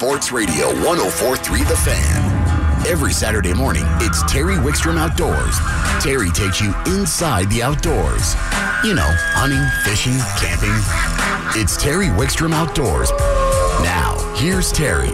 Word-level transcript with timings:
Sports 0.00 0.32
Radio 0.32 0.68
1043 0.86 1.62
The 1.64 1.76
Fan. 1.76 2.86
Every 2.86 3.12
Saturday 3.12 3.52
morning, 3.52 3.82
it's 3.96 4.22
Terry 4.22 4.54
Wickstrom 4.54 4.96
Outdoors. 4.96 5.58
Terry 6.02 6.30
takes 6.30 6.58
you 6.58 6.74
inside 6.86 7.50
the 7.50 7.62
outdoors. 7.62 8.32
You 8.82 8.94
know, 8.94 9.10
hunting, 9.36 9.60
fishing, 9.84 10.16
camping. 10.40 10.72
It's 11.60 11.76
Terry 11.76 12.06
Wickstrom 12.06 12.54
Outdoors. 12.54 13.10
Now, 13.82 14.16
here's 14.38 14.72
Terry. 14.72 15.10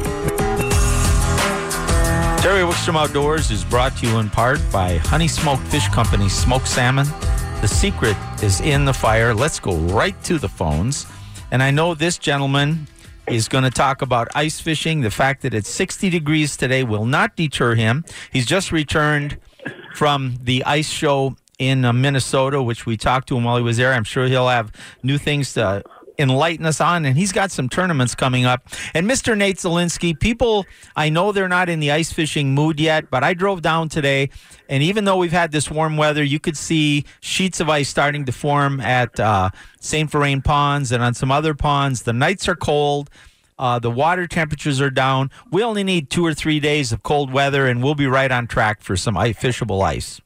Terry 2.40 2.62
Wickstrom 2.62 2.94
Outdoors 2.94 3.50
is 3.50 3.64
brought 3.64 3.96
to 3.96 4.06
you 4.06 4.18
in 4.18 4.30
part 4.30 4.60
by 4.72 4.98
Honey 4.98 5.26
Smoked 5.26 5.64
Fish 5.64 5.88
Company 5.88 6.28
Smoked 6.28 6.68
Salmon. 6.68 7.08
The 7.60 7.66
secret 7.66 8.16
is 8.40 8.60
in 8.60 8.84
the 8.84 8.94
fire. 8.94 9.34
Let's 9.34 9.58
go 9.58 9.74
right 9.76 10.14
to 10.22 10.38
the 10.38 10.48
phones. 10.48 11.06
And 11.50 11.60
I 11.60 11.72
know 11.72 11.94
this 11.94 12.18
gentleman 12.18 12.86
is 13.28 13.48
going 13.48 13.64
to 13.64 13.70
talk 13.70 14.02
about 14.02 14.28
ice 14.34 14.60
fishing. 14.60 15.00
The 15.00 15.10
fact 15.10 15.42
that 15.42 15.54
it's 15.54 15.68
60 15.68 16.10
degrees 16.10 16.56
today 16.56 16.84
will 16.84 17.06
not 17.06 17.36
deter 17.36 17.74
him. 17.74 18.04
He's 18.32 18.46
just 18.46 18.72
returned 18.72 19.38
from 19.94 20.36
the 20.42 20.64
ice 20.64 20.88
show 20.88 21.36
in 21.58 21.84
uh, 21.84 21.92
Minnesota, 21.92 22.62
which 22.62 22.86
we 22.86 22.96
talked 22.96 23.28
to 23.28 23.36
him 23.36 23.44
while 23.44 23.56
he 23.56 23.62
was 23.62 23.78
there. 23.78 23.92
I'm 23.92 24.04
sure 24.04 24.26
he'll 24.26 24.48
have 24.48 24.72
new 25.02 25.18
things 25.18 25.54
to 25.54 25.82
enlighten 26.18 26.66
us 26.66 26.80
on. 26.80 27.04
And 27.04 27.16
he's 27.16 27.32
got 27.32 27.50
some 27.50 27.68
tournaments 27.68 28.14
coming 28.14 28.44
up. 28.44 28.68
And 28.94 29.08
Mr. 29.08 29.36
Nate 29.36 29.56
Zelinsky, 29.56 30.18
people, 30.18 30.66
I 30.94 31.08
know 31.08 31.32
they're 31.32 31.48
not 31.48 31.68
in 31.68 31.80
the 31.80 31.90
ice 31.90 32.12
fishing 32.12 32.54
mood 32.54 32.80
yet, 32.80 33.10
but 33.10 33.22
I 33.24 33.34
drove 33.34 33.62
down 33.62 33.88
today. 33.88 34.30
And 34.68 34.82
even 34.82 35.04
though 35.04 35.16
we've 35.16 35.32
had 35.32 35.52
this 35.52 35.70
warm 35.70 35.96
weather, 35.96 36.22
you 36.24 36.40
could 36.40 36.56
see 36.56 37.04
sheets 37.20 37.60
of 37.60 37.68
ice 37.68 37.88
starting 37.88 38.24
to 38.26 38.32
form 38.32 38.80
at 38.80 39.18
uh, 39.20 39.50
St. 39.80 40.10
Vrain 40.10 40.42
Ponds 40.42 40.92
and 40.92 41.02
on 41.02 41.14
some 41.14 41.30
other 41.30 41.54
ponds. 41.54 42.02
The 42.02 42.12
nights 42.12 42.48
are 42.48 42.56
cold. 42.56 43.10
Uh, 43.58 43.78
the 43.78 43.90
water 43.90 44.26
temperatures 44.26 44.80
are 44.80 44.90
down. 44.90 45.30
We 45.50 45.62
only 45.62 45.82
need 45.82 46.10
two 46.10 46.24
or 46.24 46.34
three 46.34 46.60
days 46.60 46.92
of 46.92 47.02
cold 47.02 47.32
weather, 47.32 47.66
and 47.66 47.82
we'll 47.82 47.94
be 47.94 48.06
right 48.06 48.30
on 48.30 48.46
track 48.46 48.82
for 48.82 48.96
some 48.96 49.14
fishable 49.14 49.82
ice. 49.82 50.20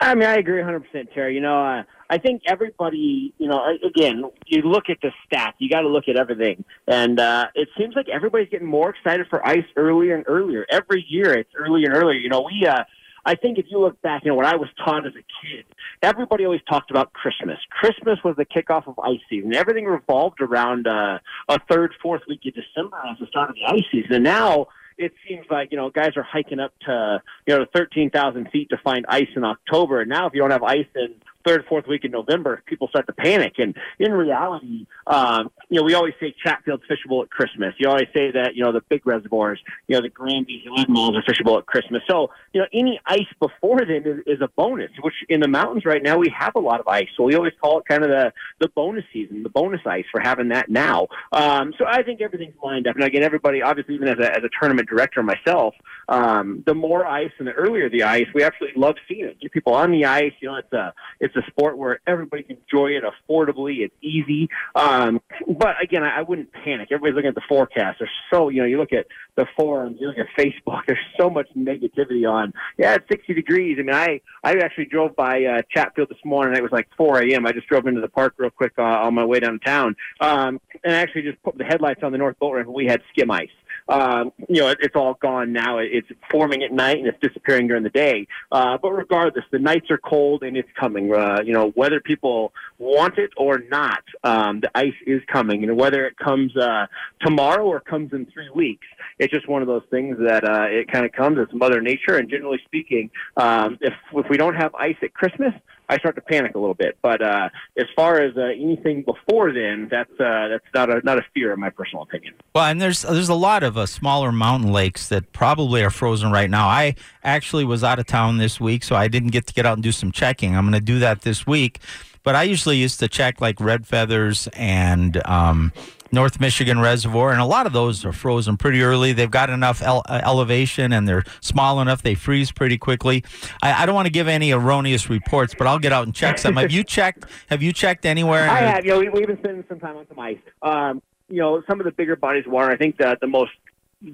I 0.00 0.14
mean, 0.14 0.28
I 0.28 0.36
agree 0.36 0.60
100%, 0.60 1.14
Terry. 1.14 1.34
You 1.34 1.40
know, 1.40 1.64
uh, 1.64 1.82
I 2.08 2.18
think 2.18 2.42
everybody, 2.46 3.34
you 3.38 3.48
know, 3.48 3.60
again, 3.84 4.24
you 4.46 4.62
look 4.62 4.84
at 4.88 4.98
the 5.02 5.10
stats, 5.26 5.54
you 5.58 5.68
got 5.68 5.80
to 5.80 5.88
look 5.88 6.08
at 6.08 6.16
everything. 6.16 6.64
And 6.86 7.18
uh, 7.18 7.46
it 7.54 7.68
seems 7.76 7.94
like 7.94 8.08
everybody's 8.08 8.48
getting 8.48 8.66
more 8.66 8.90
excited 8.90 9.26
for 9.28 9.46
ice 9.46 9.64
earlier 9.76 10.14
and 10.14 10.24
earlier. 10.28 10.66
Every 10.70 11.04
year 11.08 11.32
it's 11.36 11.50
earlier 11.56 11.86
and 11.86 11.96
earlier. 11.96 12.18
You 12.18 12.28
know, 12.28 12.42
we, 12.42 12.66
uh, 12.66 12.84
I 13.24 13.34
think 13.34 13.58
if 13.58 13.66
you 13.68 13.80
look 13.80 14.00
back, 14.02 14.24
you 14.24 14.30
know, 14.30 14.36
when 14.36 14.46
I 14.46 14.54
was 14.54 14.68
taught 14.84 15.04
as 15.04 15.14
a 15.14 15.24
kid, 15.42 15.64
everybody 16.00 16.44
always 16.44 16.60
talked 16.68 16.92
about 16.92 17.12
Christmas. 17.12 17.58
Christmas 17.70 18.20
was 18.24 18.36
the 18.36 18.44
kickoff 18.44 18.86
of 18.86 18.98
ice 19.00 19.20
season. 19.28 19.54
Everything 19.54 19.84
revolved 19.84 20.40
around 20.40 20.86
uh, 20.86 21.18
a 21.48 21.58
third, 21.68 21.92
fourth 22.00 22.22
week 22.28 22.40
of 22.46 22.54
December 22.54 22.96
as 23.10 23.18
the 23.18 23.26
start 23.26 23.50
of 23.50 23.56
the 23.56 23.64
ice 23.66 23.84
season. 23.90 24.12
And 24.14 24.24
now 24.24 24.68
it 24.98 25.12
seems 25.28 25.44
like 25.50 25.70
you 25.72 25.76
know 25.76 25.90
guys 25.90 26.16
are 26.16 26.22
hiking 26.22 26.60
up 26.60 26.72
to 26.86 27.20
you 27.46 27.58
know 27.58 27.66
13,000 27.74 28.50
feet 28.50 28.70
to 28.70 28.78
find 28.78 29.04
ice 29.08 29.28
in 29.34 29.44
October. 29.44 30.00
And 30.00 30.08
now 30.08 30.26
if 30.28 30.34
you 30.34 30.40
don't 30.40 30.52
have 30.52 30.62
ice 30.62 30.86
in 30.94 31.14
third, 31.46 31.64
fourth 31.68 31.86
week 31.86 32.04
in 32.04 32.10
November, 32.10 32.62
people 32.66 32.88
start 32.88 33.06
to 33.06 33.12
panic. 33.12 33.54
And 33.58 33.76
in 33.98 34.12
reality, 34.12 34.86
um, 35.06 35.50
you 35.68 35.78
know, 35.78 35.84
we 35.84 35.94
always 35.94 36.14
say 36.20 36.34
Chatfield's 36.42 36.82
fishable 36.90 37.22
at 37.22 37.30
Christmas. 37.30 37.74
You 37.78 37.88
always 37.88 38.08
say 38.14 38.32
that, 38.32 38.56
you 38.56 38.64
know, 38.64 38.72
the 38.72 38.82
big 38.88 39.06
reservoirs, 39.06 39.60
you 39.86 39.96
know, 39.96 40.02
the 40.02 40.08
Granby's, 40.08 40.64
the 40.64 40.86
Malls 40.88 41.16
are 41.16 41.22
fishable 41.22 41.58
at 41.58 41.66
Christmas. 41.66 42.02
So, 42.08 42.30
you 42.52 42.60
know, 42.60 42.66
any 42.72 43.00
ice 43.06 43.26
before 43.40 43.78
then 43.78 44.02
is, 44.04 44.20
is 44.26 44.40
a 44.40 44.48
bonus, 44.56 44.90
which 45.02 45.14
in 45.28 45.40
the 45.40 45.48
mountains 45.48 45.84
right 45.84 46.02
now, 46.02 46.18
we 46.18 46.32
have 46.36 46.54
a 46.56 46.60
lot 46.60 46.80
of 46.80 46.88
ice. 46.88 47.08
So 47.16 47.22
we 47.22 47.34
always 47.34 47.52
call 47.60 47.78
it 47.78 47.86
kind 47.86 48.02
of 48.02 48.10
the, 48.10 48.32
the 48.60 48.68
bonus 48.68 49.04
season, 49.12 49.42
the 49.42 49.48
bonus 49.48 49.80
ice 49.86 50.04
for 50.10 50.20
having 50.20 50.48
that 50.48 50.68
now. 50.68 51.06
Um, 51.32 51.74
so 51.78 51.84
I 51.86 52.02
think 52.02 52.20
everything's 52.20 52.56
lined 52.62 52.86
up. 52.88 52.96
And 52.96 53.04
again, 53.04 53.22
everybody, 53.22 53.62
obviously, 53.62 53.94
even 53.94 54.08
as 54.08 54.18
a, 54.18 54.30
as 54.30 54.42
a 54.44 54.50
tournament 54.60 54.88
director 54.88 55.22
myself, 55.22 55.74
um, 56.08 56.62
the 56.66 56.74
more 56.74 57.06
ice 57.06 57.32
and 57.38 57.46
the 57.46 57.52
earlier 57.52 57.88
the 57.88 58.02
ice, 58.02 58.26
we 58.34 58.42
absolutely 58.42 58.80
love 58.80 58.96
seeing 59.08 59.26
it. 59.26 59.40
Get 59.40 59.52
people 59.52 59.74
on 59.74 59.90
the 59.90 60.04
ice. 60.04 60.32
You 60.40 60.48
know, 60.48 60.56
it's 60.56 60.72
a, 60.72 60.92
it's 61.20 61.35
a 61.36 61.46
sport 61.50 61.78
where 61.78 62.00
everybody 62.06 62.42
can 62.42 62.56
enjoy 62.56 62.90
it 62.90 63.04
affordably. 63.04 63.80
It's 63.80 63.94
easy. 64.02 64.48
Um, 64.74 65.20
but 65.46 65.80
again, 65.82 66.02
I, 66.02 66.18
I 66.18 66.22
wouldn't 66.22 66.52
panic. 66.52 66.88
Everybody's 66.90 67.14
looking 67.14 67.28
at 67.28 67.34
the 67.34 67.42
forecast. 67.48 67.98
There's 67.98 68.10
so, 68.30 68.48
you 68.48 68.60
know, 68.60 68.66
you 68.66 68.78
look 68.78 68.92
at 68.92 69.06
the 69.36 69.46
forums, 69.56 69.98
you 70.00 70.08
look 70.08 70.18
at 70.18 70.26
Facebook, 70.38 70.82
there's 70.86 70.98
so 71.18 71.30
much 71.30 71.48
negativity 71.56 72.30
on, 72.30 72.52
yeah, 72.78 72.94
it's 72.94 73.08
60 73.08 73.34
degrees. 73.34 73.78
I 73.78 73.82
mean, 73.82 73.94
I, 73.94 74.20
I 74.42 74.56
actually 74.58 74.86
drove 74.86 75.14
by 75.16 75.44
uh, 75.44 75.62
Chatfield 75.70 76.08
this 76.08 76.24
morning. 76.24 76.56
It 76.56 76.62
was 76.62 76.72
like 76.72 76.88
4 76.96 77.22
a.m. 77.22 77.46
I 77.46 77.52
just 77.52 77.66
drove 77.68 77.86
into 77.86 78.00
the 78.00 78.08
park 78.08 78.34
real 78.38 78.50
quick 78.50 78.72
uh, 78.78 78.82
on 78.82 79.14
my 79.14 79.24
way 79.24 79.40
downtown. 79.40 79.96
Um, 80.20 80.60
and 80.84 80.94
I 80.94 80.98
actually 80.98 81.22
just 81.22 81.42
put 81.42 81.58
the 81.58 81.64
headlights 81.64 82.02
on 82.02 82.12
the 82.12 82.18
North 82.18 82.38
Boat 82.38 82.54
Ramp 82.54 82.66
and 82.66 82.74
we 82.74 82.86
had 82.86 83.02
skim 83.12 83.30
ice 83.30 83.48
um, 83.88 84.32
you 84.48 84.60
know, 84.60 84.68
it, 84.68 84.78
it's 84.80 84.96
all 84.96 85.14
gone 85.14 85.52
now. 85.52 85.78
It's 85.78 86.08
forming 86.30 86.62
at 86.62 86.72
night 86.72 86.98
and 86.98 87.06
it's 87.06 87.20
disappearing 87.20 87.68
during 87.68 87.82
the 87.82 87.90
day. 87.90 88.26
Uh, 88.50 88.78
but 88.78 88.92
regardless, 88.92 89.44
the 89.50 89.58
nights 89.58 89.90
are 89.90 89.98
cold 89.98 90.42
and 90.42 90.56
it's 90.56 90.68
coming. 90.78 91.12
Uh, 91.14 91.40
you 91.44 91.52
know, 91.52 91.70
whether 91.70 92.00
people 92.00 92.52
want 92.78 93.18
it 93.18 93.30
or 93.36 93.58
not, 93.70 94.02
um, 94.24 94.60
the 94.60 94.70
ice 94.74 94.94
is 95.06 95.22
coming. 95.32 95.64
And 95.64 95.76
whether 95.76 96.06
it 96.06 96.16
comes 96.16 96.56
uh, 96.56 96.86
tomorrow 97.20 97.64
or 97.64 97.80
comes 97.80 98.12
in 98.12 98.26
three 98.26 98.50
weeks, 98.54 98.86
it's 99.18 99.32
just 99.32 99.48
one 99.48 99.62
of 99.62 99.68
those 99.68 99.84
things 99.90 100.16
that 100.18 100.44
uh, 100.44 100.66
it 100.68 100.90
kind 100.90 101.04
of 101.04 101.12
comes. 101.12 101.38
It's 101.38 101.52
Mother 101.54 101.80
Nature. 101.80 102.16
And 102.16 102.28
generally 102.28 102.60
speaking, 102.64 103.10
um, 103.36 103.78
if 103.80 103.94
if 104.12 104.26
we 104.28 104.36
don't 104.36 104.54
have 104.54 104.74
ice 104.74 104.96
at 105.02 105.14
Christmas, 105.14 105.52
I 105.88 105.98
start 105.98 106.14
to 106.16 106.20
panic 106.20 106.54
a 106.54 106.58
little 106.58 106.74
bit. 106.74 106.98
But 107.02 107.22
uh, 107.22 107.48
as 107.76 107.86
far 107.94 108.20
as 108.20 108.36
uh, 108.36 108.42
anything 108.42 109.02
before 109.02 109.52
then, 109.52 109.88
that's 109.90 110.10
uh, 110.18 110.48
that's 110.48 110.64
not 110.74 110.90
a 110.90 111.00
not 111.04 111.18
a 111.18 111.22
fear 111.34 111.52
in 111.52 111.60
my 111.60 111.70
personal 111.70 112.02
opinion. 112.02 112.34
Well, 112.54 112.64
and 112.64 112.80
there's 112.80 113.02
there's 113.02 113.28
a 113.28 113.34
lot 113.34 113.62
of 113.62 113.76
uh, 113.76 113.86
smaller 113.86 114.32
mountain 114.32 114.72
lakes 114.72 115.08
that 115.08 115.32
probably 115.32 115.82
are 115.82 115.90
frozen 115.90 116.32
right 116.32 116.50
now. 116.50 116.66
I 116.66 116.94
actually 117.22 117.64
was 117.64 117.84
out 117.84 117.98
of 117.98 118.06
town 118.06 118.38
this 118.38 118.60
week, 118.60 118.84
so 118.84 118.96
I 118.96 119.08
didn't 119.08 119.30
get 119.30 119.46
to 119.46 119.54
get 119.54 119.66
out 119.66 119.74
and 119.74 119.82
do 119.82 119.92
some 119.92 120.12
checking. 120.12 120.56
I'm 120.56 120.64
going 120.64 120.78
to 120.78 120.80
do 120.80 120.98
that 121.00 121.22
this 121.22 121.46
week. 121.46 121.80
But 122.22 122.34
I 122.34 122.42
usually 122.42 122.76
used 122.78 122.98
to 123.00 123.08
check 123.08 123.40
like 123.40 123.60
red 123.60 123.86
feathers 123.86 124.48
and 124.54 125.24
um, 125.26 125.72
North 126.16 126.40
Michigan 126.40 126.80
Reservoir, 126.80 127.30
and 127.30 127.40
a 127.42 127.44
lot 127.44 127.66
of 127.66 127.74
those 127.74 128.02
are 128.04 128.10
frozen 128.12 128.56
pretty 128.56 128.80
early. 128.82 129.12
They've 129.12 129.30
got 129.30 129.50
enough 129.50 129.82
ele- 129.82 130.02
uh, 130.08 130.22
elevation 130.24 130.90
and 130.92 131.06
they're 131.06 131.24
small 131.42 131.80
enough 131.80 132.02
they 132.02 132.14
freeze 132.14 132.50
pretty 132.50 132.78
quickly. 132.78 133.22
I, 133.62 133.82
I 133.82 133.86
don't 133.86 133.94
want 133.94 134.06
to 134.06 134.12
give 134.12 134.26
any 134.26 134.50
erroneous 134.50 135.10
reports, 135.10 135.54
but 135.56 135.66
I'll 135.66 135.78
get 135.78 135.92
out 135.92 136.06
and 136.06 136.14
check 136.14 136.38
some. 136.38 136.56
have 136.56 136.72
you 136.72 136.82
checked? 136.96 137.26
Have 137.48 137.62
you 137.62 137.70
checked 137.72 138.06
anywhere? 138.06 138.48
I 138.48 138.60
have. 138.60 138.84
You 138.86 138.92
know, 138.92 138.98
we, 138.98 139.08
we've 139.10 139.26
been 139.26 139.38
spending 139.38 139.64
some 139.68 139.78
time 139.78 139.96
on 139.98 140.08
some 140.08 140.18
ice. 140.18 140.38
Um, 140.62 141.02
you 141.28 141.38
know, 141.38 141.62
some 141.68 141.80
of 141.80 141.84
the 141.84 141.92
bigger 141.92 142.16
bodies 142.16 142.46
of 142.46 142.52
water. 142.52 142.70
I 142.70 142.76
think 142.76 142.96
the 142.96 143.18
the 143.20 143.26
most 143.26 143.52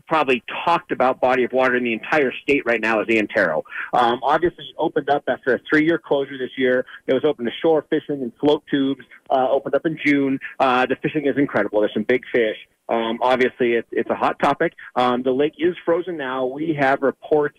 probably 0.06 0.42
talked 0.64 0.92
about 0.92 1.20
body 1.20 1.44
of 1.44 1.52
water 1.52 1.76
in 1.76 1.84
the 1.84 1.92
entire 1.92 2.32
state 2.42 2.62
right 2.64 2.80
now 2.80 3.00
is 3.00 3.06
the 3.08 3.18
Antero. 3.18 3.64
Um, 3.92 4.20
obviously, 4.22 4.72
opened 4.78 5.10
up 5.10 5.24
after 5.28 5.54
a 5.54 5.60
three-year 5.68 5.98
closure 5.98 6.38
this 6.38 6.50
year. 6.56 6.84
It 7.06 7.14
was 7.14 7.24
open 7.24 7.44
to 7.44 7.50
shore 7.60 7.84
fishing 7.90 8.22
and 8.22 8.32
float 8.40 8.62
tubes. 8.70 9.02
Uh, 9.30 9.48
opened 9.50 9.74
up 9.74 9.86
in 9.86 9.98
June. 10.04 10.38
Uh, 10.58 10.86
the 10.86 10.96
fishing 10.96 11.26
is 11.26 11.36
incredible. 11.36 11.80
There's 11.80 11.94
some 11.94 12.04
big 12.04 12.22
fish. 12.32 12.56
Um, 12.88 13.18
obviously, 13.22 13.74
it, 13.74 13.86
it's 13.90 14.10
a 14.10 14.14
hot 14.14 14.38
topic. 14.38 14.74
Um, 14.96 15.22
the 15.22 15.32
lake 15.32 15.54
is 15.58 15.74
frozen 15.84 16.16
now. 16.16 16.46
We 16.46 16.76
have 16.78 17.02
reports 17.02 17.58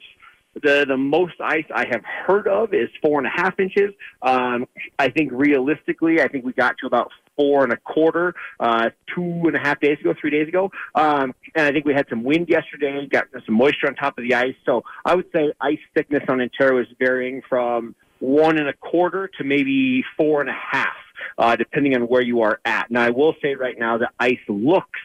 the 0.61 0.85
the 0.87 0.97
most 0.97 1.33
ice 1.41 1.65
I 1.73 1.85
have 1.89 2.03
heard 2.05 2.47
of 2.47 2.73
is 2.73 2.89
four 3.01 3.19
and 3.19 3.27
a 3.27 3.31
half 3.31 3.59
inches. 3.59 3.91
Um, 4.21 4.67
I 4.99 5.09
think 5.09 5.31
realistically, 5.31 6.21
I 6.21 6.27
think 6.27 6.45
we 6.45 6.53
got 6.53 6.75
to 6.81 6.87
about 6.87 7.11
four 7.35 7.63
and 7.63 7.73
a 7.73 7.77
quarter 7.77 8.33
uh, 8.59 8.89
two 9.13 9.41
and 9.45 9.55
a 9.55 9.59
half 9.59 9.79
days 9.79 9.97
ago, 9.99 10.13
three 10.19 10.29
days 10.29 10.47
ago. 10.47 10.71
Um, 10.95 11.33
and 11.55 11.67
I 11.67 11.71
think 11.71 11.85
we 11.85 11.93
had 11.93 12.07
some 12.09 12.23
wind 12.23 12.49
yesterday, 12.49 13.07
got 13.07 13.25
some 13.45 13.55
moisture 13.55 13.87
on 13.87 13.95
top 13.95 14.17
of 14.17 14.23
the 14.23 14.35
ice. 14.35 14.55
So 14.65 14.83
I 15.05 15.15
would 15.15 15.27
say 15.33 15.53
ice 15.59 15.79
thickness 15.93 16.23
on 16.29 16.41
Antero 16.41 16.79
is 16.79 16.87
varying 16.99 17.41
from 17.47 17.95
one 18.19 18.57
and 18.57 18.69
a 18.69 18.73
quarter 18.73 19.29
to 19.37 19.43
maybe 19.43 20.03
four 20.15 20.41
and 20.41 20.49
a 20.49 20.53
half, 20.53 20.95
uh, 21.37 21.55
depending 21.55 21.95
on 21.95 22.03
where 22.03 22.21
you 22.21 22.41
are 22.41 22.59
at. 22.63 22.89
Now, 22.89 23.01
I 23.01 23.09
will 23.09 23.35
say 23.41 23.55
right 23.55 23.77
now 23.77 23.97
that 23.97 24.13
ice 24.19 24.39
looks 24.47 24.99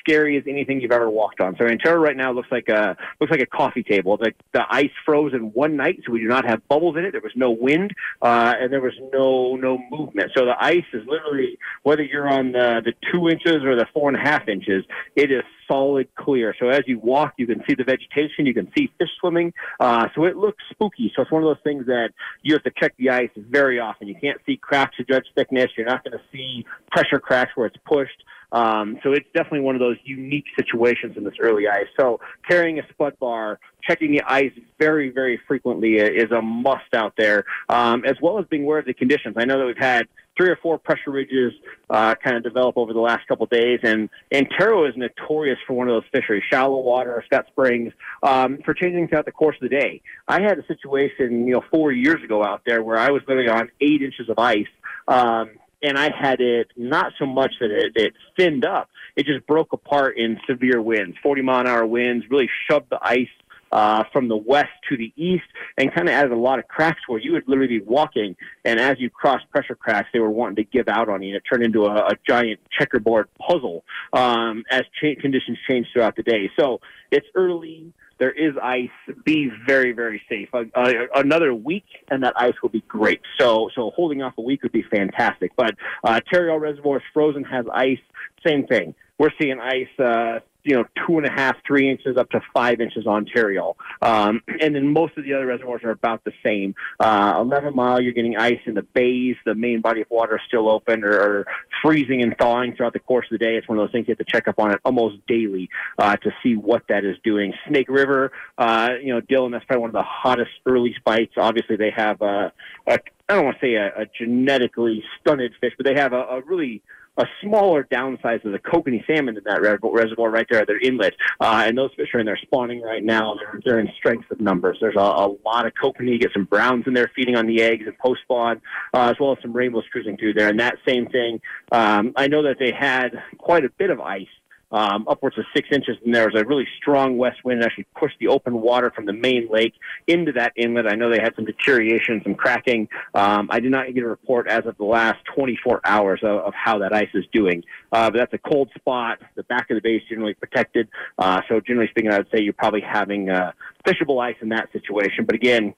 scary 0.00 0.36
as 0.36 0.44
anything 0.48 0.80
you've 0.80 0.92
ever 0.92 1.08
walked 1.08 1.40
on. 1.40 1.56
So 1.56 1.66
Antero 1.66 2.00
right 2.00 2.16
now 2.16 2.32
looks 2.32 2.50
like 2.50 2.68
a 2.68 2.96
looks 3.20 3.30
like 3.30 3.40
a 3.40 3.46
coffee 3.46 3.82
table. 3.82 4.18
Like 4.20 4.36
the 4.52 4.64
ice 4.68 4.90
froze 5.04 5.32
in 5.32 5.52
one 5.52 5.76
night, 5.76 6.00
so 6.04 6.12
we 6.12 6.20
do 6.20 6.26
not 6.26 6.44
have 6.44 6.66
bubbles 6.68 6.96
in 6.96 7.04
it. 7.04 7.12
There 7.12 7.20
was 7.20 7.32
no 7.36 7.50
wind, 7.50 7.94
uh, 8.22 8.54
and 8.58 8.72
there 8.72 8.80
was 8.80 8.94
no 9.12 9.56
no 9.56 9.78
movement. 9.90 10.32
So 10.36 10.44
the 10.44 10.56
ice 10.58 10.84
is 10.92 11.06
literally 11.06 11.58
whether 11.82 12.02
you're 12.02 12.28
on 12.28 12.52
the 12.52 12.82
the 12.84 12.92
two 13.12 13.28
inches 13.28 13.64
or 13.64 13.76
the 13.76 13.86
four 13.92 14.08
and 14.08 14.16
a 14.16 14.20
half 14.20 14.48
inches, 14.48 14.84
it 15.16 15.30
is 15.30 15.42
solid 15.70 16.08
clear. 16.16 16.54
So 16.58 16.68
as 16.68 16.82
you 16.86 16.98
walk, 16.98 17.34
you 17.36 17.46
can 17.46 17.62
see 17.68 17.74
the 17.74 17.84
vegetation, 17.84 18.46
you 18.46 18.54
can 18.54 18.70
see 18.76 18.90
fish 18.98 19.08
swimming. 19.20 19.52
Uh, 19.78 20.08
so 20.14 20.24
it 20.24 20.36
looks 20.36 20.62
spooky. 20.70 21.12
So 21.14 21.22
it's 21.22 21.30
one 21.30 21.42
of 21.42 21.48
those 21.48 21.62
things 21.62 21.86
that 21.86 22.10
you 22.42 22.54
have 22.54 22.64
to 22.64 22.72
check 22.78 22.94
the 22.98 23.10
ice 23.10 23.30
very 23.36 23.78
often. 23.78 24.08
You 24.08 24.16
can't 24.20 24.40
see 24.44 24.56
cracks 24.56 24.96
to 24.96 25.04
judge 25.04 25.26
thickness. 25.34 25.70
You're 25.76 25.86
not 25.86 26.02
going 26.02 26.18
to 26.18 26.24
see 26.32 26.66
pressure 26.90 27.20
cracks 27.20 27.52
where 27.54 27.66
it's 27.66 27.76
pushed. 27.84 28.24
Um, 28.52 28.98
so 29.02 29.12
it's 29.12 29.26
definitely 29.32 29.60
one 29.60 29.76
of 29.76 29.80
those 29.80 29.96
unique 30.04 30.46
situations 30.58 31.16
in 31.16 31.22
this 31.22 31.34
early 31.40 31.68
ice. 31.68 31.86
So 31.98 32.20
carrying 32.48 32.80
a 32.80 32.82
spud 32.90 33.16
bar, 33.20 33.60
checking 33.82 34.10
the 34.10 34.22
ice 34.26 34.52
very, 34.78 35.10
very 35.10 35.40
frequently 35.46 35.96
is 35.96 36.30
a 36.32 36.42
must 36.42 36.92
out 36.94 37.14
there, 37.16 37.44
um, 37.68 38.04
as 38.04 38.16
well 38.20 38.38
as 38.38 38.46
being 38.46 38.64
aware 38.64 38.78
of 38.78 38.86
the 38.86 38.94
conditions. 38.94 39.36
I 39.38 39.44
know 39.44 39.58
that 39.58 39.66
we've 39.66 39.76
had 39.78 40.08
three 40.40 40.48
or 40.48 40.58
four 40.62 40.78
pressure 40.78 41.10
ridges 41.10 41.52
uh, 41.90 42.14
kind 42.14 42.36
of 42.36 42.42
develop 42.42 42.78
over 42.78 42.94
the 42.94 43.00
last 43.00 43.26
couple 43.28 43.44
days. 43.46 43.80
And 43.82 44.08
Antero 44.32 44.86
is 44.86 44.94
notorious 44.96 45.58
for 45.66 45.74
one 45.74 45.88
of 45.88 45.94
those 45.94 46.10
fisheries, 46.12 46.42
shallow 46.50 46.80
water, 46.80 47.22
Scott 47.26 47.46
Springs, 47.48 47.92
um, 48.22 48.58
for 48.64 48.72
changing 48.72 49.08
throughout 49.08 49.26
the 49.26 49.32
course 49.32 49.56
of 49.60 49.68
the 49.68 49.76
day. 49.76 50.00
I 50.26 50.40
had 50.40 50.58
a 50.58 50.66
situation, 50.66 51.46
you 51.46 51.52
know, 51.52 51.62
four 51.70 51.92
years 51.92 52.22
ago 52.24 52.42
out 52.42 52.62
there 52.64 52.82
where 52.82 52.96
I 52.96 53.10
was 53.10 53.22
literally 53.28 53.50
on 53.50 53.70
eight 53.82 54.00
inches 54.00 54.30
of 54.30 54.38
ice. 54.38 54.66
Um, 55.06 55.50
and 55.82 55.98
I 55.98 56.10
had 56.14 56.40
it 56.40 56.68
not 56.76 57.12
so 57.18 57.26
much 57.26 57.52
that 57.60 57.70
it, 57.70 57.92
it 57.96 58.14
thinned 58.36 58.64
up, 58.64 58.88
it 59.16 59.26
just 59.26 59.46
broke 59.46 59.72
apart 59.72 60.16
in 60.18 60.38
severe 60.46 60.80
winds, 60.80 61.16
40 61.22 61.42
mile 61.42 61.60
an 61.60 61.66
hour 61.66 61.86
winds, 61.86 62.24
really 62.30 62.50
shoved 62.70 62.90
the 62.90 62.98
ice 63.02 63.28
uh, 63.72 64.04
from 64.12 64.28
the 64.28 64.36
west 64.36 64.70
to 64.88 64.96
the 64.96 65.12
east 65.16 65.44
and 65.78 65.94
kind 65.94 66.08
of 66.08 66.14
added 66.14 66.32
a 66.32 66.36
lot 66.36 66.58
of 66.58 66.68
cracks 66.68 67.00
where 67.06 67.20
you 67.20 67.32
would 67.32 67.46
literally 67.46 67.78
be 67.78 67.84
walking 67.84 68.36
and 68.64 68.80
as 68.80 68.98
you 68.98 69.10
cross 69.10 69.40
pressure 69.50 69.74
cracks 69.74 70.08
they 70.12 70.18
were 70.18 70.30
wanting 70.30 70.56
to 70.56 70.64
give 70.64 70.88
out 70.88 71.08
on 71.08 71.22
you 71.22 71.28
And 71.28 71.36
it 71.36 71.42
turned 71.50 71.64
into 71.64 71.86
a, 71.86 71.94
a 72.06 72.14
giant 72.26 72.60
checkerboard 72.76 73.28
puzzle 73.38 73.84
um, 74.12 74.64
as 74.70 74.82
cha- 75.00 75.20
conditions 75.20 75.58
change 75.68 75.86
throughout 75.92 76.16
the 76.16 76.22
day 76.22 76.50
so 76.58 76.80
it's 77.10 77.26
early 77.34 77.92
there 78.20 78.30
is 78.30 78.54
ice. 78.62 78.90
Be 79.24 79.50
very, 79.66 79.92
very 79.92 80.22
safe. 80.28 80.50
Uh, 80.52 80.64
uh, 80.74 80.92
another 81.14 81.54
week, 81.54 81.86
and 82.10 82.22
that 82.22 82.34
ice 82.36 82.52
will 82.62 82.68
be 82.68 82.82
great. 82.86 83.22
So, 83.40 83.70
so 83.74 83.90
holding 83.96 84.22
off 84.22 84.34
a 84.36 84.42
week 84.42 84.62
would 84.62 84.72
be 84.72 84.82
fantastic. 84.82 85.52
But 85.56 85.74
uh, 86.04 86.20
Tarryall 86.30 86.60
Reservoir 86.60 86.98
is 86.98 87.02
frozen, 87.14 87.44
has 87.44 87.64
ice. 87.72 87.98
Same 88.46 88.66
thing. 88.66 88.94
We're 89.18 89.30
seeing 89.40 89.58
ice 89.58 89.88
uh, 89.98 90.40
you 90.64 90.76
know, 90.76 90.84
two 91.06 91.18
and 91.18 91.26
a 91.26 91.30
half, 91.30 91.56
three 91.66 91.90
inches 91.90 92.16
up 92.16 92.30
to 92.30 92.40
five 92.54 92.80
inches 92.80 93.06
on 93.06 93.26
Tarryall. 93.26 93.74
Um, 94.02 94.42
and 94.60 94.74
then 94.74 94.92
most 94.92 95.16
of 95.16 95.24
the 95.24 95.34
other 95.34 95.46
reservoirs 95.46 95.82
are 95.84 95.90
about 95.90 96.24
the 96.24 96.32
same. 96.44 96.74
Uh, 96.98 97.34
11 97.40 97.74
mile, 97.74 98.00
you're 98.00 98.12
getting 98.12 98.36
ice 98.36 98.60
in 98.66 98.74
the 98.74 98.82
bays. 98.82 99.36
The 99.44 99.54
main 99.54 99.80
body 99.80 100.02
of 100.02 100.10
water 100.10 100.36
is 100.36 100.42
still 100.46 100.68
open 100.68 101.04
or, 101.04 101.12
or 101.12 101.46
freezing 101.82 102.22
and 102.22 102.36
thawing 102.38 102.76
throughout 102.76 102.92
the 102.92 103.00
course 103.00 103.26
of 103.30 103.38
the 103.38 103.44
day. 103.44 103.56
It's 103.56 103.68
one 103.68 103.78
of 103.78 103.82
those 103.82 103.92
things 103.92 104.08
you 104.08 104.12
have 104.12 104.24
to 104.26 104.30
check 104.30 104.48
up 104.48 104.58
on 104.58 104.72
it 104.72 104.80
almost 104.84 105.26
daily 105.26 105.68
uh, 105.98 106.16
to 106.16 106.30
see 106.42 106.56
what 106.56 106.82
that 106.88 107.04
is 107.04 107.16
doing. 107.24 107.52
Snake 107.68 107.88
River, 107.88 108.32
uh, 108.58 108.90
you 109.02 109.12
know, 109.12 109.20
Dillon, 109.20 109.52
that's 109.52 109.64
probably 109.64 109.82
one 109.82 109.90
of 109.90 109.94
the 109.94 110.02
hottest 110.02 110.50
early 110.66 110.94
bites. 111.04 111.34
Obviously, 111.36 111.76
they 111.76 111.90
have 111.90 112.20
a, 112.22 112.52
a 112.86 112.98
I 113.28 113.34
don't 113.34 113.44
want 113.44 113.60
to 113.60 113.66
say 113.66 113.74
a, 113.74 114.02
a 114.02 114.06
genetically 114.18 115.04
stunted 115.20 115.52
fish, 115.60 115.72
but 115.76 115.86
they 115.86 115.94
have 115.94 116.12
a, 116.12 116.22
a 116.22 116.40
really 116.42 116.82
a 117.20 117.26
smaller 117.42 117.84
downsize 117.84 118.44
of 118.44 118.52
the 118.52 118.58
kokanee 118.58 119.06
salmon 119.06 119.36
in 119.36 119.42
that 119.44 119.60
reservoir 119.60 120.30
right 120.30 120.46
there 120.50 120.60
at 120.60 120.66
their 120.66 120.80
inlet. 120.80 121.14
Uh, 121.40 121.64
and 121.66 121.76
those 121.76 121.90
fish 121.96 122.08
are 122.14 122.20
in 122.20 122.26
there 122.26 122.38
spawning 122.40 122.80
right 122.80 123.04
now. 123.04 123.34
They're, 123.34 123.60
they're 123.64 123.80
in 123.80 123.88
strength 123.98 124.30
of 124.30 124.40
numbers. 124.40 124.78
There's 124.80 124.96
a, 124.96 125.00
a 125.00 125.28
lot 125.44 125.66
of 125.66 125.72
kokanee. 125.74 126.20
Get 126.20 126.32
some 126.32 126.44
browns 126.44 126.84
in 126.86 126.94
there 126.94 127.10
feeding 127.14 127.36
on 127.36 127.46
the 127.46 127.62
eggs 127.62 127.84
and 127.86 127.96
post 127.98 128.22
spawn, 128.22 128.60
uh, 128.94 129.10
as 129.10 129.16
well 129.20 129.32
as 129.32 129.38
some 129.42 129.52
rainbows 129.52 129.84
cruising 129.92 130.16
through 130.16 130.34
there. 130.34 130.48
And 130.48 130.58
that 130.60 130.76
same 130.86 131.06
thing, 131.06 131.40
um, 131.72 132.12
I 132.16 132.26
know 132.26 132.42
that 132.44 132.56
they 132.58 132.72
had 132.72 133.22
quite 133.38 133.64
a 133.64 133.70
bit 133.70 133.90
of 133.90 134.00
ice 134.00 134.26
um, 134.72 135.06
upwards 135.08 135.38
of 135.38 135.44
six 135.54 135.68
inches, 135.72 135.96
and 136.04 136.14
there 136.14 136.26
was 136.26 136.40
a 136.40 136.44
really 136.44 136.66
strong 136.78 137.16
west 137.18 137.44
wind 137.44 137.60
that 137.60 137.66
actually 137.66 137.86
pushed 137.98 138.18
the 138.20 138.28
open 138.28 138.60
water 138.60 138.90
from 138.90 139.06
the 139.06 139.12
main 139.12 139.48
lake 139.50 139.74
into 140.06 140.32
that 140.32 140.52
inlet. 140.56 140.86
I 140.86 140.94
know 140.94 141.10
they 141.10 141.20
had 141.20 141.34
some 141.34 141.44
deterioration, 141.44 142.20
some 142.22 142.34
cracking. 142.34 142.88
Um, 143.14 143.48
I 143.50 143.60
did 143.60 143.70
not 143.70 143.92
get 143.94 144.04
a 144.04 144.08
report 144.08 144.48
as 144.48 144.66
of 144.66 144.76
the 144.76 144.84
last 144.84 145.18
24 145.34 145.80
hours 145.84 146.20
of, 146.22 146.38
of 146.40 146.54
how 146.54 146.78
that 146.78 146.92
ice 146.92 147.08
is 147.14 147.24
doing. 147.32 147.64
Uh, 147.92 148.10
but 148.10 148.18
that's 148.18 148.34
a 148.34 148.38
cold 148.38 148.70
spot. 148.76 149.18
The 149.34 149.42
back 149.44 149.70
of 149.70 149.76
the 149.76 149.80
bay 149.80 149.96
is 149.96 150.02
generally 150.08 150.34
protected. 150.34 150.88
Uh, 151.18 151.40
so 151.48 151.60
generally 151.60 151.88
speaking, 151.90 152.12
I 152.12 152.18
would 152.18 152.28
say 152.32 152.40
you're 152.40 152.52
probably 152.52 152.82
having 152.82 153.30
uh, 153.30 153.52
fishable 153.86 154.22
ice 154.22 154.36
in 154.40 154.50
that 154.50 154.70
situation. 154.72 155.24
But 155.24 155.34
again, 155.34 155.74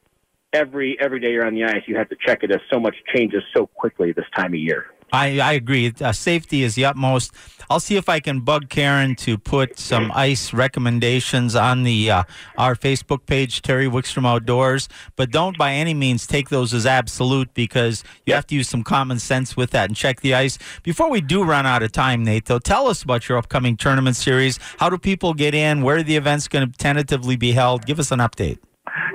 every 0.52 0.98
every 1.00 1.20
day 1.20 1.32
you're 1.32 1.46
on 1.46 1.54
the 1.54 1.64
ice, 1.64 1.82
you 1.86 1.96
have 1.96 2.08
to 2.10 2.16
check 2.24 2.42
it 2.42 2.50
as 2.50 2.60
so 2.70 2.78
much 2.78 2.96
changes 3.14 3.42
so 3.54 3.66
quickly 3.66 4.12
this 4.12 4.26
time 4.36 4.52
of 4.52 4.60
year. 4.60 4.86
I, 5.12 5.40
I 5.40 5.52
agree. 5.52 5.92
Uh, 6.00 6.12
safety 6.12 6.62
is 6.62 6.74
the 6.74 6.86
utmost. 6.86 7.32
I'll 7.68 7.80
see 7.80 7.96
if 7.96 8.08
I 8.08 8.18
can 8.20 8.40
bug 8.40 8.68
Karen 8.70 9.14
to 9.16 9.38
put 9.38 9.78
some 9.78 10.10
ice 10.14 10.52
recommendations 10.52 11.54
on 11.54 11.84
the 11.84 12.10
uh, 12.10 12.22
our 12.56 12.74
Facebook 12.74 13.26
page, 13.26 13.62
Terry 13.62 13.86
Wickstrom 13.86 14.26
Outdoors. 14.26 14.88
But 15.16 15.30
don't 15.30 15.56
by 15.56 15.72
any 15.72 15.94
means 15.94 16.26
take 16.26 16.48
those 16.48 16.74
as 16.74 16.86
absolute 16.86 17.52
because 17.54 18.04
you 18.26 18.34
have 18.34 18.46
to 18.48 18.54
use 18.54 18.68
some 18.68 18.82
common 18.82 19.18
sense 19.18 19.56
with 19.56 19.70
that 19.70 19.88
and 19.90 19.96
check 19.96 20.20
the 20.20 20.34
ice. 20.34 20.58
Before 20.82 21.10
we 21.10 21.20
do 21.20 21.44
run 21.44 21.66
out 21.66 21.82
of 21.82 21.92
time, 21.92 22.24
Nate, 22.24 22.46
though, 22.46 22.58
tell 22.58 22.88
us 22.88 23.02
about 23.02 23.28
your 23.28 23.38
upcoming 23.38 23.76
tournament 23.76 24.16
series. 24.16 24.58
How 24.78 24.88
do 24.88 24.98
people 24.98 25.34
get 25.34 25.54
in? 25.54 25.82
Where 25.82 25.96
are 25.96 26.02
the 26.02 26.16
event's 26.16 26.48
going 26.48 26.70
to 26.70 26.78
tentatively 26.78 27.36
be 27.36 27.52
held? 27.52 27.86
Give 27.86 27.98
us 27.98 28.10
an 28.10 28.18
update. 28.18 28.58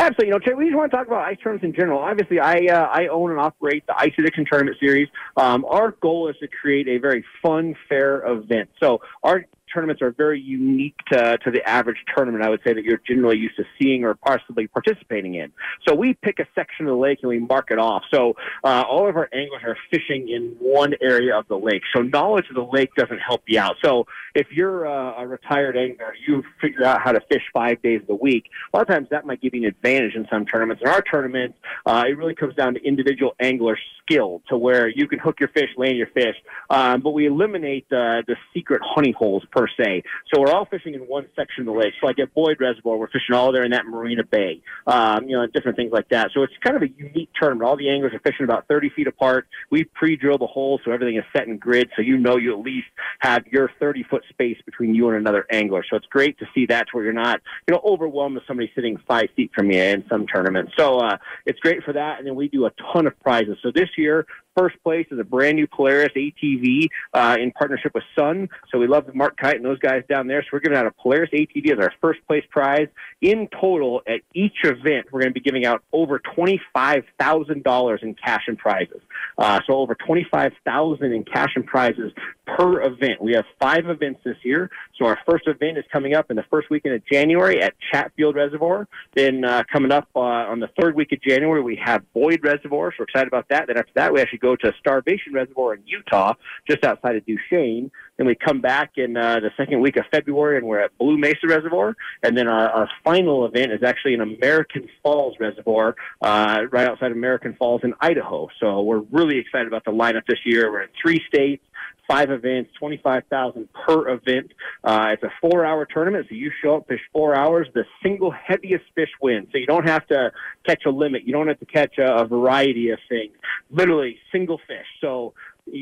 Absolutely. 0.07 0.27
You 0.27 0.53
know, 0.53 0.57
we 0.57 0.65
just 0.65 0.77
want 0.77 0.89
to 0.89 0.97
talk 0.97 1.07
about 1.07 1.25
ice 1.25 1.37
tournaments 1.43 1.65
in 1.65 1.73
general. 1.73 1.99
Obviously, 1.99 2.39
I 2.39 2.67
uh, 2.67 2.85
I 2.85 3.07
own 3.07 3.31
and 3.31 3.39
operate 3.39 3.85
the 3.87 3.95
Ice 3.99 4.13
Addiction 4.17 4.45
Tournament 4.49 4.77
Series. 4.79 5.09
Um, 5.35 5.65
our 5.65 5.91
goal 5.99 6.29
is 6.29 6.37
to 6.39 6.47
create 6.47 6.87
a 6.87 6.97
very 6.97 7.25
fun, 7.41 7.75
fair 7.89 8.25
event. 8.25 8.69
So 8.81 9.01
our 9.23 9.45
tournaments 9.77 10.01
are 10.01 10.09
very 10.09 10.41
unique 10.41 10.95
to, 11.11 11.37
to 11.37 11.51
the 11.51 11.61
average 11.69 11.97
tournament, 12.15 12.43
I 12.43 12.49
would 12.49 12.61
say, 12.65 12.73
that 12.73 12.83
you're 12.83 12.99
generally 13.07 13.37
used 13.37 13.57
to 13.57 13.63
seeing 13.79 14.03
or 14.03 14.15
possibly 14.15 14.65
participating 14.65 15.35
in. 15.35 15.51
So 15.87 15.93
we 15.93 16.15
pick 16.15 16.39
a 16.39 16.47
section 16.55 16.87
of 16.87 16.93
the 16.93 16.97
lake 16.97 17.19
and 17.21 17.29
we 17.29 17.37
mark 17.37 17.69
it 17.69 17.77
off. 17.77 18.01
So 18.11 18.35
uh, 18.63 18.83
all 18.89 19.07
of 19.07 19.15
our 19.15 19.29
anglers 19.31 19.61
are 19.63 19.77
fishing 19.91 20.29
in 20.29 20.55
one 20.59 20.95
area 20.99 21.37
of 21.37 21.47
the 21.47 21.59
lake. 21.59 21.83
So 21.95 22.01
knowledge 22.01 22.45
of 22.49 22.55
the 22.55 22.63
lake 22.63 22.95
doesn't 22.95 23.19
help 23.19 23.43
you 23.45 23.59
out. 23.59 23.75
So 23.83 24.07
if 24.33 24.47
you're 24.51 24.87
uh, 24.87 25.21
a 25.21 25.27
retired 25.27 25.77
angler, 25.77 26.15
you 26.27 26.43
figure 26.59 26.83
out 26.83 27.01
how 27.03 27.11
to 27.11 27.21
fish 27.29 27.43
five 27.53 27.79
days 27.83 28.01
of 28.01 28.07
the 28.07 28.15
week. 28.15 28.45
A 28.73 28.77
lot 28.77 28.81
of 28.81 28.87
times 28.87 29.09
that 29.11 29.27
might 29.27 29.41
give 29.41 29.53
you 29.53 29.61
an 29.61 29.67
advantage 29.67 30.15
in 30.15 30.25
some 30.31 30.47
tournaments. 30.47 30.81
In 30.83 30.89
our 30.89 31.03
tournaments, 31.03 31.59
uh, 31.85 32.03
it 32.07 32.17
really 32.17 32.33
comes 32.33 32.55
down 32.55 32.73
to 32.73 32.83
individual 32.83 33.35
angler 33.39 33.77
skill 34.01 34.41
to 34.49 34.57
where 34.57 34.87
you 34.87 35.07
can 35.07 35.19
hook 35.19 35.39
your 35.39 35.49
fish, 35.49 35.69
land 35.77 35.97
your 35.97 36.07
fish, 36.07 36.35
um, 36.69 37.01
but 37.01 37.11
we 37.11 37.27
eliminate 37.27 37.87
the, 37.89 38.23
the 38.27 38.35
secret 38.53 38.81
honey 38.83 39.11
holes 39.11 39.43
per 39.51 39.66
se. 39.77 40.03
So 40.33 40.41
we're 40.41 40.51
all 40.51 40.65
fishing 40.65 40.93
in 40.93 41.01
one 41.01 41.27
section 41.35 41.67
of 41.67 41.73
the 41.73 41.79
lake. 41.79 41.93
So 41.99 42.07
like 42.07 42.19
at 42.19 42.33
Boyd 42.33 42.57
Reservoir, 42.59 42.97
we're 42.97 43.07
fishing 43.07 43.35
all 43.35 43.51
there 43.51 43.63
in 43.63 43.71
that 43.71 43.85
Marina 43.85 44.23
Bay, 44.23 44.61
um, 44.85 45.27
you 45.27 45.37
know, 45.37 45.47
different 45.47 45.77
things 45.77 45.91
like 45.91 46.09
that. 46.09 46.29
So 46.33 46.43
it's 46.43 46.53
kind 46.63 46.75
of 46.75 46.83
a 46.83 46.89
unique 46.97 47.29
tournament. 47.39 47.67
All 47.67 47.77
the 47.77 47.89
anglers 47.89 48.13
are 48.13 48.19
fishing 48.19 48.43
about 48.43 48.67
30 48.67 48.89
feet 48.95 49.07
apart. 49.07 49.47
We 49.69 49.83
pre-drill 49.83 50.37
the 50.37 50.47
hole 50.47 50.79
so 50.83 50.91
everything 50.91 51.17
is 51.17 51.23
set 51.35 51.47
in 51.47 51.57
grid, 51.57 51.89
so 51.95 52.01
you 52.01 52.17
know 52.17 52.37
you 52.37 52.53
at 52.53 52.59
least 52.59 52.87
have 53.19 53.45
your 53.47 53.69
30 53.79 54.03
foot 54.03 54.23
space 54.29 54.57
between 54.65 54.95
you 54.95 55.07
and 55.09 55.17
another 55.17 55.45
angler. 55.51 55.83
So 55.89 55.95
it's 55.95 56.05
great 56.07 56.37
to 56.39 56.45
see 56.53 56.65
that 56.67 56.87
where 56.91 57.03
you're 57.03 57.13
not, 57.13 57.41
you 57.67 57.73
know, 57.73 57.81
overwhelmed 57.85 58.35
with 58.35 58.43
somebody 58.47 58.71
sitting 58.75 58.97
five 59.07 59.29
feet 59.35 59.51
from 59.55 59.71
you 59.71 59.81
in 59.81 60.05
some 60.09 60.27
tournaments. 60.27 60.73
So 60.77 60.99
uh, 60.99 61.17
it's 61.45 61.59
great 61.59 61.83
for 61.83 61.93
that. 61.93 62.19
And 62.19 62.27
then 62.27 62.35
we 62.35 62.47
do 62.47 62.65
a 62.65 62.71
ton 62.93 63.07
of 63.07 63.19
prizes. 63.21 63.57
So 63.61 63.71
this 63.73 63.89
year 63.97 64.25
First 64.57 64.81
place 64.83 65.05
is 65.11 65.19
a 65.19 65.23
brand 65.23 65.57
new 65.57 65.67
Polaris 65.67 66.11
ATV 66.15 66.87
uh, 67.13 67.37
in 67.39 67.51
partnership 67.51 67.93
with 67.93 68.03
Sun. 68.17 68.49
So 68.71 68.79
we 68.79 68.87
love 68.87 69.13
Mark 69.13 69.37
Kite 69.37 69.57
and 69.57 69.65
those 69.65 69.77
guys 69.79 70.03
down 70.09 70.25
there. 70.25 70.41
So 70.41 70.47
we're 70.53 70.61
giving 70.61 70.77
out 70.77 70.87
a 70.87 70.91
Polaris 70.91 71.29
ATV 71.31 71.73
as 71.73 71.79
our 71.79 71.93
first 72.01 72.25
place 72.25 72.43
prize. 72.49 72.87
In 73.21 73.47
total, 73.49 74.01
at 74.07 74.21
each 74.33 74.57
event, 74.63 75.07
we're 75.11 75.21
going 75.21 75.33
to 75.33 75.39
be 75.39 75.41
giving 75.41 75.65
out 75.65 75.83
over 75.93 76.19
$25,000 76.19 78.03
in 78.03 78.15
cash 78.15 78.43
and 78.47 78.57
prizes. 78.57 79.01
Uh, 79.37 79.59
so 79.67 79.73
over 79.73 79.95
25000 79.95 81.13
in 81.13 81.23
cash 81.23 81.51
and 81.55 81.65
prizes 81.65 82.11
per 82.47 82.81
event. 82.81 83.21
We 83.21 83.33
have 83.33 83.45
five 83.59 83.87
events 83.87 84.21
this 84.23 84.37
year. 84.43 84.71
So 84.97 85.05
our 85.05 85.19
first 85.29 85.47
event 85.47 85.77
is 85.77 85.83
coming 85.91 86.15
up 86.15 86.31
in 86.31 86.35
the 86.35 86.45
first 86.49 86.69
weekend 86.69 86.95
of 86.95 87.05
January 87.05 87.61
at 87.61 87.75
Chatfield 87.91 88.35
Reservoir. 88.35 88.87
Then 89.15 89.43
uh, 89.43 89.63
coming 89.71 89.91
up 89.91 90.07
uh, 90.15 90.19
on 90.19 90.59
the 90.59 90.69
third 90.79 90.95
week 90.95 91.11
of 91.11 91.21
January, 91.21 91.61
we 91.61 91.79
have 91.83 92.01
Boyd 92.13 92.39
Reservoir. 92.43 92.91
So 92.91 92.97
we're 92.99 93.05
excited 93.05 93.27
about 93.27 93.49
that. 93.49 93.67
Then 93.67 93.77
after 93.77 93.91
that, 93.95 94.13
we 94.13 94.21
actually 94.21 94.39
go 94.39 94.46
to 94.55 94.73
Starvation 94.79 95.33
Reservoir 95.33 95.75
in 95.75 95.81
Utah, 95.85 96.33
just 96.69 96.83
outside 96.83 97.15
of 97.15 97.25
Duchesne. 97.25 97.91
Then 98.17 98.25
we 98.25 98.35
come 98.35 98.61
back 98.61 98.93
in 98.97 99.15
uh, 99.15 99.39
the 99.39 99.51
second 99.57 99.81
week 99.81 99.97
of 99.97 100.05
February, 100.11 100.57
and 100.57 100.65
we're 100.65 100.79
at 100.79 100.97
Blue 100.97 101.17
Mesa 101.17 101.47
Reservoir. 101.47 101.95
And 102.23 102.35
then 102.35 102.47
our, 102.47 102.69
our 102.69 102.89
final 103.03 103.45
event 103.45 103.71
is 103.71 103.83
actually 103.83 104.15
in 104.15 104.21
American 104.21 104.89
Falls 105.03 105.35
Reservoir, 105.39 105.95
uh, 106.21 106.61
right 106.71 106.87
outside 106.87 107.11
American 107.11 107.53
Falls 107.55 107.81
in 107.83 107.93
Idaho. 108.01 108.49
So 108.59 108.81
we're 108.81 109.03
really 109.11 109.37
excited 109.37 109.67
about 109.67 109.85
the 109.85 109.91
lineup 109.91 110.25
this 110.27 110.39
year. 110.45 110.71
We're 110.71 110.83
in 110.83 110.89
three 110.99 111.21
states 111.27 111.63
five 112.07 112.31
events, 112.31 112.71
25,000 112.79 113.67
per 113.73 114.09
event. 114.09 114.51
Uh, 114.83 115.09
it's 115.11 115.23
a 115.23 115.31
four 115.41 115.65
hour 115.65 115.85
tournament, 115.85 116.27
so 116.29 116.35
you 116.35 116.51
show 116.63 116.77
up, 116.77 116.87
fish 116.87 117.01
four 117.11 117.35
hours. 117.35 117.67
The 117.73 117.85
single 118.01 118.31
heaviest 118.31 118.85
fish 118.95 119.09
wins. 119.21 119.47
So 119.51 119.57
you 119.57 119.67
don't 119.67 119.87
have 119.87 120.07
to 120.07 120.31
catch 120.65 120.83
a 120.85 120.89
limit. 120.89 121.23
You 121.25 121.33
don't 121.33 121.47
have 121.47 121.59
to 121.59 121.65
catch 121.65 121.97
a, 121.97 122.21
a 122.21 122.25
variety 122.25 122.89
of 122.89 122.99
things. 123.09 123.33
Literally 123.69 124.17
single 124.31 124.59
fish. 124.67 124.85
So 125.01 125.33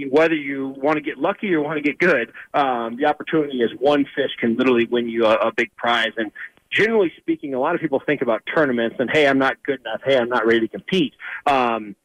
whether 0.10 0.36
you 0.36 0.70
want 0.77 0.98
to 0.98 1.01
get 1.01 1.17
lucky 1.17 1.53
or 1.53 1.62
want 1.62 1.77
to 1.77 1.82
get 1.82 2.00
good, 2.00 2.34
um, 2.53 2.98
the 2.98 3.05
opportunity 3.05 3.60
is 3.60 3.72
one 3.79 4.05
fish 4.15 4.32
can 4.39 4.58
literally 4.58 4.86
win 4.86 5.08
you 5.08 5.25
a, 5.25 5.36
a 5.36 5.51
big 5.55 5.75
prize. 5.75 6.12
And 6.17 6.32
generally 6.72 7.12
speaking, 7.17 7.53
a 7.53 7.60
lot 7.60 7.75
of 7.75 7.82
people 7.82 8.01
think 8.05 8.22
about 8.22 8.41
tournaments 8.53 8.96
and, 9.00 9.10
hey, 9.12 9.27
I'm 9.27 9.38
not 9.38 9.62
good 9.63 9.79
enough. 9.82 10.01
Hey, 10.03 10.17
I'm 10.17 10.29
not 10.29 10.46
ready 10.46 10.62
to 10.62 10.67
compete. 10.67 11.13
Um, 11.46 11.96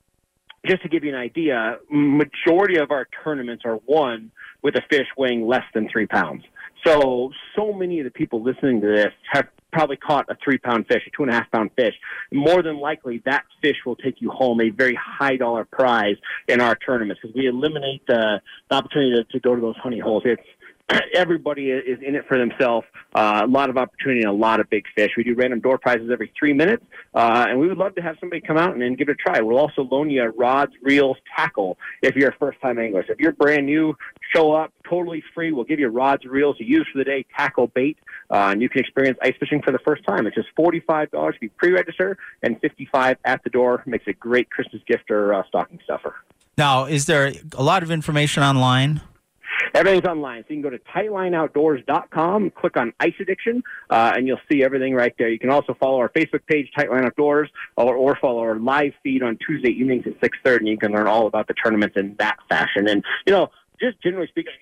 just 0.66 0.82
to 0.82 0.88
give 0.88 1.04
you 1.04 1.10
an 1.10 1.20
idea, 1.20 1.78
majority 1.90 2.78
of 2.78 2.90
our 2.90 3.08
tournaments 3.24 3.64
are 3.64 3.78
won 3.86 4.30
with 4.62 4.74
a 4.76 4.82
fish 4.90 5.06
weighing 5.16 5.46
less 5.46 5.64
than 5.74 5.88
three 5.88 6.06
pounds. 6.06 6.44
So, 6.86 7.30
so 7.56 7.72
many 7.72 8.00
of 8.00 8.04
the 8.04 8.10
people 8.10 8.42
listening 8.42 8.80
to 8.80 8.86
this 8.86 9.12
have 9.32 9.48
probably 9.72 9.96
caught 9.96 10.26
a 10.28 10.36
three 10.42 10.58
pound 10.58 10.86
fish, 10.86 11.02
a 11.06 11.10
two 11.16 11.22
and 11.22 11.30
a 11.30 11.34
half 11.34 11.50
pound 11.50 11.70
fish. 11.76 11.94
More 12.32 12.62
than 12.62 12.78
likely, 12.78 13.22
that 13.24 13.44
fish 13.62 13.76
will 13.86 13.96
take 13.96 14.20
you 14.20 14.30
home 14.30 14.60
a 14.60 14.70
very 14.70 14.98
high 15.00 15.36
dollar 15.36 15.64
prize 15.64 16.16
in 16.48 16.60
our 16.60 16.74
tournaments 16.74 17.20
because 17.22 17.34
we 17.34 17.46
eliminate 17.46 18.02
the, 18.06 18.40
the 18.68 18.76
opportunity 18.76 19.14
to, 19.16 19.24
to 19.24 19.40
go 19.40 19.54
to 19.54 19.60
those 19.60 19.76
honey 19.76 19.98
holes. 19.98 20.22
It's 20.26 20.42
everybody 21.14 21.70
is 21.70 21.98
in 22.06 22.14
it 22.14 22.26
for 22.26 22.38
themselves. 22.38 22.86
Uh, 23.14 23.42
a 23.44 23.46
lot 23.46 23.70
of 23.70 23.76
opportunity 23.76 24.20
and 24.20 24.30
a 24.30 24.32
lot 24.32 24.60
of 24.60 24.70
big 24.70 24.84
fish. 24.94 25.10
We 25.16 25.24
do 25.24 25.34
random 25.34 25.60
door 25.60 25.78
prizes 25.78 26.10
every 26.12 26.32
three 26.38 26.52
minutes, 26.52 26.84
uh, 27.14 27.46
and 27.48 27.58
we 27.58 27.68
would 27.68 27.78
love 27.78 27.94
to 27.96 28.02
have 28.02 28.16
somebody 28.20 28.40
come 28.40 28.56
out 28.56 28.74
and, 28.74 28.82
and 28.82 28.96
give 28.96 29.08
it 29.08 29.12
a 29.12 29.14
try. 29.14 29.40
We'll 29.40 29.58
also 29.58 29.82
loan 29.82 30.10
you 30.10 30.24
rods, 30.24 30.72
reels, 30.82 31.16
tackle 31.36 31.78
if 32.02 32.14
you're 32.14 32.30
a 32.30 32.36
first-time 32.36 32.78
angler. 32.78 33.04
So 33.06 33.12
if 33.12 33.18
you're 33.18 33.32
brand 33.32 33.66
new, 33.66 33.96
show 34.34 34.52
up 34.52 34.72
totally 34.88 35.22
free. 35.34 35.52
We'll 35.52 35.64
give 35.64 35.80
you 35.80 35.88
rods, 35.88 36.24
reels 36.24 36.58
to 36.58 36.64
use 36.64 36.86
for 36.92 36.98
the 36.98 37.04
day, 37.04 37.24
tackle, 37.36 37.68
bait, 37.68 37.98
uh, 38.30 38.50
and 38.52 38.62
you 38.62 38.68
can 38.68 38.80
experience 38.80 39.18
ice 39.22 39.34
fishing 39.38 39.62
for 39.62 39.72
the 39.72 39.80
first 39.80 40.04
time. 40.04 40.26
It's 40.26 40.36
just 40.36 40.48
forty-five 40.56 41.10
dollars 41.10 41.34
to 41.34 41.40
be 41.40 41.48
pre-register 41.48 42.18
and 42.42 42.60
fifty-five 42.60 43.16
at 43.24 43.42
the 43.44 43.50
door. 43.50 43.82
Makes 43.86 44.06
a 44.06 44.12
great 44.12 44.50
Christmas 44.50 44.82
gift 44.86 45.10
or 45.10 45.34
uh, 45.34 45.42
stocking 45.48 45.80
stuffer. 45.84 46.16
Now, 46.56 46.84
is 46.84 47.06
there 47.06 47.32
a 47.56 47.62
lot 47.62 47.82
of 47.82 47.90
information 47.90 48.42
online? 48.42 49.00
Everything's 49.74 50.04
online. 50.04 50.42
So 50.42 50.54
you 50.54 50.62
can 50.62 50.62
go 50.62 50.70
to 50.70 50.78
tightlineoutdoors.com, 50.78 52.50
click 52.50 52.76
on 52.76 52.92
Ice 53.00 53.14
Addiction, 53.20 53.62
uh, 53.90 54.12
and 54.14 54.26
you'll 54.26 54.40
see 54.50 54.62
everything 54.62 54.94
right 54.94 55.14
there. 55.18 55.28
You 55.28 55.38
can 55.38 55.50
also 55.50 55.74
follow 55.74 55.98
our 55.98 56.08
Facebook 56.10 56.46
page, 56.46 56.70
Tightline 56.76 57.04
Outdoors, 57.04 57.48
or, 57.76 57.94
or 57.94 58.16
follow 58.16 58.40
our 58.40 58.56
live 58.56 58.92
feed 59.02 59.22
on 59.22 59.38
Tuesday 59.46 59.70
evenings 59.70 60.06
at 60.06 60.20
6.30, 60.20 60.56
and 60.58 60.68
you 60.68 60.78
can 60.78 60.92
learn 60.92 61.06
all 61.06 61.26
about 61.26 61.46
the 61.48 61.54
tournaments 61.54 61.96
in 61.96 62.16
that 62.18 62.38
fashion. 62.48 62.88
And, 62.88 63.04
you 63.26 63.32
know, 63.32 63.50
just 63.80 64.00
generally 64.02 64.28
speaking, 64.28 64.52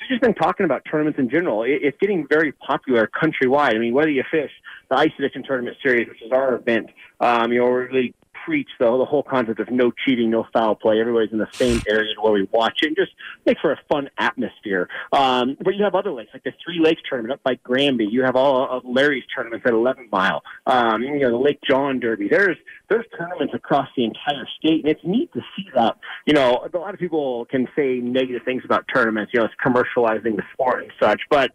we've 0.00 0.08
just 0.08 0.22
been 0.22 0.34
talking 0.34 0.64
about 0.64 0.82
tournaments 0.90 1.18
in 1.18 1.28
general. 1.28 1.62
It, 1.62 1.80
it's 1.82 1.98
getting 2.00 2.26
very 2.28 2.52
popular 2.52 3.08
countrywide. 3.08 3.74
I 3.74 3.78
mean, 3.78 3.94
whether 3.94 4.10
you 4.10 4.24
fish 4.30 4.50
the 4.88 4.96
Ice 4.96 5.10
Addiction 5.18 5.42
Tournament 5.42 5.76
Series, 5.82 6.08
which 6.08 6.22
is 6.22 6.32
our 6.32 6.54
event, 6.54 6.90
um, 7.20 7.52
you 7.52 7.60
know, 7.60 7.66
we're 7.66 7.88
really 7.88 8.14
preach 8.46 8.68
though 8.78 8.96
the 8.96 9.04
whole 9.04 9.24
concept 9.24 9.58
of 9.58 9.70
no 9.70 9.90
cheating, 10.04 10.30
no 10.30 10.46
foul 10.52 10.76
play. 10.76 11.00
Everybody's 11.00 11.32
in 11.32 11.38
the 11.38 11.48
same 11.52 11.82
area 11.88 12.14
where 12.20 12.32
we 12.32 12.48
watch 12.52 12.78
it, 12.82 12.86
and 12.86 12.96
just 12.96 13.12
make 13.44 13.58
for 13.60 13.72
a 13.72 13.80
fun 13.90 14.08
atmosphere. 14.18 14.88
Um, 15.12 15.56
but 15.60 15.74
you 15.74 15.84
have 15.84 15.94
other 15.94 16.12
lakes 16.12 16.30
like 16.32 16.44
the 16.44 16.52
Three 16.64 16.78
Lakes 16.80 17.02
tournament 17.08 17.34
up 17.34 17.42
by 17.42 17.56
Granby. 17.56 18.06
You 18.06 18.22
have 18.22 18.36
all 18.36 18.68
of 18.70 18.84
Larry's 18.84 19.24
tournaments 19.34 19.66
at 19.66 19.72
11 19.72 20.08
Mile. 20.12 20.42
Um, 20.66 21.02
you 21.02 21.18
know 21.18 21.30
the 21.30 21.36
Lake 21.36 21.58
John 21.68 21.98
Derby. 21.98 22.28
There's 22.30 22.56
there's 22.88 23.04
tournaments 23.18 23.52
across 23.52 23.88
the 23.96 24.04
entire 24.04 24.46
state, 24.58 24.84
and 24.84 24.88
it's 24.88 25.04
neat 25.04 25.32
to 25.32 25.40
see 25.56 25.68
that. 25.74 25.98
You 26.24 26.34
know, 26.34 26.68
a 26.72 26.78
lot 26.78 26.94
of 26.94 27.00
people 27.00 27.46
can 27.46 27.66
say 27.74 27.96
negative 27.96 28.42
things 28.44 28.62
about 28.64 28.84
tournaments. 28.94 29.32
You 29.34 29.40
know, 29.40 29.46
it's 29.46 29.54
commercializing 29.64 30.36
the 30.36 30.44
sport 30.52 30.84
and 30.84 30.92
such, 31.00 31.22
but 31.28 31.50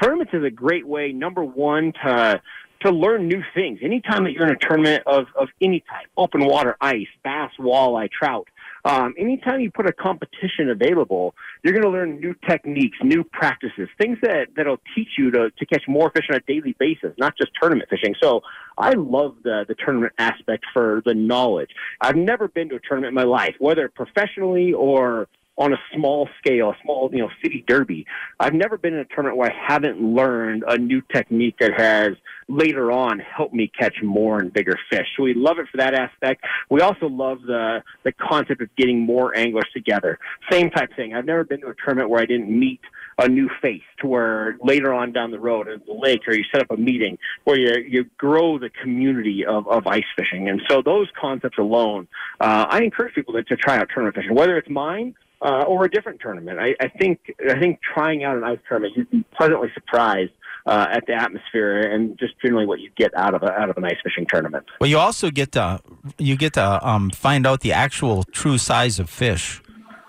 tournaments 0.00 0.32
is 0.32 0.42
a 0.42 0.50
great 0.50 0.86
way. 0.86 1.12
Number 1.12 1.44
one 1.44 1.92
to 2.04 2.40
to 2.80 2.90
learn 2.90 3.28
new 3.28 3.42
things. 3.54 3.78
Anytime 3.82 4.24
that 4.24 4.32
you're 4.32 4.46
in 4.46 4.54
a 4.54 4.58
tournament 4.58 5.02
of, 5.06 5.26
of 5.38 5.48
any 5.60 5.80
type, 5.80 6.06
open 6.16 6.46
water, 6.46 6.76
ice, 6.80 7.06
bass, 7.22 7.50
walleye, 7.58 8.10
trout, 8.10 8.48
um, 8.84 9.14
anytime 9.18 9.60
you 9.60 9.70
put 9.70 9.86
a 9.86 9.92
competition 9.92 10.70
available, 10.70 11.34
you're 11.62 11.74
going 11.74 11.84
to 11.84 11.90
learn 11.90 12.18
new 12.18 12.34
techniques, 12.48 12.96
new 13.02 13.22
practices, 13.22 13.88
things 13.98 14.16
that, 14.22 14.48
that'll 14.56 14.80
teach 14.94 15.08
you 15.18 15.30
to, 15.30 15.50
to 15.50 15.66
catch 15.66 15.82
more 15.86 16.10
fish 16.10 16.24
on 16.30 16.36
a 16.36 16.40
daily 16.40 16.74
basis, 16.78 17.12
not 17.18 17.36
just 17.36 17.50
tournament 17.60 17.90
fishing. 17.90 18.14
So 18.22 18.40
I 18.78 18.92
love 18.92 19.36
the, 19.42 19.66
the 19.68 19.74
tournament 19.74 20.14
aspect 20.18 20.64
for 20.72 21.02
the 21.04 21.14
knowledge. 21.14 21.70
I've 22.00 22.16
never 22.16 22.48
been 22.48 22.70
to 22.70 22.76
a 22.76 22.80
tournament 22.80 23.10
in 23.10 23.14
my 23.14 23.24
life, 23.24 23.54
whether 23.58 23.88
professionally 23.88 24.72
or 24.72 25.28
on 25.60 25.74
a 25.74 25.76
small 25.94 26.26
scale, 26.38 26.70
a 26.70 26.76
small, 26.82 27.10
you 27.12 27.18
know, 27.18 27.28
city 27.42 27.62
derby. 27.68 28.06
I've 28.40 28.54
never 28.54 28.78
been 28.78 28.94
in 28.94 29.00
a 29.00 29.04
tournament 29.04 29.36
where 29.36 29.52
I 29.52 29.72
haven't 29.72 30.00
learned 30.00 30.64
a 30.66 30.78
new 30.78 31.02
technique 31.12 31.56
that 31.60 31.78
has 31.78 32.14
later 32.48 32.90
on 32.90 33.18
helped 33.18 33.52
me 33.52 33.70
catch 33.78 34.02
more 34.02 34.40
and 34.40 34.50
bigger 34.50 34.76
fish. 34.88 35.06
So 35.16 35.22
we 35.22 35.34
love 35.34 35.58
it 35.58 35.66
for 35.70 35.76
that 35.76 35.92
aspect. 35.92 36.44
We 36.70 36.80
also 36.80 37.08
love 37.08 37.42
the 37.42 37.82
the 38.04 38.12
concept 38.12 38.62
of 38.62 38.74
getting 38.76 39.00
more 39.00 39.36
anglers 39.36 39.68
together. 39.74 40.18
Same 40.50 40.70
type 40.70 40.96
thing. 40.96 41.14
I've 41.14 41.26
never 41.26 41.44
been 41.44 41.60
to 41.60 41.68
a 41.68 41.74
tournament 41.74 42.08
where 42.08 42.22
I 42.22 42.26
didn't 42.26 42.48
meet 42.48 42.80
a 43.18 43.28
new 43.28 43.50
face 43.60 43.82
to 44.00 44.06
where 44.06 44.56
later 44.62 44.94
on 44.94 45.12
down 45.12 45.30
the 45.30 45.38
road 45.38 45.68
at 45.68 45.84
the 45.84 45.92
lake 45.92 46.22
or 46.26 46.34
you 46.34 46.44
set 46.50 46.62
up 46.62 46.70
a 46.70 46.76
meeting 46.78 47.18
where 47.44 47.58
you 47.58 47.84
you 47.86 48.04
grow 48.16 48.58
the 48.58 48.70
community 48.82 49.44
of, 49.44 49.68
of 49.68 49.86
ice 49.86 50.04
fishing. 50.16 50.48
And 50.48 50.62
so 50.70 50.80
those 50.80 51.08
concepts 51.20 51.58
alone, 51.58 52.08
uh, 52.40 52.64
I 52.70 52.82
encourage 52.82 53.14
people 53.14 53.34
to, 53.34 53.42
to 53.42 53.56
try 53.56 53.76
out 53.76 53.88
tournament 53.92 54.16
fishing, 54.16 54.34
whether 54.34 54.56
it's 54.56 54.70
mine 54.70 55.14
uh, 55.42 55.64
or 55.66 55.84
a 55.84 55.90
different 55.90 56.20
tournament. 56.20 56.58
I, 56.58 56.74
I 56.80 56.88
think 56.88 57.34
I 57.48 57.58
think 57.58 57.80
trying 57.94 58.24
out 58.24 58.36
an 58.36 58.44
ice 58.44 58.58
tournament, 58.68 58.96
you'd 58.96 59.10
be 59.10 59.24
pleasantly 59.36 59.68
surprised 59.74 60.32
uh, 60.66 60.86
at 60.90 61.06
the 61.06 61.14
atmosphere 61.14 61.80
and 61.80 62.18
just 62.18 62.34
generally 62.40 62.66
what 62.66 62.80
you 62.80 62.90
get 62.96 63.12
out 63.16 63.34
of 63.34 63.42
a, 63.42 63.50
out 63.50 63.70
of 63.70 63.76
an 63.76 63.84
ice 63.84 63.96
fishing 64.02 64.26
tournament. 64.28 64.66
Well, 64.80 64.90
you 64.90 64.98
also 64.98 65.30
get 65.30 65.52
to 65.52 65.80
you 66.18 66.36
get 66.36 66.54
to 66.54 66.86
um, 66.86 67.10
find 67.10 67.46
out 67.46 67.60
the 67.60 67.72
actual 67.72 68.24
true 68.24 68.58
size 68.58 68.98
of 68.98 69.08
fish. 69.08 69.62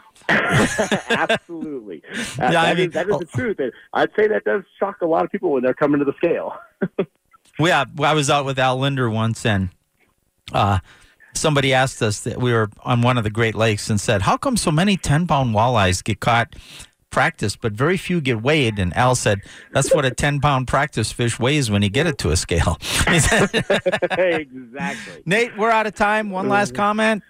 Absolutely. 0.29 2.03
That, 2.37 2.53
yeah, 2.53 2.61
I 2.61 2.73
mean, 2.73 2.87
is, 2.87 2.93
that 2.93 3.09
is 3.09 3.17
the 3.17 3.25
truth. 3.25 3.57
I'd 3.93 4.09
say 4.17 4.27
that 4.27 4.43
does 4.45 4.63
shock 4.79 5.01
a 5.01 5.05
lot 5.05 5.25
of 5.25 5.31
people 5.31 5.51
when 5.51 5.63
they're 5.63 5.73
coming 5.73 5.99
to 5.99 6.05
the 6.05 6.13
scale. 6.13 6.55
yeah, 7.59 7.85
I 7.99 8.13
was 8.13 8.29
out 8.29 8.45
with 8.45 8.57
Al 8.57 8.77
Lindner 8.77 9.09
once, 9.09 9.45
and 9.45 9.69
uh, 10.53 10.79
somebody 11.41 11.73
asked 11.73 12.01
us 12.01 12.21
that 12.21 12.39
we 12.39 12.53
were 12.53 12.69
on 12.83 13.01
one 13.01 13.17
of 13.17 13.23
the 13.23 13.29
Great 13.29 13.55
Lakes 13.55 13.89
and 13.89 13.99
said, 13.99 14.21
"How 14.21 14.37
come 14.37 14.55
so 14.55 14.71
many 14.71 14.95
ten 14.95 15.27
pound 15.27 15.55
walleyes 15.55 16.03
get 16.03 16.19
caught?" 16.19 16.55
Practice, 17.09 17.57
but 17.57 17.73
very 17.73 17.97
few 17.97 18.21
get 18.21 18.41
weighed. 18.41 18.79
And 18.79 18.95
Al 18.95 19.15
said, 19.15 19.41
"That's 19.73 19.93
what 19.93 20.05
a 20.05 20.11
ten-pound 20.11 20.69
practice 20.69 21.11
fish 21.11 21.37
weighs 21.37 21.69
when 21.69 21.81
you 21.81 21.89
get 21.89 22.07
it 22.07 22.17
to 22.19 22.29
a 22.29 22.37
scale." 22.37 22.77
exactly. 23.07 23.63
Nate, 25.25 25.57
we're 25.57 25.71
out 25.71 25.87
of 25.87 25.93
time. 25.93 26.29
One 26.29 26.47
last 26.47 26.69
mm-hmm. 26.69 26.77
comment. 26.77 27.23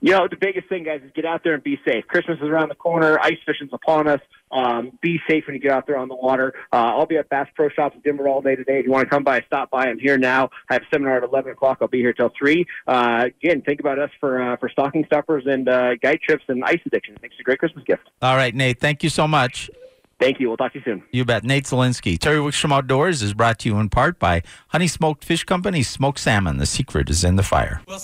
You 0.00 0.12
know, 0.12 0.28
the 0.28 0.36
biggest 0.36 0.68
thing, 0.68 0.84
guys, 0.84 1.00
is 1.04 1.10
get 1.14 1.24
out 1.24 1.42
there 1.44 1.54
and 1.54 1.62
be 1.62 1.78
safe. 1.86 2.06
Christmas 2.06 2.38
is 2.38 2.48
around 2.48 2.68
the 2.68 2.74
corner. 2.74 3.18
Ice 3.20 3.38
fishing's 3.44 3.72
upon 3.72 4.08
us. 4.08 4.20
Um, 4.52 4.98
be 5.02 5.18
safe 5.28 5.44
when 5.46 5.54
you 5.54 5.60
get 5.60 5.72
out 5.72 5.86
there 5.86 5.96
on 5.96 6.08
the 6.08 6.14
water. 6.14 6.54
Uh, 6.72 6.76
I'll 6.76 7.06
be 7.06 7.16
at 7.16 7.28
Bass 7.28 7.48
Pro 7.54 7.68
Shops 7.68 7.96
in 7.96 8.02
Denver 8.02 8.28
all 8.28 8.40
day 8.40 8.54
today. 8.54 8.78
If 8.78 8.86
you 8.86 8.92
want 8.92 9.06
to 9.06 9.10
come 9.10 9.24
by, 9.24 9.40
stop 9.46 9.70
by. 9.70 9.86
I'm 9.86 9.98
here 9.98 10.18
now. 10.18 10.50
I 10.70 10.74
have 10.74 10.82
a 10.82 10.86
seminar 10.92 11.16
at 11.16 11.24
11 11.24 11.52
o'clock. 11.52 11.78
I'll 11.80 11.88
be 11.88 11.98
here 11.98 12.12
till 12.12 12.30
3. 12.38 12.64
Uh, 12.86 13.28
again, 13.42 13.62
think 13.62 13.80
about 13.80 13.98
us 13.98 14.10
for 14.20 14.40
uh, 14.40 14.56
for 14.56 14.68
stocking 14.68 15.04
stuffers 15.06 15.44
and 15.46 15.68
uh, 15.68 15.96
guide 15.96 16.20
trips 16.22 16.44
and 16.48 16.64
ice 16.64 16.80
addiction. 16.86 17.14
It 17.14 17.22
makes 17.22 17.34
a 17.40 17.42
great 17.42 17.58
Christmas 17.58 17.84
gift. 17.84 18.02
All 18.22 18.36
right, 18.36 18.54
Nate. 18.54 18.80
Thank 18.80 19.02
you 19.02 19.10
so 19.10 19.26
much. 19.26 19.70
Thank 20.18 20.40
you. 20.40 20.48
We'll 20.48 20.56
talk 20.56 20.72
to 20.72 20.78
you 20.78 20.84
soon. 20.84 21.02
You 21.12 21.24
bet. 21.24 21.44
Nate 21.44 21.64
Zelinsky. 21.64 22.18
Terry 22.18 22.38
Wickstrom 22.38 22.72
Outdoors 22.72 23.22
is 23.22 23.34
brought 23.34 23.58
to 23.60 23.68
you 23.68 23.78
in 23.78 23.90
part 23.90 24.18
by 24.18 24.42
Honey 24.68 24.88
Smoked 24.88 25.24
Fish 25.24 25.44
Company, 25.44 25.82
Smoked 25.82 26.18
Salmon. 26.18 26.56
The 26.56 26.66
secret 26.66 27.10
is 27.10 27.22
in 27.22 27.36
the 27.36 27.42
fire. 27.42 27.82
Well, 27.86 28.00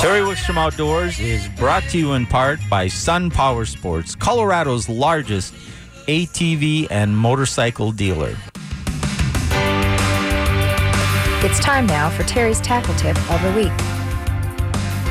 Terry 0.00 0.20
Wickstrom 0.20 0.56
Outdoors 0.56 1.18
is 1.18 1.48
brought 1.56 1.82
to 1.84 1.98
you 1.98 2.12
in 2.12 2.26
part 2.26 2.60
by 2.70 2.86
Sun 2.86 3.30
Power 3.30 3.64
Sports, 3.64 4.14
Colorado's 4.14 4.88
largest 4.88 5.52
ATV 6.06 6.86
and 6.90 7.16
motorcycle 7.16 7.90
dealer. 7.90 8.36
It's 11.40 11.60
time 11.60 11.86
now 11.86 12.08
for 12.08 12.22
Terry's 12.22 12.62
tackle 12.62 12.94
tip 12.94 13.14
of 13.30 13.42
the 13.42 13.52
week. 13.52 13.72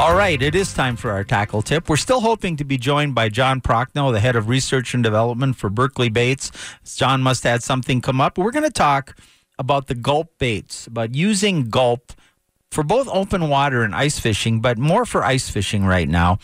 All 0.02 0.16
right, 0.16 0.42
it 0.42 0.56
is 0.56 0.74
time 0.74 0.96
for 0.96 1.12
our 1.12 1.24
tackle 1.24 1.62
tip. 1.62 1.88
We're 1.88 1.98
still 1.98 2.20
hoping 2.20 2.58
to 2.58 2.66
be 2.66 2.78
joined 2.78 3.14
by 3.14 3.30
John 3.30 3.62
Prochnow, 3.62 4.12
the 4.12 4.20
head 4.20 4.36
of 4.36 4.50
research 4.50 4.96
and 4.96 5.04
development 5.04 5.56
for 5.56 5.70
Berkley 5.70 6.10
Baits. 6.10 6.52
John 6.98 7.22
must 7.22 7.44
have 7.44 7.64
something 7.64 8.02
come 8.02 8.20
up. 8.20 8.40
We're 8.40 8.52
going 8.52 8.66
to 8.66 8.72
talk 8.72 9.16
about 9.60 9.86
the 9.86 9.94
gulp 9.94 10.40
baits, 10.40 10.88
about 10.88 11.14
using 11.14 11.70
gulp 11.70 12.12
for 12.72 12.84
both 12.84 13.08
open 13.10 13.48
water 13.48 13.84
and 13.84 13.94
ice 13.96 14.20
fishing, 14.20 14.62
but 14.62 14.80
more 14.80 15.06
for 15.06 15.24
ice 15.24 15.50
fishing 15.50 15.86
right 15.86 16.10
now. 16.10 16.40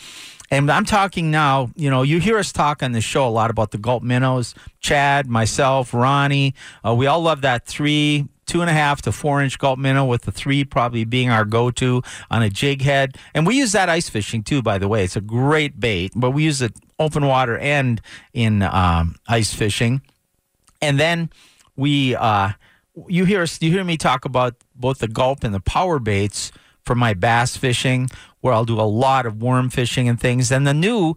And 0.52 0.70
I'm 0.70 0.84
talking 0.84 1.30
now, 1.30 1.70
you 1.76 1.90
know, 1.90 2.02
you 2.02 2.20
hear 2.20 2.38
us 2.38 2.52
talk 2.52 2.82
on 2.82 2.92
the 2.92 3.00
show 3.00 3.26
a 3.26 3.30
lot 3.30 3.50
about 3.50 3.70
the 3.70 3.78
gulp 3.78 4.02
minnows. 4.02 4.54
Chad, 4.80 5.26
myself, 5.26 5.92
Ronnie, 5.92 6.54
uh, 6.86 6.94
we 6.94 7.06
all 7.06 7.20
love 7.20 7.40
that 7.40 7.66
three, 7.66 8.28
two 8.46 8.60
and 8.60 8.70
a 8.70 8.72
half 8.72 9.02
to 9.02 9.12
four 9.12 9.42
inch 9.42 9.58
gulp 9.58 9.78
minnow 9.78 10.04
with 10.04 10.22
the 10.22 10.32
three 10.32 10.64
probably 10.64 11.04
being 11.04 11.30
our 11.30 11.44
go 11.44 11.70
to 11.70 12.02
on 12.30 12.42
a 12.42 12.50
jig 12.50 12.82
head. 12.82 13.16
And 13.34 13.46
we 13.46 13.56
use 13.56 13.72
that 13.72 13.88
ice 13.88 14.08
fishing 14.08 14.42
too, 14.42 14.62
by 14.62 14.78
the 14.78 14.88
way. 14.88 15.04
It's 15.04 15.16
a 15.16 15.20
great 15.20 15.78
bait, 15.80 16.12
but 16.14 16.32
we 16.32 16.44
use 16.44 16.62
it 16.62 16.72
open 16.98 17.26
water 17.26 17.58
and 17.58 18.00
in 18.32 18.62
um, 18.62 19.16
ice 19.26 19.54
fishing. 19.54 20.02
And 20.80 20.98
then 20.98 21.30
we, 21.76 22.14
uh, 22.16 22.50
you 23.06 23.24
hear 23.24 23.42
us, 23.42 23.60
you 23.62 23.70
hear 23.70 23.84
me 23.84 23.96
talk 23.96 24.24
about 24.24 24.54
both 24.74 24.98
the 24.98 25.08
gulp 25.08 25.44
and 25.44 25.54
the 25.54 25.60
power 25.60 25.98
baits 25.98 26.52
for 26.84 26.94
my 26.94 27.14
bass 27.14 27.56
fishing, 27.56 28.08
where 28.40 28.52
I'll 28.52 28.64
do 28.64 28.80
a 28.80 28.82
lot 28.82 29.24
of 29.24 29.40
worm 29.40 29.70
fishing 29.70 30.08
and 30.08 30.20
things. 30.20 30.50
And 30.50 30.66
the 30.66 30.74
new 30.74 31.14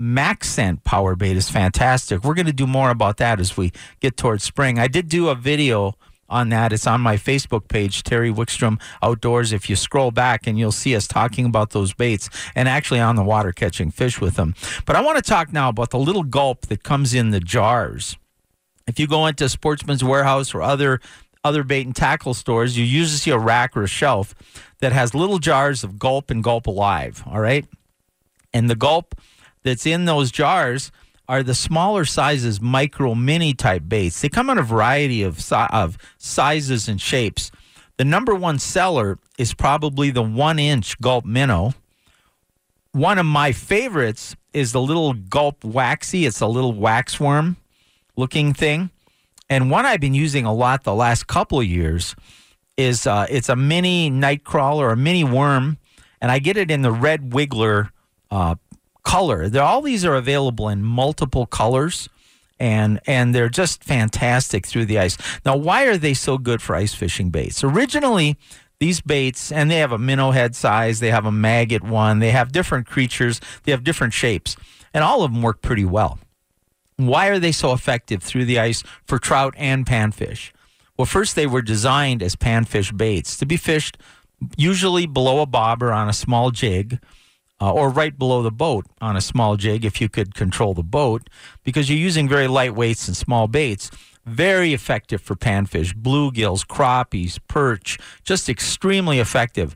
MaxScent 0.00 0.82
power 0.84 1.14
bait 1.14 1.36
is 1.36 1.50
fantastic. 1.50 2.24
We're 2.24 2.34
going 2.34 2.46
to 2.46 2.52
do 2.52 2.66
more 2.66 2.90
about 2.90 3.18
that 3.18 3.38
as 3.40 3.56
we 3.56 3.72
get 4.00 4.16
towards 4.16 4.44
spring. 4.44 4.78
I 4.78 4.88
did 4.88 5.08
do 5.08 5.28
a 5.28 5.34
video 5.34 5.94
on 6.30 6.48
that. 6.50 6.72
It's 6.72 6.86
on 6.86 7.00
my 7.00 7.16
Facebook 7.16 7.68
page, 7.68 8.02
Terry 8.02 8.32
Wickstrom 8.32 8.80
Outdoors. 9.02 9.52
If 9.52 9.68
you 9.68 9.76
scroll 9.76 10.10
back 10.10 10.46
and 10.46 10.58
you'll 10.58 10.72
see 10.72 10.96
us 10.96 11.06
talking 11.06 11.44
about 11.44 11.70
those 11.70 11.92
baits 11.92 12.30
and 12.54 12.68
actually 12.68 13.00
on 13.00 13.16
the 13.16 13.24
water 13.24 13.52
catching 13.52 13.90
fish 13.90 14.20
with 14.20 14.36
them. 14.36 14.54
But 14.86 14.96
I 14.96 15.02
want 15.02 15.16
to 15.16 15.22
talk 15.22 15.52
now 15.52 15.68
about 15.68 15.90
the 15.90 15.98
little 15.98 16.22
gulp 16.22 16.66
that 16.66 16.82
comes 16.82 17.12
in 17.12 17.30
the 17.30 17.40
jars. 17.40 18.16
If 18.86 18.98
you 18.98 19.06
go 19.06 19.26
into 19.26 19.48
Sportsman's 19.48 20.02
Warehouse 20.02 20.54
or 20.54 20.62
other 20.62 21.00
other 21.42 21.64
bait 21.64 21.86
and 21.86 21.96
tackle 21.96 22.34
stores, 22.34 22.76
you 22.76 22.84
usually 22.84 23.16
see 23.16 23.30
a 23.30 23.38
rack 23.38 23.76
or 23.76 23.82
a 23.82 23.88
shelf 23.88 24.34
that 24.80 24.92
has 24.92 25.14
little 25.14 25.38
jars 25.38 25.82
of 25.82 25.98
gulp 25.98 26.30
and 26.30 26.44
gulp 26.44 26.66
alive. 26.66 27.22
All 27.26 27.40
right. 27.40 27.66
And 28.52 28.68
the 28.68 28.74
gulp 28.74 29.14
that's 29.62 29.86
in 29.86 30.04
those 30.04 30.30
jars 30.30 30.90
are 31.30 31.44
the 31.44 31.54
smaller 31.54 32.04
sizes, 32.04 32.60
micro 32.60 33.14
mini 33.14 33.54
type 33.54 33.84
baits. 33.86 34.20
They 34.20 34.28
come 34.28 34.50
in 34.50 34.58
a 34.58 34.64
variety 34.64 35.22
of, 35.22 35.40
si- 35.40 35.54
of 35.70 35.96
sizes 36.18 36.88
and 36.88 37.00
shapes. 37.00 37.52
The 37.98 38.04
number 38.04 38.34
one 38.34 38.58
seller 38.58 39.16
is 39.38 39.54
probably 39.54 40.10
the 40.10 40.24
one 40.24 40.58
inch 40.58 41.00
gulp 41.00 41.24
minnow. 41.24 41.74
One 42.90 43.16
of 43.16 43.26
my 43.26 43.52
favorites 43.52 44.34
is 44.52 44.72
the 44.72 44.80
little 44.80 45.12
gulp 45.12 45.62
waxy. 45.62 46.26
It's 46.26 46.40
a 46.40 46.48
little 46.48 46.72
waxworm 46.72 47.54
looking 48.16 48.52
thing. 48.52 48.90
And 49.48 49.70
one 49.70 49.86
I've 49.86 50.00
been 50.00 50.14
using 50.14 50.44
a 50.46 50.52
lot 50.52 50.82
the 50.82 50.94
last 50.94 51.28
couple 51.28 51.60
of 51.60 51.66
years 51.66 52.16
is 52.76 53.06
uh, 53.06 53.26
it's 53.30 53.48
a 53.48 53.54
mini 53.54 54.10
night 54.10 54.42
crawler, 54.42 54.90
a 54.90 54.96
mini 54.96 55.22
worm, 55.22 55.78
and 56.20 56.32
I 56.32 56.40
get 56.40 56.56
it 56.56 56.72
in 56.72 56.82
the 56.82 56.90
red 56.90 57.30
wiggler 57.30 57.90
uh, 58.32 58.56
color. 59.10 59.48
They're, 59.48 59.62
all 59.62 59.82
these 59.82 60.04
are 60.04 60.14
available 60.14 60.68
in 60.68 60.82
multiple 60.82 61.46
colors. 61.46 62.08
And, 62.60 63.00
and 63.06 63.34
they're 63.34 63.48
just 63.48 63.82
fantastic 63.82 64.66
through 64.66 64.84
the 64.84 64.98
ice. 64.98 65.16
Now, 65.46 65.56
why 65.56 65.84
are 65.84 65.96
they 65.96 66.12
so 66.12 66.36
good 66.36 66.60
for 66.60 66.76
ice 66.76 66.94
fishing 66.94 67.30
baits? 67.30 67.64
Originally, 67.64 68.36
these 68.80 69.00
baits, 69.00 69.50
and 69.50 69.70
they 69.70 69.78
have 69.78 69.92
a 69.92 69.98
minnow 69.98 70.30
head 70.32 70.54
size, 70.54 71.00
they 71.00 71.10
have 71.10 71.24
a 71.24 71.32
maggot 71.32 71.82
one, 71.82 72.18
they 72.18 72.32
have 72.32 72.52
different 72.52 72.86
creatures, 72.86 73.40
they 73.64 73.72
have 73.72 73.82
different 73.82 74.12
shapes, 74.12 74.56
and 74.92 75.02
all 75.02 75.22
of 75.22 75.32
them 75.32 75.40
work 75.40 75.62
pretty 75.62 75.86
well. 75.86 76.18
Why 76.96 77.28
are 77.28 77.38
they 77.38 77.52
so 77.52 77.72
effective 77.72 78.22
through 78.22 78.44
the 78.44 78.58
ice 78.58 78.82
for 79.06 79.18
trout 79.18 79.54
and 79.56 79.86
panfish? 79.86 80.52
Well, 80.98 81.06
first, 81.06 81.34
they 81.34 81.46
were 81.46 81.62
designed 81.62 82.22
as 82.22 82.36
panfish 82.36 82.94
baits 82.94 83.38
to 83.38 83.46
be 83.46 83.56
fished 83.56 83.96
usually 84.58 85.06
below 85.06 85.40
a 85.40 85.46
bobber 85.46 85.92
on 85.92 86.10
a 86.10 86.14
small 86.14 86.50
jig 86.50 86.98
uh, 87.60 87.72
or 87.72 87.90
right 87.90 88.18
below 88.18 88.42
the 88.42 88.50
boat 88.50 88.86
on 89.00 89.16
a 89.16 89.20
small 89.20 89.56
jig 89.56 89.84
if 89.84 90.00
you 90.00 90.08
could 90.08 90.34
control 90.34 90.74
the 90.74 90.82
boat 90.82 91.28
because 91.62 91.90
you're 91.90 91.98
using 91.98 92.28
very 92.28 92.48
light 92.48 92.74
weights 92.74 93.06
and 93.06 93.16
small 93.16 93.46
baits. 93.46 93.90
Very 94.26 94.74
effective 94.74 95.20
for 95.20 95.34
panfish, 95.34 95.94
bluegills, 95.94 96.66
crappies, 96.66 97.38
perch, 97.48 97.98
just 98.22 98.48
extremely 98.48 99.18
effective. 99.18 99.74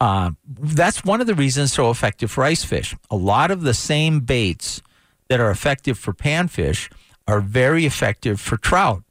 Uh, 0.00 0.32
that's 0.46 1.04
one 1.04 1.20
of 1.20 1.26
the 1.26 1.34
reasons 1.34 1.72
so 1.72 1.90
effective 1.90 2.30
for 2.30 2.44
ice 2.44 2.64
fish. 2.64 2.94
A 3.10 3.16
lot 3.16 3.50
of 3.50 3.62
the 3.62 3.74
same 3.74 4.20
baits 4.20 4.82
that 5.28 5.40
are 5.40 5.50
effective 5.50 5.98
for 5.98 6.12
panfish 6.12 6.90
are 7.26 7.40
very 7.40 7.86
effective 7.86 8.40
for 8.40 8.56
trout. 8.56 9.02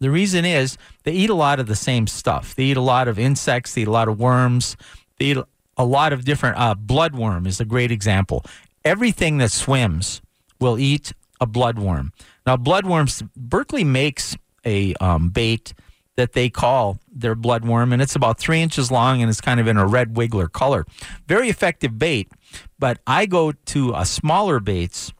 The 0.00 0.10
reason 0.10 0.44
is 0.44 0.78
they 1.02 1.12
eat 1.12 1.28
a 1.28 1.34
lot 1.34 1.60
of 1.60 1.66
the 1.66 1.76
same 1.76 2.06
stuff. 2.06 2.54
They 2.54 2.64
eat 2.64 2.76
a 2.76 2.82
lot 2.82 3.08
of 3.08 3.18
insects, 3.18 3.74
they 3.74 3.82
eat 3.82 3.88
a 3.88 3.92
lot 3.92 4.08
of 4.08 4.18
worms, 4.18 4.76
they 5.18 5.26
eat 5.26 5.38
a 5.78 5.84
lot 5.84 6.12
of 6.12 6.24
different 6.24 6.58
uh, 6.58 6.74
bloodworm 6.74 7.46
is 7.46 7.60
a 7.60 7.64
great 7.64 7.90
example. 7.90 8.44
Everything 8.84 9.38
that 9.38 9.50
swims 9.50 10.20
will 10.60 10.78
eat 10.78 11.12
a 11.40 11.46
bloodworm. 11.46 12.10
Now, 12.46 12.56
bloodworms, 12.56 13.28
Berkley 13.36 13.84
makes 13.84 14.36
a 14.66 14.94
um, 14.94 15.30
bait 15.30 15.72
that 16.16 16.32
they 16.32 16.50
call 16.50 16.98
their 17.12 17.36
bloodworm, 17.36 17.92
and 17.92 18.02
it's 18.02 18.16
about 18.16 18.40
three 18.40 18.60
inches 18.60 18.90
long 18.90 19.22
and 19.22 19.30
it's 19.30 19.40
kind 19.40 19.60
of 19.60 19.68
in 19.68 19.76
a 19.76 19.86
red 19.86 20.14
wiggler 20.14 20.50
color. 20.50 20.84
Very 21.28 21.48
effective 21.48 21.96
bait, 21.96 22.28
but 22.76 22.98
I 23.06 23.26
go 23.26 23.52
to 23.52 23.92
a 23.94 24.04
smaller 24.04 24.58
baits 24.58 25.12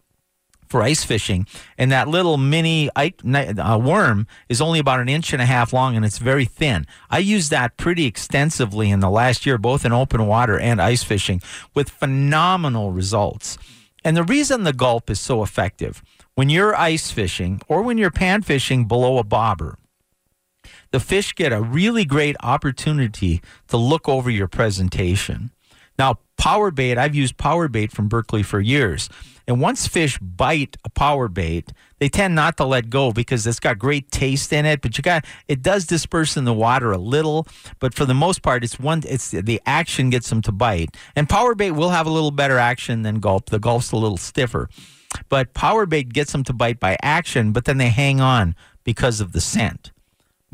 for 0.69 0.83
ice 0.83 1.05
fishing, 1.05 1.47
and 1.77 1.91
that 1.93 2.09
little 2.09 2.37
mini 2.37 2.91
uh, 2.95 3.79
worm 3.83 4.27
is 4.49 4.61
only 4.61 4.79
about 4.79 5.01
an 5.01 5.09
inch 5.09 5.33
and 5.33 5.43
a 5.43 5.47
half 5.47 5.73
long 5.73 5.97
and 5.97 6.05
it's 6.05 6.19
very 6.19 6.45
thin. 6.45 6.87
I 7.11 7.19
used 7.19 7.51
that 7.51 7.77
pretty 7.77 8.07
extensively 8.07 8.91
in 8.91 9.01
the 9.01 9.11
last 9.11 9.47
year, 9.47 9.59
both 9.59 9.85
in 9.85 9.93
open 9.93 10.27
water 10.27 10.59
and 10.59 10.81
ice 10.81 11.03
fishing, 11.03 11.41
with 11.75 11.91
phenomenal 11.91 12.93
results. 12.93 13.59
And 14.05 14.17
the 14.17 14.23
reason 14.23 14.63
the 14.63 14.73
gulp 14.73 15.11
is 15.11 15.21
so 15.21 15.43
effective 15.43 16.03
when 16.35 16.49
you're 16.49 16.77
ice 16.77 17.11
fishing 17.11 17.61
or 17.67 17.83
when 17.83 17.99
you're 17.99 18.13
pan 18.13 18.43
fishing 18.43 18.85
below 18.87 19.19
a 19.19 19.25
bobber, 19.25 19.77
the 20.93 21.01
fish 21.01 21.35
get 21.35 21.53
a 21.53 21.61
really 21.61 22.05
great 22.05 22.37
opportunity 22.43 23.43
to 23.67 23.77
look 23.77 24.09
over 24.09 24.31
your 24.31 24.49
presentation. 24.49 25.51
Now, 25.99 26.21
power 26.37 26.71
bait, 26.71 26.97
I've 26.97 27.15
used 27.15 27.37
power 27.37 27.67
bait 27.67 27.91
from 27.91 28.09
Berkley 28.09 28.45
for 28.45 28.61
years. 28.61 29.11
And 29.49 29.63
once 29.63 29.89
fish 29.89 30.19
bite 30.19 30.77
a 30.85 30.91
power 30.91 31.27
bait, 31.27 31.73
they 32.01 32.11
tend 32.11 32.35
not 32.35 32.59
to 32.59 32.67
let 32.67 32.91
go 32.91 33.13
because 33.13 33.47
it's 33.47 33.59
got 33.59 33.79
great 33.79 34.11
taste 34.11 34.53
in 34.53 34.67
it. 34.67 34.83
But 34.83 34.99
you 34.99 35.03
got 35.03 35.25
it 35.49 35.63
does 35.63 35.87
disperse 35.87 36.37
in 36.37 36.45
the 36.45 36.53
water 36.53 36.93
a 36.93 36.99
little, 36.99 37.49
but 37.81 37.95
for 37.95 38.05
the 38.05 38.15
most 38.15 38.43
part, 38.43 38.63
it's 38.63 38.79
one. 38.79 39.03
It's 39.09 39.31
the 39.31 39.61
action 39.65 40.11
gets 40.11 40.29
them 40.29 40.43
to 40.43 40.53
bite. 40.53 40.95
And 41.17 41.29
power 41.29 41.55
bait 41.55 41.71
will 41.71 41.89
have 41.89 42.07
a 42.07 42.11
little 42.11 42.31
better 42.31 42.59
action 42.59 43.03
than 43.03 43.21
gulp. 43.21 43.47
The 43.47 43.59
gulp's 43.59 43.91
a 43.91 43.97
little 43.97 44.19
stiffer, 44.19 44.69
but 45.31 45.55
power 45.55 45.87
bait 45.87 46.13
gets 46.13 46.33
them 46.33 46.45
to 46.45 46.53
bite 46.53 46.79
by 46.79 46.99
action, 47.03 47.53
but 47.53 47.65
then 47.65 47.79
they 47.79 47.89
hang 47.89 48.21
on 48.21 48.55
because 48.85 49.19
of 49.19 49.33
the 49.33 49.41
scent. 49.41 49.93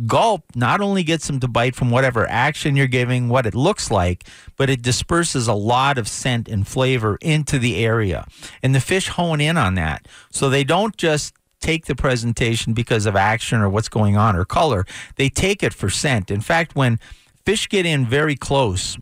Gulp 0.07 0.45
not 0.57 0.81
only 0.81 1.05
gets 1.05 1.29
them 1.29 1.39
to 1.41 1.49
bite 1.49 1.77
from 1.77 1.91
whatever 1.91 2.29
action 2.29 2.75
you're 2.75 2.87
giving, 2.89 3.29
what 3.29 3.47
it 3.47 3.55
looks 3.55 3.91
like, 3.91 4.25
but 4.57 4.69
it 4.69 4.83
disperses 4.83 5.47
a 5.47 5.55
lot 5.55 5.99
of 5.99 6.09
scent 6.09 6.49
and 6.49 6.67
flavor 6.67 7.17
into 7.21 7.59
the 7.59 7.77
area. 7.77 8.27
And 8.63 8.75
the 8.75 8.81
fish 8.81 9.09
hone 9.09 9.41
in 9.41 9.57
on 9.57 9.75
that. 9.75 10.09
So 10.31 10.51
they 10.51 10.65
don't 10.65 10.97
just 10.97 11.35
take 11.61 11.87
the 11.87 11.95
presentation 11.95 12.75
because 12.75 13.07
of 13.07 13.17
action 13.17 13.61
or 13.61 13.71
what's 13.71 13.89
going 13.89 14.17
on 14.17 14.37
or 14.37 14.45
color, 14.45 14.85
they 15.17 15.29
take 15.29 15.63
it 15.63 15.73
for 15.73 15.89
scent. 15.89 16.31
In 16.31 16.41
fact, 16.41 16.75
when 16.75 16.99
fish 17.47 17.69
get 17.69 17.87
in 17.87 18.05
very 18.05 18.37
close 18.37 18.99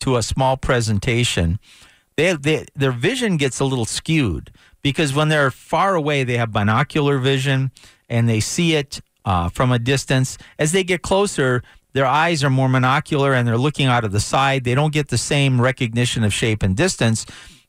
to 0.00 0.16
a 0.16 0.22
small 0.22 0.56
presentation, 0.56 1.60
they, 2.16 2.32
they, 2.32 2.66
their 2.74 2.92
vision 2.92 3.36
gets 3.36 3.60
a 3.60 3.64
little 3.64 3.84
skewed 3.84 4.50
because 4.82 5.14
when 5.14 5.28
they're 5.28 5.50
far 5.50 5.94
away, 5.94 6.24
they 6.24 6.36
have 6.36 6.50
binocular 6.50 7.18
vision 7.18 7.70
and 8.08 8.28
they 8.28 8.40
see 8.40 8.74
it 8.74 9.00
uh, 9.24 9.48
from 9.48 9.72
a 9.72 9.78
distance. 9.78 10.38
As 10.58 10.72
they 10.72 10.84
get 10.84 11.02
closer, 11.02 11.62
their 11.92 12.06
eyes 12.06 12.42
are 12.44 12.50
more 12.50 12.68
monocular 12.68 13.34
and 13.34 13.46
they're 13.46 13.58
looking 13.58 13.86
out 13.86 14.04
of 14.04 14.12
the 14.12 14.20
side. 14.20 14.64
They 14.64 14.74
don't 14.74 14.92
get 14.92 15.08
the 15.08 15.18
same 15.18 15.60
recognition 15.60 16.24
of 16.24 16.34
shape 16.34 16.62
and 16.62 16.76
distance, 16.76 17.24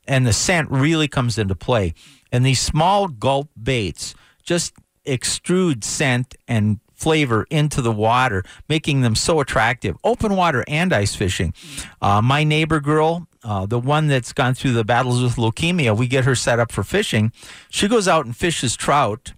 and 0.06 0.26
the 0.26 0.32
scent 0.32 0.70
really 0.70 1.08
comes 1.08 1.38
into 1.38 1.54
play. 1.54 1.94
And 2.32 2.44
these 2.44 2.60
small 2.60 3.08
gulp 3.08 3.50
baits 3.60 4.14
just 4.42 4.74
extrude 5.06 5.84
scent 5.84 6.34
and 6.48 6.80
flavor 6.92 7.46
into 7.50 7.82
the 7.82 7.92
water, 7.92 8.42
making 8.68 9.02
them 9.02 9.14
so 9.14 9.40
attractive. 9.40 9.96
Open 10.02 10.34
water 10.34 10.64
and 10.66 10.92
ice 10.92 11.14
fishing. 11.14 11.52
Uh, 12.00 12.22
my 12.22 12.42
neighbor 12.42 12.80
girl, 12.80 13.28
uh, 13.44 13.66
the 13.66 13.78
one 13.78 14.08
that's 14.08 14.32
gone 14.32 14.54
through 14.54 14.72
the 14.72 14.84
battles 14.84 15.22
with 15.22 15.36
leukemia, 15.36 15.96
we 15.96 16.08
get 16.08 16.24
her 16.24 16.34
set 16.34 16.58
up 16.58 16.72
for 16.72 16.82
fishing. 16.82 17.32
She 17.70 17.86
goes 17.86 18.08
out 18.08 18.24
and 18.24 18.36
fishes 18.36 18.76
trout 18.76 19.34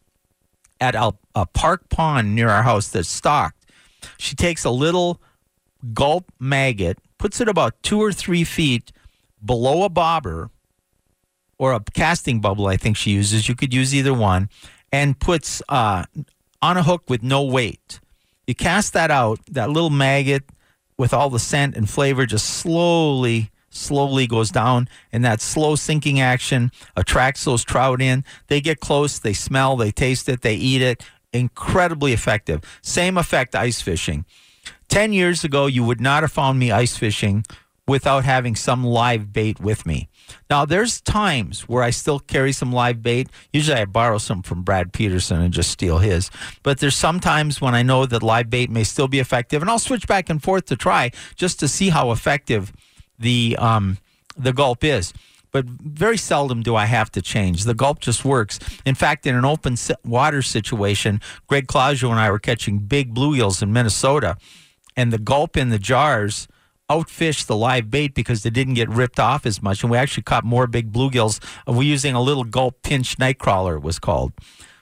at 0.80 0.94
a, 0.94 1.12
a 1.34 1.46
park 1.46 1.88
pond 1.88 2.34
near 2.34 2.48
our 2.48 2.62
house 2.62 2.88
that's 2.88 3.08
stocked. 3.08 3.66
She 4.18 4.34
takes 4.34 4.64
a 4.64 4.70
little 4.70 5.20
gulp 5.92 6.32
maggot, 6.38 6.98
puts 7.18 7.40
it 7.40 7.48
about 7.48 7.82
two 7.82 8.00
or 8.00 8.12
three 8.12 8.44
feet 8.44 8.92
below 9.44 9.84
a 9.84 9.88
bobber 9.88 10.50
or 11.58 11.72
a 11.72 11.80
casting 11.92 12.40
bubble, 12.40 12.66
I 12.66 12.76
think 12.76 12.96
she 12.96 13.10
uses. 13.10 13.48
You 13.48 13.54
could 13.54 13.74
use 13.74 13.94
either 13.94 14.14
one, 14.14 14.48
and 14.92 15.18
puts 15.18 15.60
uh, 15.68 16.04
on 16.62 16.76
a 16.76 16.82
hook 16.82 17.02
with 17.08 17.22
no 17.22 17.42
weight. 17.42 18.00
You 18.46 18.54
cast 18.54 18.92
that 18.92 19.10
out, 19.10 19.40
that 19.50 19.70
little 19.70 19.90
maggot 19.90 20.44
with 20.96 21.12
all 21.12 21.30
the 21.30 21.38
scent 21.38 21.76
and 21.76 21.88
flavor 21.88 22.26
just 22.26 22.46
slowly 22.46 23.50
slowly 23.70 24.26
goes 24.26 24.50
down, 24.50 24.88
and 25.12 25.24
that 25.24 25.40
slow 25.40 25.76
sinking 25.76 26.20
action 26.20 26.72
attracts 26.96 27.44
those 27.44 27.64
trout 27.64 28.00
in. 28.00 28.24
They 28.48 28.60
get 28.60 28.80
close, 28.80 29.18
they 29.18 29.32
smell, 29.32 29.76
they 29.76 29.90
taste 29.90 30.28
it, 30.28 30.42
they 30.42 30.54
eat 30.54 30.82
it. 30.82 31.04
Incredibly 31.32 32.12
effective. 32.12 32.62
Same 32.82 33.18
effect 33.18 33.54
ice 33.54 33.80
fishing. 33.80 34.24
10 34.88 35.12
years 35.12 35.44
ago, 35.44 35.66
you 35.66 35.84
would 35.84 36.00
not 36.00 36.22
have 36.22 36.32
found 36.32 36.58
me 36.58 36.70
ice 36.70 36.96
fishing 36.96 37.44
without 37.86 38.24
having 38.24 38.54
some 38.54 38.84
live 38.84 39.32
bait 39.32 39.58
with 39.60 39.86
me. 39.86 40.08
Now, 40.50 40.66
there's 40.66 41.00
times 41.00 41.62
where 41.62 41.82
I 41.82 41.90
still 41.90 42.20
carry 42.20 42.52
some 42.52 42.70
live 42.70 43.02
bait. 43.02 43.28
Usually 43.52 43.78
I 43.78 43.86
borrow 43.86 44.18
some 44.18 44.42
from 44.42 44.62
Brad 44.62 44.92
Peterson 44.92 45.40
and 45.40 45.54
just 45.54 45.70
steal 45.70 45.98
his. 45.98 46.30
But 46.62 46.80
there's 46.80 46.94
some 46.94 47.18
times 47.18 47.60
when 47.60 47.74
I 47.74 47.82
know 47.82 48.04
that 48.04 48.22
live 48.22 48.50
bait 48.50 48.70
may 48.70 48.84
still 48.84 49.08
be 49.08 49.20
effective, 49.20 49.62
and 49.62 49.70
I'll 49.70 49.78
switch 49.78 50.06
back 50.06 50.28
and 50.28 50.42
forth 50.42 50.66
to 50.66 50.76
try 50.76 51.10
just 51.34 51.58
to 51.60 51.68
see 51.68 51.88
how 51.88 52.10
effective 52.10 52.72
the 53.18 53.56
um, 53.58 53.98
the 54.36 54.52
gulp 54.52 54.84
is. 54.84 55.12
But 55.50 55.64
very 55.64 56.18
seldom 56.18 56.62
do 56.62 56.76
I 56.76 56.84
have 56.84 57.10
to 57.12 57.22
change. 57.22 57.64
The 57.64 57.74
gulp 57.74 58.00
just 58.00 58.24
works. 58.24 58.58
In 58.84 58.94
fact, 58.94 59.26
in 59.26 59.34
an 59.34 59.46
open 59.46 59.76
water 60.04 60.42
situation, 60.42 61.20
Greg 61.46 61.66
Claudio 61.66 62.10
and 62.10 62.20
I 62.20 62.30
were 62.30 62.38
catching 62.38 62.80
big 62.80 63.14
bluegills 63.14 63.62
in 63.62 63.72
Minnesota, 63.72 64.36
and 64.96 65.12
the 65.12 65.18
gulp 65.18 65.56
in 65.56 65.70
the 65.70 65.78
jars 65.78 66.48
outfished 66.90 67.46
the 67.46 67.56
live 67.56 67.90
bait 67.90 68.14
because 68.14 68.42
they 68.42 68.50
didn't 68.50 68.74
get 68.74 68.88
ripped 68.88 69.20
off 69.20 69.44
as 69.46 69.62
much. 69.62 69.82
And 69.82 69.90
we 69.90 69.98
actually 69.98 70.22
caught 70.22 70.44
more 70.44 70.66
big 70.66 70.92
bluegills. 70.92 71.42
We're 71.66 71.82
using 71.82 72.14
a 72.14 72.22
little 72.22 72.44
gulp 72.44 72.82
pinch 72.82 73.16
nightcrawler, 73.18 73.76
it 73.76 73.82
was 73.82 73.98
called. 73.98 74.32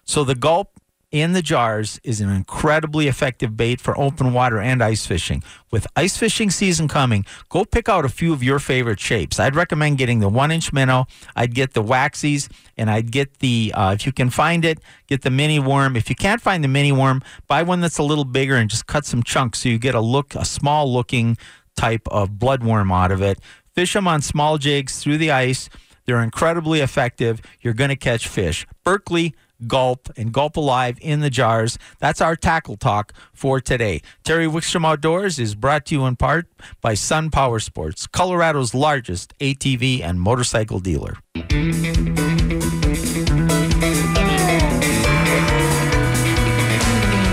So 0.05 0.23
the 0.23 0.37
gulp 0.37 0.76
in 1.13 1.33
the 1.33 1.43
jars 1.43 2.01
is 2.03 2.21
an 2.21 2.29
incredibly 2.31 3.07
effective 3.07 3.57
bait 3.57 3.81
for 3.81 3.99
open 3.99 4.33
water 4.33 4.59
and 4.59 4.83
ice 4.83 5.07
fishing. 5.07 5.43
With 5.71 5.87
ice 5.95 6.17
fishing 6.17 6.51
season 6.51 6.89
coming, 6.89 7.25
go 7.49 7.65
pick 7.65 7.89
out 7.89 8.05
a 8.05 8.09
few 8.09 8.33
of 8.33 8.43
your 8.43 8.59
favorite 8.59 8.99
shapes. 8.99 9.39
I'd 9.39 9.55
recommend 9.55 9.99
getting 9.99 10.19
the 10.19 10.29
one 10.29 10.51
inch 10.51 10.73
minnow. 10.73 11.07
I'd 11.37 11.55
get 11.55 11.75
the 11.75 11.83
waxies, 11.83 12.51
and 12.77 12.91
I'd 12.91 13.13
get 13.13 13.39
the, 13.39 13.73
uh, 13.75 13.93
if 13.93 14.05
you 14.05 14.13
can 14.13 14.31
find 14.31 14.65
it, 14.65 14.81
get 15.07 15.23
the 15.23 15.31
mini 15.31 15.61
worm. 15.61 15.97
If 15.97 16.11
you 16.11 16.17
can't 16.17 16.41
find 16.41 16.65
the 16.65 16.69
mini 16.69 16.93
worm, 16.93 17.23
buy 17.47 17.63
one 17.63 17.81
that's 17.81 17.99
a 17.99 18.03
little 18.03 18.25
bigger 18.25 18.57
and 18.57 18.69
just 18.69 18.87
cut 18.87 19.07
some 19.07 19.23
chunks 19.23 19.61
so 19.61 19.69
you 19.69 19.79
get 19.79 19.95
a 19.95 20.01
look, 20.01 20.35
a 20.35 20.45
small 20.45 20.93
looking 20.93 21.39
type 21.77 22.07
of 22.09 22.31
bloodworm 22.31 22.93
out 22.93 23.13
of 23.13 23.23
it. 23.23 23.39
Fish 23.75 23.93
them 23.93 24.09
on 24.09 24.23
small 24.23 24.59
jigs 24.59 24.99
through 24.99 25.19
the 25.19 25.31
ice. 25.31 25.69
They're 26.07 26.23
incredibly 26.23 26.81
effective. 26.81 27.41
You're 27.61 27.75
going 27.75 27.91
to 27.91 27.97
catch 27.97 28.27
fish. 28.27 28.67
Berkley, 28.85 29.35
Gulp, 29.67 30.09
and 30.17 30.33
Gulp 30.33 30.57
Alive 30.57 30.99
in 31.01 31.21
the 31.21 31.31
jars. 31.31 31.79
That's 31.99 32.21
our 32.21 32.37
tackle 32.37 32.77
talk 32.77 33.13
for 33.33 33.61
today. 33.61 34.03
Terry 34.25 34.47
Wickstrom 34.47 34.87
Outdoors 34.87 35.39
is 35.39 35.55
brought 35.55 35.87
to 35.87 35.95
you 35.95 36.07
in 36.07 36.17
part 36.17 36.47
by 36.81 36.95
Sun 36.95 37.31
Power 37.31 37.59
Sports, 37.59 38.07
Colorado's 38.07 38.75
largest 38.75 39.37
ATV 39.39 40.03
and 40.03 40.21
motorcycle 40.21 40.81
dealer. 40.81 41.17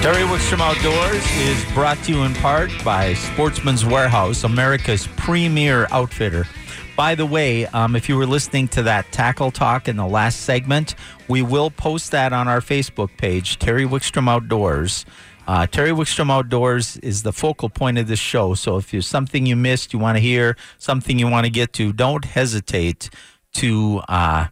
Terry 0.01 0.23
Wickstrom 0.23 0.59
Outdoors 0.59 1.23
is 1.37 1.63
brought 1.73 1.97
to 2.03 2.11
you 2.11 2.23
in 2.23 2.33
part 2.35 2.69
by 2.83 3.13
Sportsman's 3.13 3.85
Warehouse, 3.85 4.43
America's 4.43 5.07
premier 5.15 5.87
outfitter. 5.91 6.45
By 6.95 7.15
the 7.15 7.25
way, 7.25 7.65
um, 7.67 7.95
if 7.95 8.07
you 8.07 8.15
were 8.15 8.27
listening 8.27 8.67
to 8.69 8.83
that 8.83 9.11
tackle 9.11 9.49
talk 9.49 9.87
in 9.87 9.95
the 9.97 10.05
last 10.05 10.41
segment, 10.41 10.93
we 11.27 11.41
will 11.41 11.71
post 11.71 12.11
that 12.11 12.33
on 12.33 12.47
our 12.47 12.61
Facebook 12.61 13.17
page, 13.17 13.57
Terry 13.57 13.83
Wickstrom 13.83 14.29
Outdoors. 14.29 15.03
Uh, 15.47 15.65
Terry 15.65 15.89
Wickstrom 15.89 16.29
Outdoors 16.29 16.97
is 16.97 17.23
the 17.23 17.33
focal 17.33 17.69
point 17.69 17.97
of 17.97 18.07
this 18.07 18.19
show. 18.19 18.53
So 18.53 18.77
if 18.77 18.91
there's 18.91 19.07
something 19.07 19.47
you 19.47 19.55
missed, 19.55 19.91
you 19.91 19.97
want 19.97 20.17
to 20.17 20.21
hear, 20.21 20.55
something 20.77 21.17
you 21.17 21.27
want 21.27 21.45
to 21.45 21.51
get 21.51 21.73
to, 21.73 21.93
don't 21.93 22.25
hesitate 22.25 23.09
to 23.53 24.01
uh, 24.07 24.47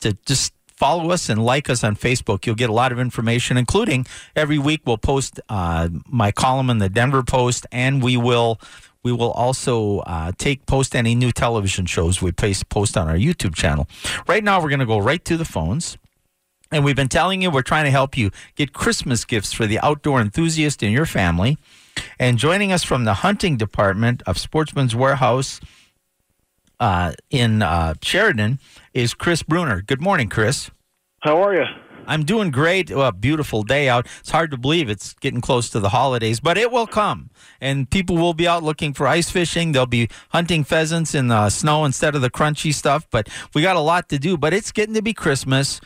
to 0.00 0.16
just 0.26 0.52
follow 0.66 1.12
us 1.12 1.28
and 1.28 1.44
like 1.44 1.70
us 1.70 1.84
on 1.84 1.94
Facebook. 1.94 2.44
You'll 2.44 2.56
get 2.56 2.70
a 2.70 2.74
lot 2.74 2.90
of 2.90 2.98
information, 2.98 3.56
including 3.56 4.04
every 4.34 4.58
week 4.58 4.82
we'll 4.84 4.98
post 4.98 5.40
uh, 5.48 5.88
my 6.08 6.32
column 6.32 6.70
in 6.70 6.78
the 6.78 6.88
Denver 6.88 7.22
Post, 7.22 7.66
and 7.70 8.02
we 8.02 8.16
will 8.16 8.60
we 9.04 9.12
will 9.12 9.30
also 9.32 9.98
uh, 10.00 10.32
take 10.38 10.66
post 10.66 10.96
any 10.96 11.14
new 11.14 11.30
television 11.30 11.86
shows 11.86 12.20
we 12.20 12.32
post 12.32 12.68
post 12.70 12.96
on 12.96 13.08
our 13.08 13.16
YouTube 13.16 13.54
channel. 13.54 13.86
Right 14.26 14.42
now, 14.42 14.60
we're 14.60 14.70
going 14.70 14.80
to 14.80 14.86
go 14.86 14.98
right 14.98 15.24
to 15.26 15.36
the 15.36 15.44
phones. 15.44 15.96
And 16.72 16.84
we've 16.84 16.96
been 16.96 17.08
telling 17.08 17.40
you 17.40 17.50
we're 17.50 17.62
trying 17.62 17.84
to 17.84 17.90
help 17.90 18.16
you 18.16 18.30
get 18.56 18.72
Christmas 18.72 19.24
gifts 19.24 19.52
for 19.52 19.66
the 19.66 19.78
outdoor 19.78 20.20
enthusiast 20.20 20.82
in 20.82 20.90
your 20.90 21.06
family. 21.06 21.56
And 22.18 22.38
joining 22.38 22.72
us 22.72 22.82
from 22.82 23.04
the 23.04 23.14
hunting 23.14 23.56
department 23.56 24.22
of 24.26 24.38
Sportsman's 24.38 24.96
Warehouse 24.96 25.60
uh, 26.80 27.12
in 27.30 27.62
uh, 27.62 27.94
Sheridan 28.02 28.58
is 28.92 29.14
Chris 29.14 29.42
Bruner. 29.44 29.82
Good 29.82 30.00
morning, 30.00 30.28
Chris. 30.28 30.70
How 31.20 31.40
are 31.42 31.54
you? 31.54 31.64
I'm 32.06 32.24
doing 32.24 32.50
great. 32.50 32.90
Well, 32.90 33.10
beautiful 33.12 33.62
day 33.62 33.88
out. 33.88 34.06
It's 34.20 34.30
hard 34.30 34.50
to 34.50 34.56
believe 34.56 34.88
it's 34.88 35.14
getting 35.14 35.40
close 35.40 35.70
to 35.70 35.80
the 35.80 35.90
holidays, 35.90 36.40
but 36.40 36.58
it 36.58 36.70
will 36.70 36.86
come. 36.86 37.30
And 37.60 37.88
people 37.90 38.16
will 38.16 38.34
be 38.34 38.46
out 38.48 38.62
looking 38.62 38.92
for 38.92 39.06
ice 39.06 39.30
fishing. 39.30 39.72
They'll 39.72 39.86
be 39.86 40.08
hunting 40.30 40.64
pheasants 40.64 41.14
in 41.14 41.28
the 41.28 41.50
snow 41.50 41.84
instead 41.84 42.14
of 42.14 42.22
the 42.22 42.30
crunchy 42.30 42.72
stuff. 42.72 43.06
But 43.10 43.28
we 43.54 43.62
got 43.62 43.76
a 43.76 43.80
lot 43.80 44.08
to 44.10 44.18
do. 44.18 44.36
But 44.36 44.54
it's 44.54 44.72
getting 44.72 44.94
to 44.94 45.02
be 45.02 45.12
Christmas. 45.14 45.80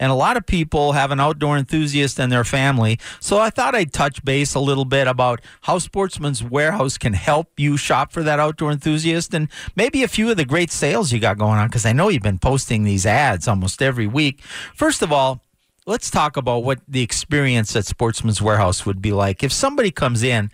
And 0.00 0.10
a 0.10 0.14
lot 0.14 0.36
of 0.36 0.44
people 0.44 0.92
have 0.92 1.12
an 1.12 1.20
outdoor 1.20 1.56
enthusiast 1.56 2.18
in 2.18 2.28
their 2.28 2.44
family. 2.44 2.98
So 3.20 3.38
I 3.38 3.50
thought 3.50 3.76
I'd 3.76 3.92
touch 3.92 4.24
base 4.24 4.54
a 4.54 4.60
little 4.60 4.84
bit 4.84 5.06
about 5.06 5.40
how 5.62 5.78
Sportsman's 5.78 6.42
Warehouse 6.42 6.98
can 6.98 7.12
help 7.12 7.48
you 7.58 7.76
shop 7.76 8.12
for 8.12 8.22
that 8.24 8.40
outdoor 8.40 8.72
enthusiast 8.72 9.32
and 9.34 9.48
maybe 9.76 10.02
a 10.02 10.08
few 10.08 10.30
of 10.30 10.36
the 10.36 10.44
great 10.44 10.72
sales 10.72 11.12
you 11.12 11.20
got 11.20 11.38
going 11.38 11.58
on 11.58 11.68
because 11.68 11.86
I 11.86 11.92
know 11.92 12.08
you've 12.08 12.22
been 12.22 12.38
posting 12.38 12.82
these 12.82 13.06
ads 13.06 13.46
almost 13.46 13.80
every 13.80 14.08
week. 14.08 14.40
First 14.74 15.00
of 15.00 15.12
all, 15.12 15.43
let's 15.86 16.10
talk 16.10 16.36
about 16.36 16.64
what 16.64 16.80
the 16.88 17.02
experience 17.02 17.74
at 17.76 17.86
Sportsman's 17.86 18.40
Warehouse 18.40 18.86
would 18.86 19.02
be 19.02 19.12
like. 19.12 19.42
If 19.42 19.52
somebody 19.52 19.90
comes 19.90 20.22
in 20.22 20.50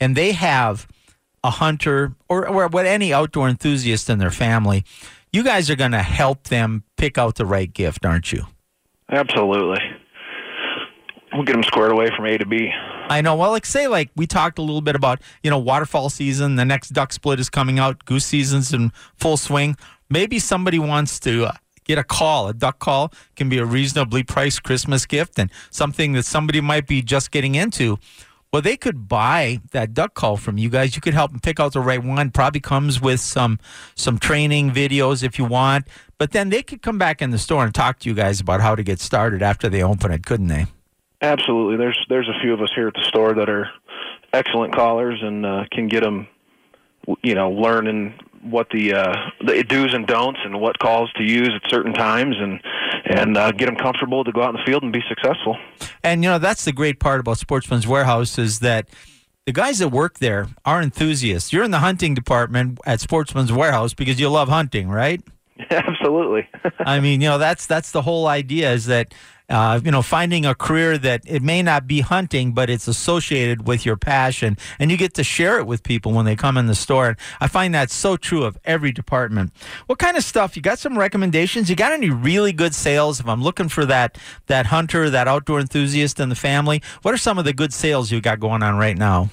and 0.00 0.16
they 0.16 0.32
have 0.32 0.86
a 1.44 1.50
hunter 1.50 2.14
or, 2.28 2.46
or 2.46 2.68
what 2.68 2.86
any 2.86 3.12
outdoor 3.12 3.48
enthusiast 3.48 4.10
in 4.10 4.18
their 4.18 4.30
family, 4.30 4.84
you 5.32 5.42
guys 5.42 5.70
are 5.70 5.76
going 5.76 5.92
to 5.92 6.02
help 6.02 6.44
them 6.44 6.84
pick 6.96 7.18
out 7.18 7.36
the 7.36 7.46
right 7.46 7.72
gift, 7.72 8.04
aren't 8.04 8.32
you? 8.32 8.44
Absolutely. 9.10 9.80
We'll 11.32 11.44
get 11.44 11.52
them 11.52 11.62
squared 11.62 11.92
away 11.92 12.08
from 12.14 12.26
A 12.26 12.38
to 12.38 12.46
B. 12.46 12.70
I 13.08 13.20
know. 13.20 13.36
Well, 13.36 13.50
like 13.50 13.64
say, 13.64 13.86
like 13.86 14.10
we 14.16 14.26
talked 14.26 14.58
a 14.58 14.62
little 14.62 14.80
bit 14.80 14.96
about, 14.96 15.20
you 15.42 15.50
know, 15.50 15.58
waterfowl 15.58 16.10
season. 16.10 16.56
The 16.56 16.64
next 16.64 16.90
duck 16.90 17.12
split 17.12 17.38
is 17.38 17.48
coming 17.48 17.78
out. 17.78 18.04
Goose 18.04 18.24
season's 18.24 18.72
in 18.72 18.90
full 19.16 19.36
swing. 19.36 19.76
Maybe 20.08 20.40
somebody 20.40 20.80
wants 20.80 21.20
to 21.20 21.46
uh, 21.46 21.52
get 21.90 21.98
a 21.98 22.04
call. 22.04 22.48
A 22.48 22.54
duck 22.54 22.78
call 22.78 23.12
can 23.34 23.48
be 23.48 23.58
a 23.58 23.64
reasonably 23.64 24.22
priced 24.22 24.62
Christmas 24.62 25.06
gift 25.06 25.38
and 25.38 25.50
something 25.70 26.12
that 26.12 26.24
somebody 26.24 26.60
might 26.60 26.86
be 26.86 27.02
just 27.02 27.32
getting 27.32 27.56
into. 27.56 27.98
Well, 28.52 28.62
they 28.62 28.76
could 28.76 29.08
buy 29.08 29.60
that 29.72 29.92
duck 29.94 30.14
call 30.14 30.36
from 30.36 30.56
you 30.58 30.70
guys. 30.70 30.94
You 30.94 31.02
could 31.02 31.14
help 31.14 31.30
them 31.32 31.40
pick 31.40 31.58
out 31.60 31.72
the 31.72 31.80
right 31.80 32.02
one. 32.02 32.30
Probably 32.30 32.60
comes 32.60 33.00
with 33.00 33.20
some 33.20 33.58
some 33.94 34.18
training 34.18 34.70
videos 34.70 35.22
if 35.22 35.38
you 35.38 35.44
want. 35.44 35.86
But 36.18 36.32
then 36.32 36.50
they 36.50 36.62
could 36.62 36.82
come 36.82 36.98
back 36.98 37.22
in 37.22 37.30
the 37.30 37.38
store 37.38 37.64
and 37.64 37.74
talk 37.74 38.00
to 38.00 38.08
you 38.08 38.14
guys 38.14 38.40
about 38.40 38.60
how 38.60 38.74
to 38.74 38.82
get 38.82 39.00
started 39.00 39.42
after 39.42 39.68
they 39.68 39.82
open 39.82 40.12
it, 40.12 40.26
couldn't 40.26 40.48
they? 40.48 40.66
Absolutely. 41.22 41.76
There's 41.76 41.98
there's 42.08 42.28
a 42.28 42.40
few 42.40 42.52
of 42.52 42.60
us 42.60 42.70
here 42.74 42.88
at 42.88 42.94
the 42.94 43.04
store 43.04 43.34
that 43.34 43.48
are 43.48 43.68
excellent 44.32 44.74
callers 44.74 45.20
and 45.22 45.44
uh, 45.46 45.64
can 45.70 45.88
get 45.88 46.02
them, 46.02 46.26
you 47.22 47.34
know, 47.34 47.50
learning 47.50 48.14
what 48.42 48.68
the 48.70 48.94
uh, 48.94 49.14
the 49.44 49.62
do's 49.64 49.94
and 49.94 50.06
don'ts 50.06 50.40
and 50.44 50.60
what 50.60 50.78
calls 50.78 51.12
to 51.14 51.22
use 51.22 51.50
at 51.62 51.70
certain 51.70 51.92
times 51.92 52.36
and 52.38 52.60
and 53.04 53.36
uh, 53.36 53.52
get 53.52 53.66
them 53.66 53.76
comfortable 53.76 54.24
to 54.24 54.32
go 54.32 54.42
out 54.42 54.50
in 54.50 54.56
the 54.56 54.62
field 54.64 54.82
and 54.82 54.92
be 54.92 55.02
successful. 55.08 55.56
And 56.02 56.24
you 56.24 56.30
know 56.30 56.38
that's 56.38 56.64
the 56.64 56.72
great 56.72 57.00
part 57.00 57.20
about 57.20 57.38
Sportsman's 57.38 57.86
Warehouse 57.86 58.38
is 58.38 58.60
that 58.60 58.88
the 59.46 59.52
guys 59.52 59.78
that 59.78 59.88
work 59.88 60.18
there 60.18 60.48
are 60.64 60.82
enthusiasts. 60.82 61.52
You're 61.52 61.64
in 61.64 61.70
the 61.70 61.78
hunting 61.78 62.14
department 62.14 62.78
at 62.86 63.00
Sportsman's 63.00 63.52
Warehouse 63.52 63.94
because 63.94 64.20
you 64.20 64.28
love 64.28 64.48
hunting, 64.48 64.88
right? 64.88 65.22
Absolutely. 65.70 66.48
I 66.78 67.00
mean, 67.00 67.20
you 67.20 67.28
know, 67.28 67.38
that's 67.38 67.66
that's 67.66 67.92
the 67.92 68.02
whole 68.02 68.26
idea 68.26 68.72
is 68.72 68.86
that 68.86 69.14
uh, 69.50 69.80
you 69.84 69.90
know, 69.90 70.00
finding 70.00 70.46
a 70.46 70.54
career 70.54 70.96
that 70.96 71.22
it 71.26 71.42
may 71.42 71.62
not 71.62 71.86
be 71.86 72.00
hunting, 72.00 72.52
but 72.52 72.70
it's 72.70 72.86
associated 72.86 73.66
with 73.66 73.84
your 73.84 73.96
passion, 73.96 74.56
and 74.78 74.90
you 74.90 74.96
get 74.96 75.12
to 75.14 75.24
share 75.24 75.58
it 75.58 75.66
with 75.66 75.82
people 75.82 76.12
when 76.12 76.24
they 76.24 76.36
come 76.36 76.56
in 76.56 76.66
the 76.66 76.74
store. 76.74 77.08
And 77.08 77.16
I 77.40 77.48
find 77.48 77.74
that 77.74 77.90
so 77.90 78.16
true 78.16 78.44
of 78.44 78.56
every 78.64 78.92
department. 78.92 79.52
What 79.86 79.98
kind 79.98 80.16
of 80.16 80.24
stuff? 80.24 80.56
You 80.56 80.62
got 80.62 80.78
some 80.78 80.98
recommendations? 80.98 81.68
You 81.68 81.76
got 81.76 81.92
any 81.92 82.10
really 82.10 82.52
good 82.52 82.74
sales? 82.74 83.20
If 83.20 83.28
I'm 83.28 83.42
looking 83.42 83.68
for 83.68 83.84
that 83.86 84.16
that 84.46 84.66
hunter, 84.66 85.10
that 85.10 85.26
outdoor 85.26 85.60
enthusiast 85.60 86.20
in 86.20 86.28
the 86.28 86.34
family, 86.34 86.80
what 87.02 87.12
are 87.12 87.18
some 87.18 87.38
of 87.38 87.44
the 87.44 87.52
good 87.52 87.72
sales 87.72 88.10
you 88.10 88.20
got 88.20 88.40
going 88.40 88.62
on 88.62 88.76
right 88.76 88.96
now? 88.96 89.30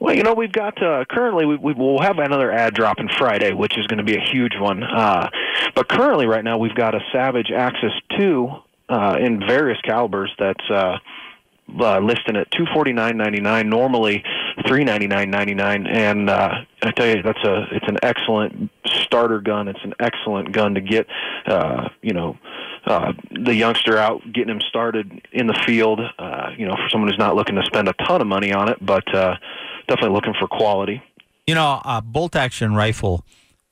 Well, 0.00 0.14
you 0.14 0.22
know, 0.22 0.34
we've 0.34 0.52
got 0.52 0.82
uh, 0.82 1.04
currently 1.08 1.46
we, 1.46 1.56
we 1.56 1.72
will 1.72 2.02
have 2.02 2.18
another 2.18 2.52
ad 2.52 2.74
dropping 2.74 3.08
Friday, 3.16 3.52
which 3.52 3.78
is 3.78 3.86
going 3.86 3.98
to 3.98 4.04
be 4.04 4.16
a 4.16 4.20
huge 4.20 4.52
one. 4.58 4.82
Uh, 4.82 5.30
but 5.74 5.88
currently, 5.88 6.26
right 6.26 6.44
now, 6.44 6.58
we've 6.58 6.74
got 6.74 6.94
a 6.94 7.00
Savage 7.12 7.50
Axis 7.50 7.92
Two 8.18 8.50
uh, 8.88 9.16
in 9.20 9.40
various 9.40 9.80
calibers 9.82 10.32
that's 10.38 10.70
uh, 10.70 10.98
uh, 11.80 11.98
listing 11.98 12.36
at 12.36 12.50
two 12.50 12.64
forty 12.72 12.92
nine 12.92 13.16
ninety 13.16 13.40
nine. 13.40 13.68
Normally 13.68 14.22
three 14.66 14.84
ninety 14.84 15.06
nine 15.06 15.30
ninety 15.30 15.54
nine, 15.54 15.86
and 15.86 16.30
uh, 16.30 16.50
I 16.82 16.90
tell 16.92 17.06
you 17.06 17.22
that's 17.22 17.42
a 17.44 17.66
it's 17.72 17.88
an 17.88 17.98
excellent 18.02 18.70
starter 18.86 19.40
gun. 19.40 19.68
It's 19.68 19.82
an 19.82 19.94
excellent 19.98 20.52
gun 20.52 20.74
to 20.74 20.80
get 20.80 21.06
uh, 21.46 21.88
you 22.02 22.12
know 22.12 22.38
uh, 22.86 23.12
the 23.32 23.54
youngster 23.54 23.98
out, 23.98 24.22
getting 24.32 24.50
him 24.50 24.60
started 24.60 25.26
in 25.32 25.48
the 25.48 25.60
field. 25.66 26.00
Uh, 26.18 26.50
you 26.56 26.66
know, 26.66 26.74
for 26.74 26.88
someone 26.90 27.10
who's 27.10 27.18
not 27.18 27.34
looking 27.34 27.56
to 27.56 27.64
spend 27.64 27.88
a 27.88 27.94
ton 28.06 28.20
of 28.20 28.26
money 28.26 28.52
on 28.52 28.68
it, 28.68 28.78
but 28.80 29.12
uh, 29.14 29.34
definitely 29.88 30.14
looking 30.14 30.34
for 30.38 30.46
quality. 30.46 31.02
You 31.46 31.54
know, 31.54 31.80
a 31.84 32.00
bolt 32.02 32.36
action 32.36 32.74
rifle 32.74 33.24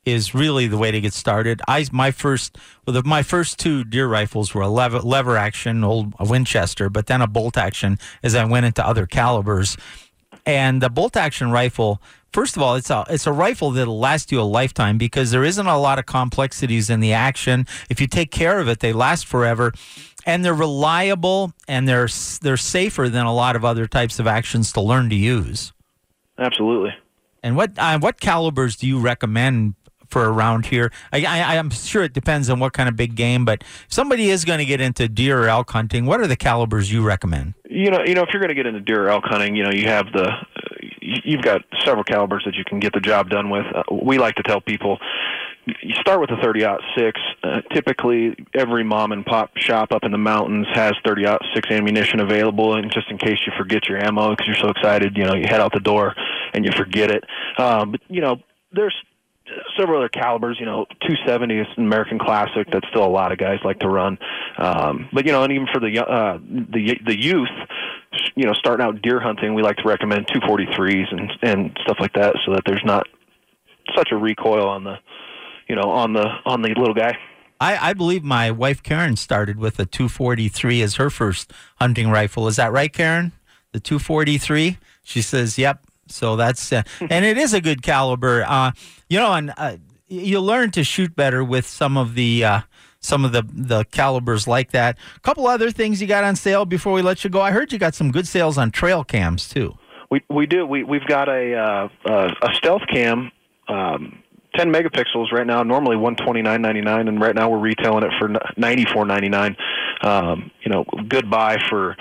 is 0.04 0.34
really 0.34 0.66
the 0.66 0.78
way 0.78 0.90
to 0.90 1.00
get 1.00 1.12
started. 1.12 1.60
I 1.66 1.86
my 1.92 2.10
first 2.10 2.58
well, 2.86 2.94
the, 2.94 3.02
my 3.02 3.22
first 3.22 3.58
two 3.58 3.84
deer 3.84 4.06
rifles 4.06 4.54
were 4.54 4.62
a 4.62 4.68
lever, 4.68 5.00
lever 5.00 5.36
action, 5.36 5.84
old 5.84 6.14
Winchester, 6.20 6.90
but 6.90 7.06
then 7.06 7.20
a 7.20 7.26
bolt 7.26 7.56
action 7.56 7.98
as 8.22 8.34
I 8.34 8.44
went 8.44 8.66
into 8.66 8.86
other 8.86 9.06
calibers. 9.06 9.76
And 10.46 10.82
the 10.82 10.90
bolt 10.90 11.16
action 11.16 11.50
rifle, 11.50 12.02
first 12.32 12.56
of 12.56 12.62
all, 12.62 12.74
it's 12.74 12.90
a 12.90 13.04
it's 13.08 13.26
a 13.26 13.32
rifle 13.32 13.70
that'll 13.70 13.98
last 13.98 14.30
you 14.30 14.40
a 14.40 14.42
lifetime 14.42 14.98
because 14.98 15.30
there 15.30 15.44
isn't 15.44 15.66
a 15.66 15.78
lot 15.78 15.98
of 15.98 16.06
complexities 16.06 16.90
in 16.90 17.00
the 17.00 17.12
action. 17.12 17.66
If 17.88 18.00
you 18.00 18.06
take 18.06 18.30
care 18.30 18.60
of 18.60 18.68
it, 18.68 18.80
they 18.80 18.92
last 18.92 19.26
forever. 19.26 19.72
And 20.26 20.42
they're 20.42 20.54
reliable 20.54 21.52
and 21.68 21.86
they're 21.86 22.08
they're 22.40 22.56
safer 22.56 23.10
than 23.10 23.26
a 23.26 23.34
lot 23.34 23.56
of 23.56 23.64
other 23.64 23.86
types 23.86 24.18
of 24.18 24.26
actions 24.26 24.72
to 24.72 24.80
learn 24.80 25.10
to 25.10 25.14
use. 25.14 25.72
Absolutely. 26.38 26.94
And 27.42 27.56
what 27.56 27.78
uh, 27.78 27.98
what 27.98 28.20
calibers 28.20 28.76
do 28.76 28.86
you 28.86 28.98
recommend 28.98 29.74
for 30.14 30.30
around 30.30 30.66
here? 30.66 30.92
I, 31.12 31.24
I, 31.24 31.58
I'm 31.58 31.70
sure 31.70 32.04
it 32.04 32.12
depends 32.12 32.48
on 32.48 32.60
what 32.60 32.72
kind 32.72 32.88
of 32.88 32.94
big 32.94 33.16
game, 33.16 33.44
but 33.44 33.62
if 33.62 33.92
somebody 33.92 34.30
is 34.30 34.44
going 34.44 34.60
to 34.60 34.64
get 34.64 34.80
into 34.80 35.08
deer 35.08 35.42
or 35.42 35.48
elk 35.48 35.72
hunting, 35.72 36.06
what 36.06 36.20
are 36.20 36.28
the 36.28 36.36
calibers 36.36 36.92
you 36.92 37.02
recommend? 37.02 37.54
You 37.68 37.90
know, 37.90 37.98
you 38.06 38.14
know, 38.14 38.22
if 38.22 38.28
you're 38.32 38.40
going 38.40 38.48
to 38.48 38.54
get 38.54 38.66
into 38.66 38.80
deer 38.80 39.06
or 39.06 39.08
elk 39.08 39.24
hunting, 39.26 39.56
you 39.56 39.64
know, 39.64 39.72
you 39.72 39.88
have 39.88 40.06
the 40.12 40.30
you've 41.02 41.42
got 41.42 41.62
several 41.84 42.04
calibers 42.04 42.44
that 42.46 42.54
you 42.54 42.64
can 42.64 42.78
get 42.78 42.92
the 42.92 43.00
job 43.00 43.28
done 43.28 43.50
with. 43.50 43.66
Uh, 43.74 43.82
we 43.90 44.18
like 44.18 44.36
to 44.36 44.42
tell 44.44 44.60
people 44.60 44.98
you 45.66 45.94
start 46.00 46.20
with 46.20 46.30
a 46.30 46.36
30 46.42 46.64
out 46.64 46.80
six. 46.96 47.20
Uh, 47.42 47.60
typically, 47.72 48.36
every 48.54 48.84
mom 48.84 49.10
and 49.10 49.26
pop 49.26 49.56
shop 49.56 49.90
up 49.90 50.04
in 50.04 50.12
the 50.12 50.18
mountains 50.18 50.66
has 50.74 50.92
30 51.04 51.26
out 51.26 51.42
six 51.54 51.68
ammunition 51.70 52.20
available, 52.20 52.76
and 52.76 52.92
just 52.92 53.10
in 53.10 53.18
case 53.18 53.38
you 53.46 53.52
forget 53.58 53.88
your 53.88 53.98
ammo 53.98 54.30
because 54.30 54.46
you're 54.46 54.56
so 54.56 54.68
excited, 54.68 55.16
you 55.16 55.24
know, 55.24 55.34
you 55.34 55.46
head 55.48 55.60
out 55.60 55.72
the 55.72 55.80
door 55.80 56.14
and 56.52 56.64
you 56.64 56.70
forget 56.76 57.10
it. 57.10 57.24
Um, 57.58 57.92
but 57.92 58.00
you 58.08 58.20
know, 58.20 58.36
there's 58.72 58.94
several 59.78 59.98
other 59.98 60.08
calibers. 60.08 60.56
You 60.58 60.66
know, 60.66 60.86
270 61.02 61.58
is 61.58 61.66
an 61.76 61.84
American 61.84 62.18
classic 62.18 62.70
that 62.72 62.82
still 62.90 63.04
a 63.04 63.08
lot 63.08 63.32
of 63.32 63.38
guys 63.38 63.58
like 63.64 63.78
to 63.80 63.88
run. 63.88 64.18
Um, 64.58 65.08
but 65.12 65.26
you 65.26 65.32
know, 65.32 65.42
and 65.42 65.52
even 65.52 65.66
for 65.72 65.80
the 65.80 66.00
uh, 66.00 66.38
the 66.38 66.98
the 67.04 67.20
youth, 67.20 67.48
you 68.34 68.44
know, 68.44 68.52
starting 68.54 68.84
out 68.84 69.02
deer 69.02 69.20
hunting, 69.20 69.54
we 69.54 69.62
like 69.62 69.76
to 69.76 69.88
recommend 69.88 70.26
243s 70.28 71.12
and 71.12 71.32
and 71.42 71.78
stuff 71.82 71.98
like 72.00 72.12
that, 72.14 72.36
so 72.44 72.52
that 72.52 72.62
there's 72.66 72.84
not 72.84 73.06
such 73.96 74.08
a 74.12 74.16
recoil 74.16 74.66
on 74.66 74.84
the 74.84 74.96
you 75.68 75.76
know 75.76 75.90
on 75.90 76.12
the 76.12 76.26
on 76.46 76.62
the 76.62 76.68
little 76.68 76.94
guy. 76.94 77.16
I, 77.60 77.90
I 77.90 77.92
believe 77.92 78.24
my 78.24 78.50
wife 78.50 78.82
Karen 78.82 79.16
started 79.16 79.58
with 79.58 79.78
a 79.78 79.86
243 79.86 80.82
as 80.82 80.96
her 80.96 81.08
first 81.08 81.52
hunting 81.76 82.10
rifle. 82.10 82.48
Is 82.48 82.56
that 82.56 82.72
right, 82.72 82.92
Karen? 82.92 83.32
The 83.72 83.80
243. 83.80 84.78
She 85.02 85.22
says, 85.22 85.58
"Yep." 85.58 85.84
So 86.08 86.36
that's 86.36 86.72
uh, 86.72 86.82
and 87.00 87.24
it 87.24 87.38
is 87.38 87.54
a 87.54 87.60
good 87.60 87.82
caliber. 87.82 88.44
Uh, 88.46 88.72
you 89.08 89.18
know, 89.18 89.32
and 89.32 89.52
uh, 89.56 89.76
you 90.08 90.40
learn 90.40 90.70
to 90.72 90.84
shoot 90.84 91.14
better 91.14 91.42
with 91.44 91.66
some 91.66 91.96
of 91.96 92.14
the 92.14 92.44
uh, 92.44 92.60
some 93.00 93.24
of 93.24 93.32
the 93.32 93.42
the 93.52 93.84
calibers 93.84 94.46
like 94.46 94.70
that. 94.72 94.96
A 95.16 95.20
couple 95.20 95.46
other 95.46 95.70
things 95.70 96.00
you 96.00 96.06
got 96.06 96.24
on 96.24 96.36
sale 96.36 96.64
before 96.64 96.92
we 96.92 97.02
let 97.02 97.24
you 97.24 97.30
go. 97.30 97.40
I 97.40 97.50
heard 97.50 97.72
you 97.72 97.78
got 97.78 97.94
some 97.94 98.10
good 98.10 98.26
sales 98.26 98.58
on 98.58 98.70
trail 98.70 99.04
cams 99.04 99.48
too. 99.48 99.76
We 100.10 100.22
we 100.30 100.46
do. 100.46 100.66
We 100.66 100.84
we've 100.84 101.06
got 101.06 101.28
a 101.28 101.54
uh, 102.06 102.34
a 102.42 102.54
stealth 102.54 102.82
cam. 102.88 103.30
Um, 103.68 104.22
10 104.56 104.72
megapixels 104.72 105.32
right 105.32 105.46
now 105.46 105.62
normally 105.62 105.96
129.99 105.96 107.08
and 107.08 107.20
right 107.20 107.34
now 107.34 107.48
we're 107.48 107.58
retailing 107.58 108.04
it 108.04 108.12
for 108.18 108.28
94.99 108.28 109.56
um, 110.06 110.50
you 110.62 110.70
know 110.70 110.84
good 111.08 111.30
buy 111.30 111.56
for 111.68 111.96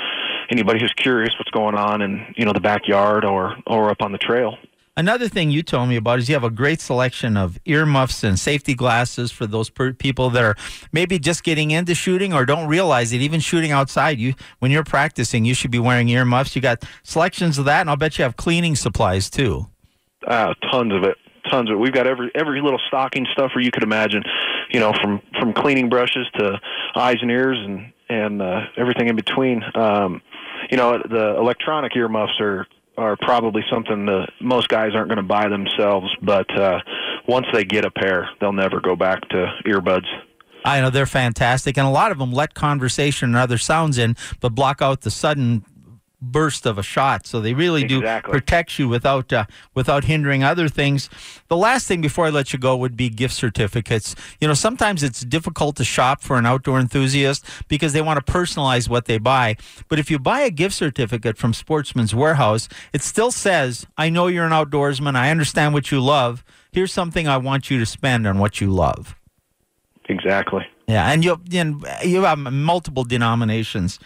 anybody 0.49 0.79
who's 0.79 0.93
curious 0.93 1.33
what's 1.39 1.51
going 1.51 1.75
on 1.75 2.01
in 2.01 2.33
you 2.37 2.45
know 2.45 2.53
the 2.53 2.59
backyard 2.59 3.25
or 3.25 3.55
or 3.67 3.89
up 3.89 4.01
on 4.01 4.11
the 4.11 4.17
trail. 4.17 4.57
Another 4.95 5.27
thing 5.27 5.49
you 5.49 5.63
told 5.63 5.89
me 5.89 5.95
about 5.95 6.19
is 6.19 6.29
you 6.29 6.35
have 6.35 6.43
a 6.43 6.51
great 6.51 6.79
selection 6.79 7.35
of 7.35 7.57
earmuffs 7.65 8.23
and 8.23 8.37
safety 8.37 8.75
glasses 8.75 9.31
for 9.31 9.47
those 9.47 9.71
per- 9.71 9.91
people 9.91 10.29
that 10.29 10.43
are 10.43 10.55
maybe 10.91 11.17
just 11.17 11.43
getting 11.43 11.71
into 11.71 11.95
shooting 11.95 12.31
or 12.31 12.45
don't 12.45 12.67
realize 12.67 13.11
it. 13.11 13.19
Even 13.19 13.39
shooting 13.39 13.71
outside, 13.71 14.19
you 14.19 14.35
when 14.59 14.69
you're 14.69 14.83
practicing, 14.83 15.45
you 15.45 15.55
should 15.55 15.71
be 15.71 15.79
wearing 15.79 16.09
earmuffs. 16.09 16.55
You 16.55 16.61
got 16.61 16.83
selections 17.01 17.57
of 17.57 17.65
that, 17.65 17.81
and 17.81 17.89
I'll 17.89 17.95
bet 17.95 18.19
you 18.19 18.23
have 18.23 18.37
cleaning 18.37 18.75
supplies 18.75 19.31
too. 19.31 19.67
Uh, 20.27 20.53
tons 20.71 20.93
of 20.93 21.03
it 21.03 21.17
tons 21.49 21.69
of 21.69 21.75
it. 21.75 21.79
We've 21.79 21.93
got 21.93 22.08
every 22.08 22.32
every 22.36 22.62
little 22.62 22.79
stocking 22.88 23.25
stuffer 23.32 23.60
you 23.60 23.71
could 23.71 23.84
imagine, 23.84 24.23
you 24.69 24.79
know, 24.79 24.93
from 25.01 25.21
from 25.39 25.53
cleaning 25.53 25.89
brushes 25.89 26.27
to 26.38 26.60
eyes 26.95 27.17
and 27.21 27.32
ears 27.32 27.58
and 27.60 27.93
and 28.10 28.41
uh, 28.41 28.62
everything 28.77 29.08
in 29.08 29.15
between. 29.15 29.62
Um, 29.75 30.21
you 30.69 30.77
know, 30.77 30.97
the 30.97 31.36
electronic 31.38 31.95
earmuffs 31.95 32.39
are 32.39 32.67
are 32.97 33.17
probably 33.17 33.63
something 33.71 34.06
that 34.06 34.29
most 34.39 34.67
guys 34.69 34.91
aren't 34.93 35.08
going 35.08 35.17
to 35.17 35.23
buy 35.23 35.47
themselves, 35.47 36.15
but 36.21 36.49
uh, 36.58 36.79
once 37.27 37.47
they 37.51 37.63
get 37.63 37.86
a 37.86 37.91
pair, 37.91 38.29
they'll 38.39 38.53
never 38.53 38.79
go 38.79 38.95
back 38.95 39.27
to 39.29 39.47
earbuds. 39.65 40.06
I 40.65 40.79
know 40.79 40.89
they're 40.89 41.06
fantastic, 41.06 41.77
and 41.77 41.88
a 41.88 41.89
lot 41.89 42.12
of 42.12 42.19
them 42.19 42.32
let 42.32 42.53
conversation 42.53 43.29
and 43.29 43.36
other 43.36 43.58
sounds 43.58 43.97
in, 43.97 44.15
but 44.39 44.56
block 44.56 44.82
out 44.82 45.01
the 45.01 45.12
sudden 45.12 45.65
burst 46.31 46.65
of 46.65 46.77
a 46.77 46.83
shot. 46.83 47.27
So 47.27 47.41
they 47.41 47.53
really 47.53 47.83
exactly. 47.83 48.31
do 48.31 48.39
protect 48.39 48.79
you 48.79 48.88
without 48.88 49.31
uh, 49.31 49.45
without 49.73 50.05
hindering 50.05 50.43
other 50.43 50.69
things. 50.69 51.09
The 51.47 51.57
last 51.57 51.88
thing 51.88 52.01
before 52.01 52.25
I 52.25 52.29
let 52.29 52.53
you 52.53 52.59
go 52.59 52.75
would 52.75 52.95
be 52.95 53.09
gift 53.09 53.33
certificates. 53.33 54.15
You 54.39 54.47
know, 54.47 54.53
sometimes 54.53 55.03
it's 55.03 55.21
difficult 55.21 55.75
to 55.77 55.83
shop 55.83 56.21
for 56.21 56.38
an 56.38 56.45
outdoor 56.45 56.79
enthusiast 56.79 57.45
because 57.67 57.93
they 57.93 58.01
want 58.01 58.25
to 58.25 58.31
personalize 58.31 58.89
what 58.89 59.05
they 59.05 59.17
buy. 59.17 59.57
But 59.89 59.99
if 59.99 60.09
you 60.09 60.19
buy 60.19 60.41
a 60.41 60.49
gift 60.49 60.75
certificate 60.75 61.38
from 61.38 61.53
Sportsman's 61.53 62.15
Warehouse, 62.15 62.69
it 62.93 63.01
still 63.01 63.31
says, 63.31 63.86
"I 63.97 64.09
know 64.09 64.27
you're 64.27 64.45
an 64.45 64.51
outdoorsman. 64.51 65.15
I 65.15 65.31
understand 65.31 65.73
what 65.73 65.91
you 65.91 65.99
love. 65.99 66.43
Here's 66.71 66.93
something 66.93 67.27
I 67.27 67.38
want 67.38 67.69
you 67.69 67.79
to 67.79 67.86
spend 67.86 68.25
on 68.25 68.39
what 68.39 68.62
you 68.62 68.69
love." 68.69 69.15
Exactly. 70.09 70.65
Yeah, 70.88 71.12
and 71.12 71.23
you 71.23 71.39
you 72.03 72.23
have 72.23 72.38
multiple 72.38 73.03
denominations. 73.03 73.99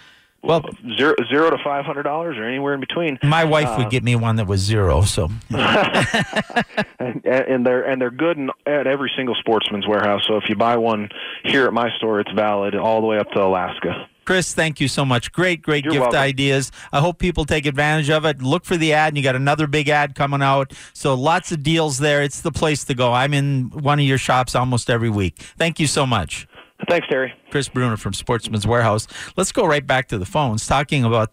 Well, 0.43 0.63
zero 0.97 1.15
zero 1.29 1.49
to 1.49 1.57
five 1.63 1.85
hundred 1.85 2.03
dollars, 2.03 2.37
or 2.37 2.43
anywhere 2.43 2.73
in 2.73 2.79
between. 2.79 3.17
My 3.23 3.43
wife 3.43 3.67
uh, 3.67 3.75
would 3.79 3.89
get 3.89 4.03
me 4.03 4.15
one 4.15 4.37
that 4.37 4.47
was 4.47 4.61
zero. 4.61 5.01
So, 5.01 5.29
and, 5.49 7.25
and, 7.25 7.65
they're 7.65 7.83
and 7.83 8.01
they're 8.01 8.11
good 8.11 8.37
in, 8.37 8.49
at 8.65 8.87
every 8.87 9.11
single 9.15 9.35
Sportsman's 9.35 9.87
Warehouse. 9.87 10.21
So 10.27 10.37
if 10.37 10.47
you 10.47 10.55
buy 10.55 10.77
one 10.77 11.09
here 11.43 11.65
at 11.65 11.73
my 11.73 11.89
store, 11.97 12.19
it's 12.19 12.31
valid 12.31 12.75
all 12.75 13.01
the 13.01 13.07
way 13.07 13.17
up 13.17 13.29
to 13.31 13.43
Alaska. 13.43 14.07
Chris, 14.27 14.53
thank 14.53 14.81
you 14.81 14.89
so 14.89 15.05
much. 15.05 15.31
Great, 15.31 15.61
great 15.61 15.85
You're 15.85 15.93
gift 15.93 16.01
welcome. 16.01 16.19
ideas. 16.19 16.69
I 16.91 16.99
hope 16.99 17.17
people 17.17 17.45
take 17.45 17.65
advantage 17.65 18.09
of 18.09 18.25
it. 18.25 18.41
Look 18.41 18.65
for 18.65 18.75
the 18.75 18.91
ad, 18.91 19.09
and 19.09 19.17
you 19.17 19.23
got 19.23 19.37
another 19.37 19.67
big 19.67 19.87
ad 19.87 20.15
coming 20.15 20.41
out. 20.41 20.73
So 20.91 21.13
lots 21.13 21.53
of 21.53 21.63
deals 21.63 21.97
there. 21.99 22.21
It's 22.21 22.41
the 22.41 22.51
place 22.51 22.83
to 22.85 22.93
go. 22.93 23.13
I'm 23.13 23.33
in 23.33 23.69
one 23.69 23.99
of 23.99 24.05
your 24.05 24.17
shops 24.17 24.53
almost 24.53 24.89
every 24.89 25.09
week. 25.09 25.37
Thank 25.57 25.79
you 25.79 25.87
so 25.87 26.05
much. 26.05 26.45
Thanks, 26.89 27.07
Terry. 27.07 27.33
Chris 27.49 27.69
Bruner 27.69 27.97
from 27.97 28.13
Sportsman's 28.13 28.67
Warehouse. 28.67 29.07
Let's 29.35 29.51
go 29.51 29.65
right 29.65 29.85
back 29.85 30.07
to 30.09 30.17
the 30.17 30.25
phones, 30.25 30.67
talking 30.67 31.03
about 31.03 31.31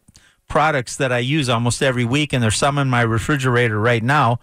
products 0.49 0.97
that 0.97 1.13
I 1.13 1.19
use 1.19 1.49
almost 1.49 1.83
every 1.83 2.05
week, 2.05 2.33
and 2.33 2.43
there's 2.43 2.57
some 2.57 2.79
in 2.79 2.89
my 2.89 3.03
refrigerator 3.03 3.79
right 3.79 4.03
now. 4.03 4.41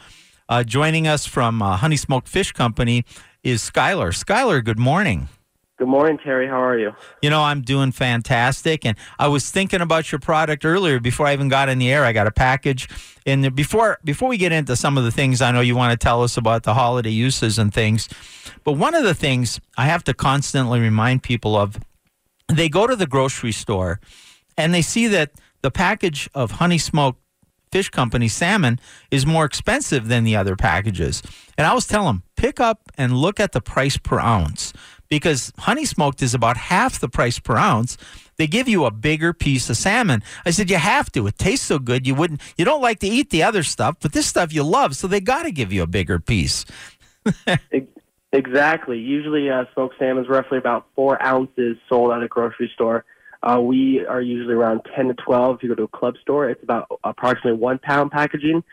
Uh, 0.47 0.63
joining 0.63 1.07
us 1.07 1.25
from 1.25 1.61
uh, 1.61 1.77
Honey 1.77 1.95
Smoked 1.95 2.27
Fish 2.27 2.51
Company 2.51 3.05
is 3.43 3.61
Skylar. 3.61 4.09
Skylar, 4.13 4.63
good 4.63 4.79
morning. 4.79 5.27
Good 5.81 5.87
morning, 5.87 6.19
Terry. 6.23 6.47
How 6.47 6.61
are 6.61 6.77
you? 6.77 6.93
You 7.23 7.31
know, 7.31 7.41
I'm 7.41 7.61
doing 7.61 7.91
fantastic. 7.91 8.85
And 8.85 8.95
I 9.17 9.27
was 9.29 9.49
thinking 9.49 9.81
about 9.81 10.11
your 10.11 10.19
product 10.19 10.63
earlier 10.63 10.99
before 10.99 11.25
I 11.25 11.33
even 11.33 11.49
got 11.49 11.69
in 11.69 11.79
the 11.79 11.91
air. 11.91 12.05
I 12.05 12.13
got 12.13 12.27
a 12.27 12.31
package. 12.31 12.87
And 13.25 13.55
before 13.55 13.97
before 14.03 14.29
we 14.29 14.37
get 14.37 14.51
into 14.51 14.75
some 14.75 14.95
of 14.95 15.05
the 15.05 15.09
things 15.09 15.41
I 15.41 15.49
know 15.49 15.59
you 15.59 15.75
want 15.75 15.91
to 15.91 15.97
tell 15.97 16.21
us 16.21 16.37
about 16.37 16.61
the 16.61 16.75
holiday 16.75 17.09
uses 17.09 17.57
and 17.57 17.73
things, 17.73 18.07
but 18.63 18.73
one 18.73 18.93
of 18.93 19.03
the 19.03 19.15
things 19.15 19.59
I 19.75 19.87
have 19.87 20.03
to 20.03 20.13
constantly 20.13 20.79
remind 20.79 21.23
people 21.23 21.55
of, 21.55 21.79
they 22.47 22.69
go 22.69 22.85
to 22.85 22.95
the 22.95 23.07
grocery 23.07 23.51
store 23.51 23.99
and 24.55 24.75
they 24.75 24.83
see 24.83 25.07
that 25.07 25.31
the 25.63 25.71
package 25.71 26.29
of 26.35 26.51
honey 26.51 26.77
smoked 26.77 27.19
fish 27.71 27.89
company 27.89 28.27
salmon 28.27 28.79
is 29.09 29.25
more 29.25 29.45
expensive 29.45 30.09
than 30.09 30.25
the 30.25 30.35
other 30.35 30.55
packages. 30.55 31.23
And 31.57 31.65
I 31.65 31.73
was 31.73 31.87
telling 31.87 32.07
them, 32.07 32.23
pick 32.37 32.59
up 32.59 32.91
and 32.99 33.17
look 33.17 33.39
at 33.39 33.53
the 33.53 33.61
price 33.61 33.97
per 33.97 34.19
ounce 34.19 34.73
because 35.11 35.51
honey 35.59 35.83
smoked 35.83 36.23
is 36.23 36.33
about 36.33 36.55
half 36.55 36.99
the 36.99 37.09
price 37.09 37.37
per 37.37 37.57
ounce. 37.57 37.97
They 38.37 38.47
give 38.47 38.69
you 38.69 38.85
a 38.85 38.91
bigger 38.91 39.33
piece 39.33 39.69
of 39.69 39.75
salmon. 39.75 40.23
I 40.45 40.51
said, 40.51 40.69
you 40.69 40.77
have 40.77 41.11
to. 41.11 41.27
It 41.27 41.37
tastes 41.37 41.65
so 41.65 41.79
good. 41.79 42.07
You 42.07 42.15
wouldn't, 42.15 42.41
you 42.57 42.63
don't 42.63 42.81
like 42.81 42.99
to 42.99 43.07
eat 43.07 43.29
the 43.29 43.43
other 43.43 43.61
stuff, 43.61 43.97
but 44.01 44.13
this 44.13 44.25
stuff 44.25 44.53
you 44.53 44.63
love. 44.63 44.95
So 44.95 45.07
they 45.07 45.19
got 45.19 45.43
to 45.43 45.51
give 45.51 45.73
you 45.73 45.83
a 45.83 45.87
bigger 45.87 46.17
piece. 46.17 46.65
exactly. 48.31 48.99
Usually, 48.99 49.49
uh, 49.49 49.65
smoked 49.73 49.95
salmon 49.99 50.23
is 50.23 50.29
roughly 50.29 50.57
about 50.57 50.87
four 50.95 51.21
ounces 51.21 51.75
sold 51.89 52.13
at 52.13 52.23
a 52.23 52.29
grocery 52.29 52.71
store. 52.73 53.03
Uh, 53.43 53.59
we 53.59 54.05
are 54.05 54.21
usually 54.21 54.53
around 54.53 54.81
10 54.95 55.09
to 55.09 55.13
12. 55.15 55.57
If 55.57 55.63
you 55.63 55.69
go 55.69 55.75
to 55.75 55.83
a 55.83 55.87
club 55.89 56.15
store, 56.21 56.49
it's 56.49 56.63
about 56.63 56.87
approximately 57.03 57.59
one 57.59 57.79
pound 57.79 58.11
packaging. 58.11 58.63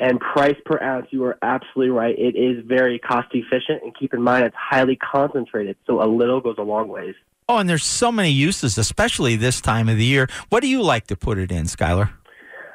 And 0.00 0.18
price 0.18 0.56
per 0.64 0.82
ounce, 0.82 1.08
you 1.10 1.22
are 1.24 1.38
absolutely 1.42 1.90
right. 1.90 2.18
It 2.18 2.34
is 2.34 2.64
very 2.64 2.98
cost 2.98 3.28
efficient. 3.32 3.82
And 3.84 3.94
keep 3.94 4.14
in 4.14 4.22
mind, 4.22 4.46
it's 4.46 4.56
highly 4.58 4.96
concentrated. 4.96 5.76
So 5.86 6.02
a 6.02 6.08
little 6.08 6.40
goes 6.40 6.56
a 6.58 6.62
long 6.62 6.88
ways. 6.88 7.14
Oh, 7.50 7.58
and 7.58 7.68
there's 7.68 7.84
so 7.84 8.10
many 8.10 8.30
uses, 8.30 8.78
especially 8.78 9.36
this 9.36 9.60
time 9.60 9.90
of 9.90 9.98
the 9.98 10.04
year. 10.04 10.26
What 10.48 10.60
do 10.60 10.68
you 10.68 10.82
like 10.82 11.08
to 11.08 11.16
put 11.16 11.36
it 11.36 11.52
in, 11.52 11.64
Skylar? 11.64 12.10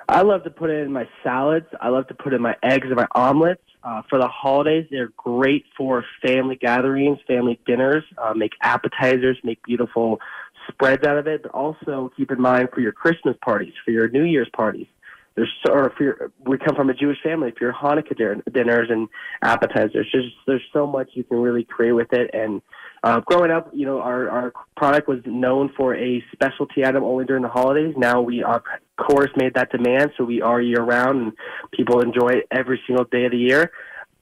I 0.08 0.22
love 0.22 0.44
to 0.44 0.52
put 0.52 0.70
it 0.70 0.86
in 0.86 0.94
my 0.94 1.10
salads. 1.24 1.66
I 1.82 1.90
love 1.90 2.08
to 2.10 2.14
put 2.14 2.34
it 2.34 2.36
in 2.36 2.44
my 2.44 2.56
eggs 2.62 2.86
and 2.86 2.96
my 2.96 3.08
omelets. 3.16 3.62
Uh, 3.84 4.04
for 4.08 4.20
the 4.20 4.28
holidays, 4.28 4.86
they're 4.92 5.12
great 5.18 5.66
for 5.76 6.06
family 6.24 6.56
gatherings, 6.56 7.18
family 7.28 7.60
dinners, 7.66 8.04
uh, 8.20 8.34
make 8.36 8.52
appetizers, 8.62 9.38
make 9.44 9.64
beautiful 9.64 10.20
spreads 10.68 11.06
out 11.06 11.18
of 11.18 11.28
it, 11.28 11.44
but 11.44 11.52
also 11.52 12.12
keep 12.16 12.32
in 12.32 12.42
mind 12.42 12.70
for 12.74 12.82
your 12.82 12.92
Christmas 12.92 13.36
parties, 13.44 13.74
for 13.84 13.92
your 13.92 14.10
New 14.10 14.24
Year's 14.24 14.50
parties 14.56 14.88
there's 15.36 15.52
or 15.70 15.88
if 15.88 15.94
you're 16.00 16.32
we 16.46 16.58
come 16.58 16.76
from 16.76 16.90
a 16.90 16.94
Jewish 16.94 17.18
family, 17.22 17.50
if 17.50 17.56
you're 17.60 17.74
Hanukkah 17.74 18.18
din- 18.18 18.44
dinners 18.54 18.88
and 18.90 19.10
appetizers, 19.42 20.08
there's 20.14 20.34
there's 20.48 20.64
so 20.72 20.88
much 20.88 21.10
you 21.14 21.24
can 21.24 21.38
really 21.38 21.66
create 21.66 21.92
with 21.92 22.14
it. 22.14 22.30
And 22.34 22.62
uh, 23.04 23.20
growing 23.20 23.52
up, 23.52 23.70
you 23.74 23.86
know, 23.86 24.00
our 24.00 24.30
our 24.30 24.54
product 24.78 25.10
was 25.10 25.20
known 25.26 25.72
for 25.76 25.94
a 25.94 26.24
specialty 26.32 26.86
item 26.86 27.04
only 27.04 27.26
during 27.26 27.44
the 27.44 27.50
holidays. 27.50 27.94
Now 27.98 28.22
we 28.22 28.44
of 28.44 28.62
course 28.98 29.30
made 29.36 29.56
that 29.56 29.72
demand, 29.72 30.12
so 30.18 30.24
we 30.24 30.42
are 30.42 30.62
year 30.62 30.82
round, 30.82 31.22
and 31.22 31.34
people 31.74 32.00
enjoy 32.00 32.30
it 32.30 32.48
every 32.50 32.80
single 32.88 33.06
day 33.06 33.26
of 33.26 33.32
the 33.32 33.38
year. 33.38 33.72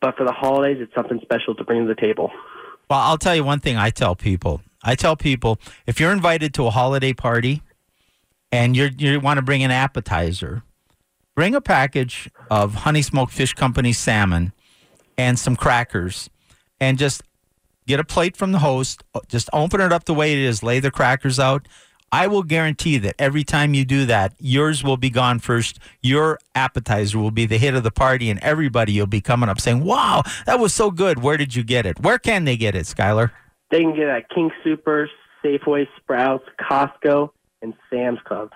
But 0.01 0.17
for 0.17 0.25
the 0.25 0.33
holidays, 0.33 0.77
it's 0.81 0.93
something 0.95 1.19
special 1.21 1.53
to 1.55 1.63
bring 1.63 1.87
to 1.87 1.93
the 1.93 1.99
table. 1.99 2.31
Well, 2.89 2.99
I'll 2.99 3.17
tell 3.19 3.35
you 3.35 3.43
one 3.43 3.59
thing 3.59 3.77
I 3.77 3.91
tell 3.91 4.15
people. 4.15 4.61
I 4.83 4.95
tell 4.95 5.15
people 5.15 5.59
if 5.85 5.99
you're 5.99 6.11
invited 6.11 6.55
to 6.55 6.65
a 6.67 6.71
holiday 6.71 7.13
party 7.13 7.61
and 8.51 8.75
you 8.75 8.89
you 8.97 9.19
want 9.19 9.37
to 9.37 9.43
bring 9.43 9.63
an 9.63 9.71
appetizer, 9.71 10.63
bring 11.35 11.55
a 11.55 11.61
package 11.61 12.29
of 12.49 12.75
Honey 12.75 13.01
Smoked 13.01 13.31
Fish 13.31 13.53
Company 13.53 13.93
salmon 13.93 14.53
and 15.17 15.37
some 15.37 15.55
crackers 15.55 16.29
and 16.79 16.97
just 16.97 17.23
get 17.87 17.99
a 17.99 18.03
plate 18.03 18.37
from 18.37 18.51
the 18.51 18.59
host, 18.59 19.03
just 19.27 19.49
open 19.53 19.81
it 19.81 19.91
up 19.91 20.05
the 20.05 20.13
way 20.13 20.33
it 20.33 20.39
is, 20.39 20.63
lay 20.63 20.79
the 20.79 20.91
crackers 20.91 21.39
out. 21.39 21.67
I 22.11 22.27
will 22.27 22.43
guarantee 22.43 22.99
that 22.99 23.15
every 23.17 23.43
time 23.43 23.73
you 23.73 23.85
do 23.85 24.05
that, 24.05 24.35
yours 24.39 24.83
will 24.83 24.97
be 24.97 25.09
gone 25.09 25.39
first. 25.39 25.79
Your 26.01 26.37
appetizer 26.53 27.17
will 27.17 27.31
be 27.31 27.47
the 27.47 27.57
hit 27.57 27.73
of 27.73 27.81
the 27.81 27.89
party, 27.89 28.29
and 28.29 28.39
everybody 28.43 28.99
will 28.99 29.07
be 29.07 29.19
coming 29.19 29.49
up 29.49 29.59
saying, 29.59 29.83
Wow, 29.83 30.21
that 30.45 30.59
was 30.59 30.75
so 30.75 30.91
good. 30.91 31.23
Where 31.23 31.37
did 31.37 31.55
you 31.55 31.63
get 31.63 31.87
it? 31.87 31.99
Where 32.01 32.19
can 32.19 32.45
they 32.45 32.55
get 32.55 32.75
it, 32.75 32.85
Skylar? 32.85 33.31
They 33.71 33.79
can 33.79 33.95
get 33.95 34.03
it 34.03 34.09
at 34.09 34.29
King 34.29 34.51
Supers, 34.63 35.09
Safeway, 35.43 35.87
Sprouts, 35.97 36.45
Costco, 36.61 37.31
and 37.63 37.73
Sam's 37.89 38.19
Club. 38.25 38.51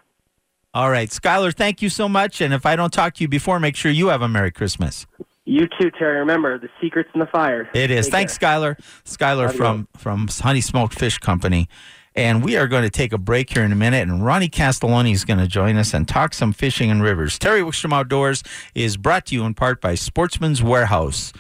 All 0.78 0.92
right. 0.92 1.10
Skylar, 1.10 1.56
thank 1.56 1.82
you 1.82 1.90
so 1.90 2.08
much. 2.08 2.40
And 2.40 2.54
if 2.54 2.64
I 2.64 2.76
don't 2.76 2.94
talk 2.94 3.16
to 3.16 3.24
you 3.24 3.28
before, 3.28 3.60
make 3.60 3.76
sure 3.76 3.90
you 3.90 4.10
have 4.10 4.22
a 4.22 4.28
Merry 4.28 4.52
Christmas. 4.52 5.08
You 5.44 5.68
too, 5.82 5.90
Terry. 5.90 6.20
Remember, 6.20 6.60
the 6.60 6.70
secret's 6.80 7.10
in 7.16 7.20
the 7.20 7.26
fire. 7.26 7.68
It 7.74 7.90
is. 7.90 8.06
Take 8.06 8.12
Thanks, 8.12 8.38
care. 8.38 8.50
Skylar. 8.52 8.80
Skylar 9.04 9.52
from, 9.52 9.88
from 9.98 10.28
Honey 10.28 10.62
Smoked 10.62 10.94
Fish 10.94 11.18
Company. 11.18 11.68
And 12.14 12.44
we 12.44 12.58
are 12.58 12.68
going 12.68 12.84
to 12.84 12.92
take 12.92 13.12
a 13.12 13.18
break 13.18 13.50
here 13.50 13.64
in 13.64 13.72
a 13.72 13.76
minute, 13.76 14.08
and 14.08 14.24
Ronnie 14.24 14.50
Castiglione 14.50 15.12
is 15.12 15.26
going 15.26 15.40
to 15.40 15.48
join 15.48 15.78
us 15.78 15.96
and 15.96 16.08
talk 16.08 16.36
some 16.36 16.54
fishing 16.54 16.92
and 16.92 17.02
rivers. 17.02 17.40
Terry 17.40 17.62
Wickstrom 17.62 17.92
Outdoors 17.92 18.44
is 18.76 18.98
brought 18.98 19.26
to 19.28 19.36
you 19.36 19.46
in 19.46 19.56
part 19.56 19.82
by 19.82 19.96
Sportsman's 19.96 20.62
Warehouse, 20.62 21.34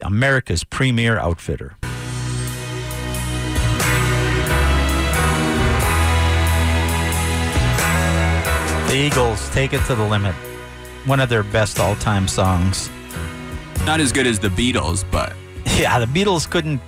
America's 0.00 0.64
premier 0.64 1.18
outfitter. 1.18 1.76
The 8.90 8.96
Eagles 8.96 9.48
take 9.50 9.72
it 9.72 9.84
to 9.84 9.94
the 9.94 10.02
limit. 10.02 10.34
One 11.04 11.20
of 11.20 11.28
their 11.28 11.44
best 11.44 11.78
all 11.78 11.94
time 11.94 12.26
songs. 12.26 12.90
Not 13.86 14.00
as 14.00 14.10
good 14.10 14.26
as 14.26 14.40
the 14.40 14.48
Beatles, 14.48 15.04
but 15.12 15.32
Yeah, 15.78 16.00
the 16.00 16.06
Beatles 16.06 16.50
couldn't 16.50 16.80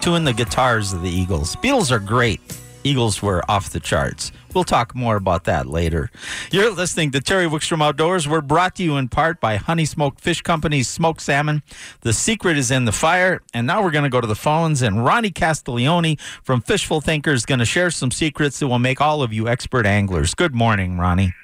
tune 0.00 0.22
the 0.22 0.32
guitars 0.32 0.92
of 0.92 1.02
the 1.02 1.10
Eagles. 1.10 1.56
Beatles 1.56 1.90
are 1.90 1.98
great. 1.98 2.40
Eagles 2.84 3.20
were 3.20 3.42
off 3.50 3.70
the 3.70 3.80
charts. 3.80 4.30
We'll 4.54 4.62
talk 4.62 4.94
more 4.94 5.16
about 5.16 5.44
that 5.44 5.66
later. 5.66 6.12
You're 6.52 6.72
listening 6.72 7.10
to 7.10 7.20
Terry 7.20 7.46
Wickstrom 7.46 7.82
Outdoors. 7.82 8.28
We're 8.28 8.40
brought 8.40 8.76
to 8.76 8.84
you 8.84 8.96
in 8.96 9.08
part 9.08 9.40
by 9.40 9.56
Honey 9.56 9.84
Smoked 9.84 10.20
Fish 10.20 10.42
Company's 10.42 10.86
smoked 10.86 11.20
salmon. 11.20 11.64
The 12.02 12.12
secret 12.12 12.56
is 12.56 12.70
in 12.70 12.84
the 12.84 12.92
fire. 12.92 13.42
And 13.52 13.66
now 13.66 13.82
we're 13.82 13.90
going 13.90 14.04
to 14.04 14.10
go 14.10 14.20
to 14.20 14.28
the 14.28 14.36
phones, 14.36 14.80
and 14.80 15.04
Ronnie 15.04 15.32
Castiglione 15.32 16.18
from 16.44 16.60
Fishful 16.60 17.00
Thinker 17.00 17.32
is 17.32 17.44
going 17.44 17.58
to 17.58 17.64
share 17.64 17.90
some 17.90 18.12
secrets 18.12 18.60
that 18.60 18.68
will 18.68 18.78
make 18.78 19.00
all 19.00 19.22
of 19.24 19.32
you 19.32 19.48
expert 19.48 19.86
anglers. 19.86 20.34
Good 20.34 20.54
morning, 20.54 20.98
Ronnie. 20.98 21.34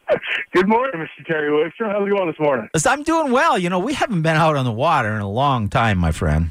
Good 0.52 0.68
morning, 0.68 1.00
Mr. 1.00 1.26
Terry 1.26 1.50
Wickstrom. 1.50 1.92
How's 1.92 2.06
it 2.06 2.10
going 2.10 2.26
this 2.26 2.40
morning? 2.40 2.68
I'm 2.86 3.02
doing 3.02 3.32
well. 3.32 3.58
You 3.58 3.68
know, 3.68 3.78
we 3.78 3.94
haven't 3.94 4.22
been 4.22 4.36
out 4.36 4.56
on 4.56 4.64
the 4.64 4.72
water 4.72 5.14
in 5.14 5.20
a 5.20 5.30
long 5.30 5.68
time, 5.68 5.98
my 5.98 6.12
friend. 6.12 6.50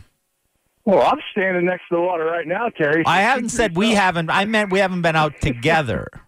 Well, 0.86 1.02
I'm 1.02 1.20
standing 1.32 1.66
next 1.66 1.84
to 1.90 1.96
the 1.96 2.02
water 2.02 2.26
right 2.26 2.48
now, 2.48 2.70
Terry. 2.70 3.04
I 3.06 3.22
haven't 3.22 3.50
said 3.50 3.78
we 3.78 3.92
haven't. 3.92 4.30
I 4.30 4.46
meant 4.46 4.72
we 4.72 4.80
haven't 4.80 5.04
been 5.04 5.16
out 5.16 5.40
together. 5.42 6.08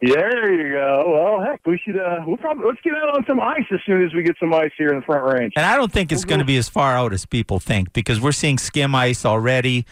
There 0.00 0.52
you 0.52 0.74
go. 0.74 1.04
Well, 1.08 1.44
heck, 1.44 1.60
we 1.66 1.80
should. 1.84 1.98
Uh, 1.98 2.20
we'll 2.24 2.36
probably 2.36 2.66
let's 2.66 2.80
get 2.82 2.94
out 2.94 3.16
on 3.16 3.24
some 3.26 3.40
ice 3.40 3.64
as 3.72 3.80
soon 3.84 4.04
as 4.04 4.14
we 4.14 4.22
get 4.22 4.36
some 4.38 4.54
ice 4.54 4.70
here 4.78 4.90
in 4.90 5.00
the 5.00 5.02
Front 5.02 5.24
Range. 5.24 5.52
And 5.56 5.66
I 5.66 5.76
don't 5.76 5.90
think 5.90 6.12
it's 6.12 6.24
going 6.24 6.38
to 6.38 6.44
be 6.44 6.56
as 6.56 6.68
far 6.68 6.96
out 6.96 7.12
as 7.12 7.26
people 7.26 7.58
think 7.58 7.92
because 7.92 8.20
we're 8.20 8.30
seeing 8.30 8.58
skim 8.58 8.94
ice 8.94 9.24
already. 9.24 9.86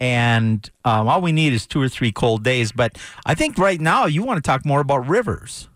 And 0.00 0.68
um, 0.84 1.08
all 1.08 1.20
we 1.20 1.32
need 1.32 1.52
is 1.52 1.66
two 1.66 1.80
or 1.80 1.88
three 1.88 2.10
cold 2.10 2.42
days. 2.42 2.72
But 2.72 2.98
I 3.26 3.34
think 3.34 3.58
right 3.58 3.80
now 3.80 4.06
you 4.06 4.22
want 4.22 4.38
to 4.38 4.42
talk 4.42 4.64
more 4.64 4.80
about 4.80 5.06
rivers. 5.06 5.68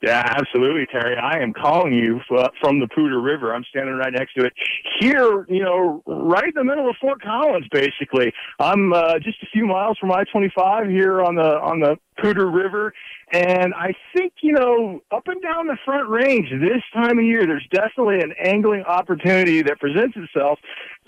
Yeah, 0.00 0.22
absolutely, 0.24 0.86
Terry. 0.86 1.16
I 1.16 1.40
am 1.40 1.52
calling 1.52 1.92
you 1.92 2.20
uh, 2.36 2.48
from 2.60 2.78
the 2.78 2.86
Poudre 2.86 3.20
River. 3.20 3.52
I'm 3.52 3.64
standing 3.64 3.96
right 3.96 4.12
next 4.12 4.34
to 4.34 4.44
it. 4.44 4.52
Here, 5.00 5.44
you 5.48 5.64
know, 5.64 6.04
right 6.06 6.44
in 6.44 6.52
the 6.54 6.62
middle 6.62 6.88
of 6.88 6.94
Fort 7.00 7.20
Collins, 7.20 7.66
basically. 7.72 8.32
I'm 8.60 8.92
uh, 8.92 9.18
just 9.18 9.42
a 9.42 9.46
few 9.52 9.66
miles 9.66 9.98
from 9.98 10.12
I-25 10.12 10.88
here 10.88 11.20
on 11.20 11.34
the 11.34 11.58
on 11.58 11.80
the 11.80 11.96
Poudre 12.20 12.46
River, 12.46 12.92
and 13.32 13.74
I 13.74 13.92
think 14.16 14.32
you 14.42 14.52
know, 14.52 15.00
up 15.10 15.26
and 15.26 15.42
down 15.42 15.66
the 15.66 15.76
Front 15.84 16.08
Range 16.08 16.48
this 16.60 16.82
time 16.92 17.18
of 17.18 17.24
year, 17.24 17.46
there's 17.46 17.66
definitely 17.72 18.20
an 18.20 18.34
angling 18.42 18.82
opportunity 18.82 19.62
that 19.62 19.78
presents 19.78 20.16
itself 20.16 20.58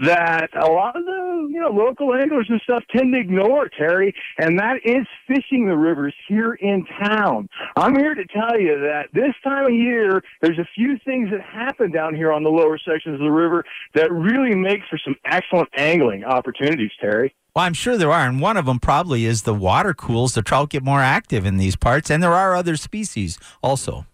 that 0.01 0.49
a 0.55 0.71
lot 0.71 0.97
of 0.97 1.05
the 1.05 1.49
you 1.51 1.61
know 1.61 1.71
local 1.71 2.15
anglers 2.15 2.47
and 2.49 2.61
stuff 2.63 2.83
tend 2.95 3.13
to 3.15 3.21
ignore, 3.21 3.69
Terry, 3.69 4.15
and 4.39 4.59
that 4.59 4.77
is 4.85 5.07
fishing 5.27 5.67
the 5.67 5.77
rivers 5.77 6.15
here 6.29 6.55
in 6.55 6.85
town. 7.03 7.49
I'm 7.77 7.97
here 7.97 8.15
to 8.15 8.25
tell 8.27 8.59
you 8.59 8.79
that 8.81 9.09
this 9.13 9.35
time 9.43 9.67
of 9.67 9.73
year, 9.73 10.23
there's 10.43 10.59
a 10.59 10.69
few 10.75 10.99
things 11.05 11.31
that 11.31 11.41
happen 11.41 11.91
down 11.91 12.15
here 12.15 12.33
on 12.33 12.43
the 12.43 12.51
lower 12.51 12.79
sections 12.79 13.15
of 13.15 13.21
the 13.21 13.31
river 13.31 13.65
that 13.95 14.13
really 14.13 14.55
make 14.55 14.81
for 14.89 14.99
some 15.05 15.17
excellent 15.25 15.69
angling 15.77 16.25
opportunities, 16.25 16.91
Terry. 17.01 17.35
Well, 17.55 17.65
I'm 17.65 17.75
sure 17.75 17.97
there 17.97 18.13
are. 18.13 18.27
And 18.27 18.41
one 18.41 18.57
of 18.57 18.67
them 18.67 18.79
probably 18.79 19.25
is 19.25 19.43
the 19.43 19.55
water 19.55 19.95
cools. 19.95 20.35
The 20.35 20.43
trout 20.43 20.71
get 20.71 20.85
more 20.85 21.01
active 21.01 21.45
in 21.45 21.57
these 21.57 21.77
parts. 21.77 22.11
And 22.11 22.23
there 22.23 22.33
are 22.33 22.55
other 22.55 22.77
species 22.77 23.39
also. 23.63 24.07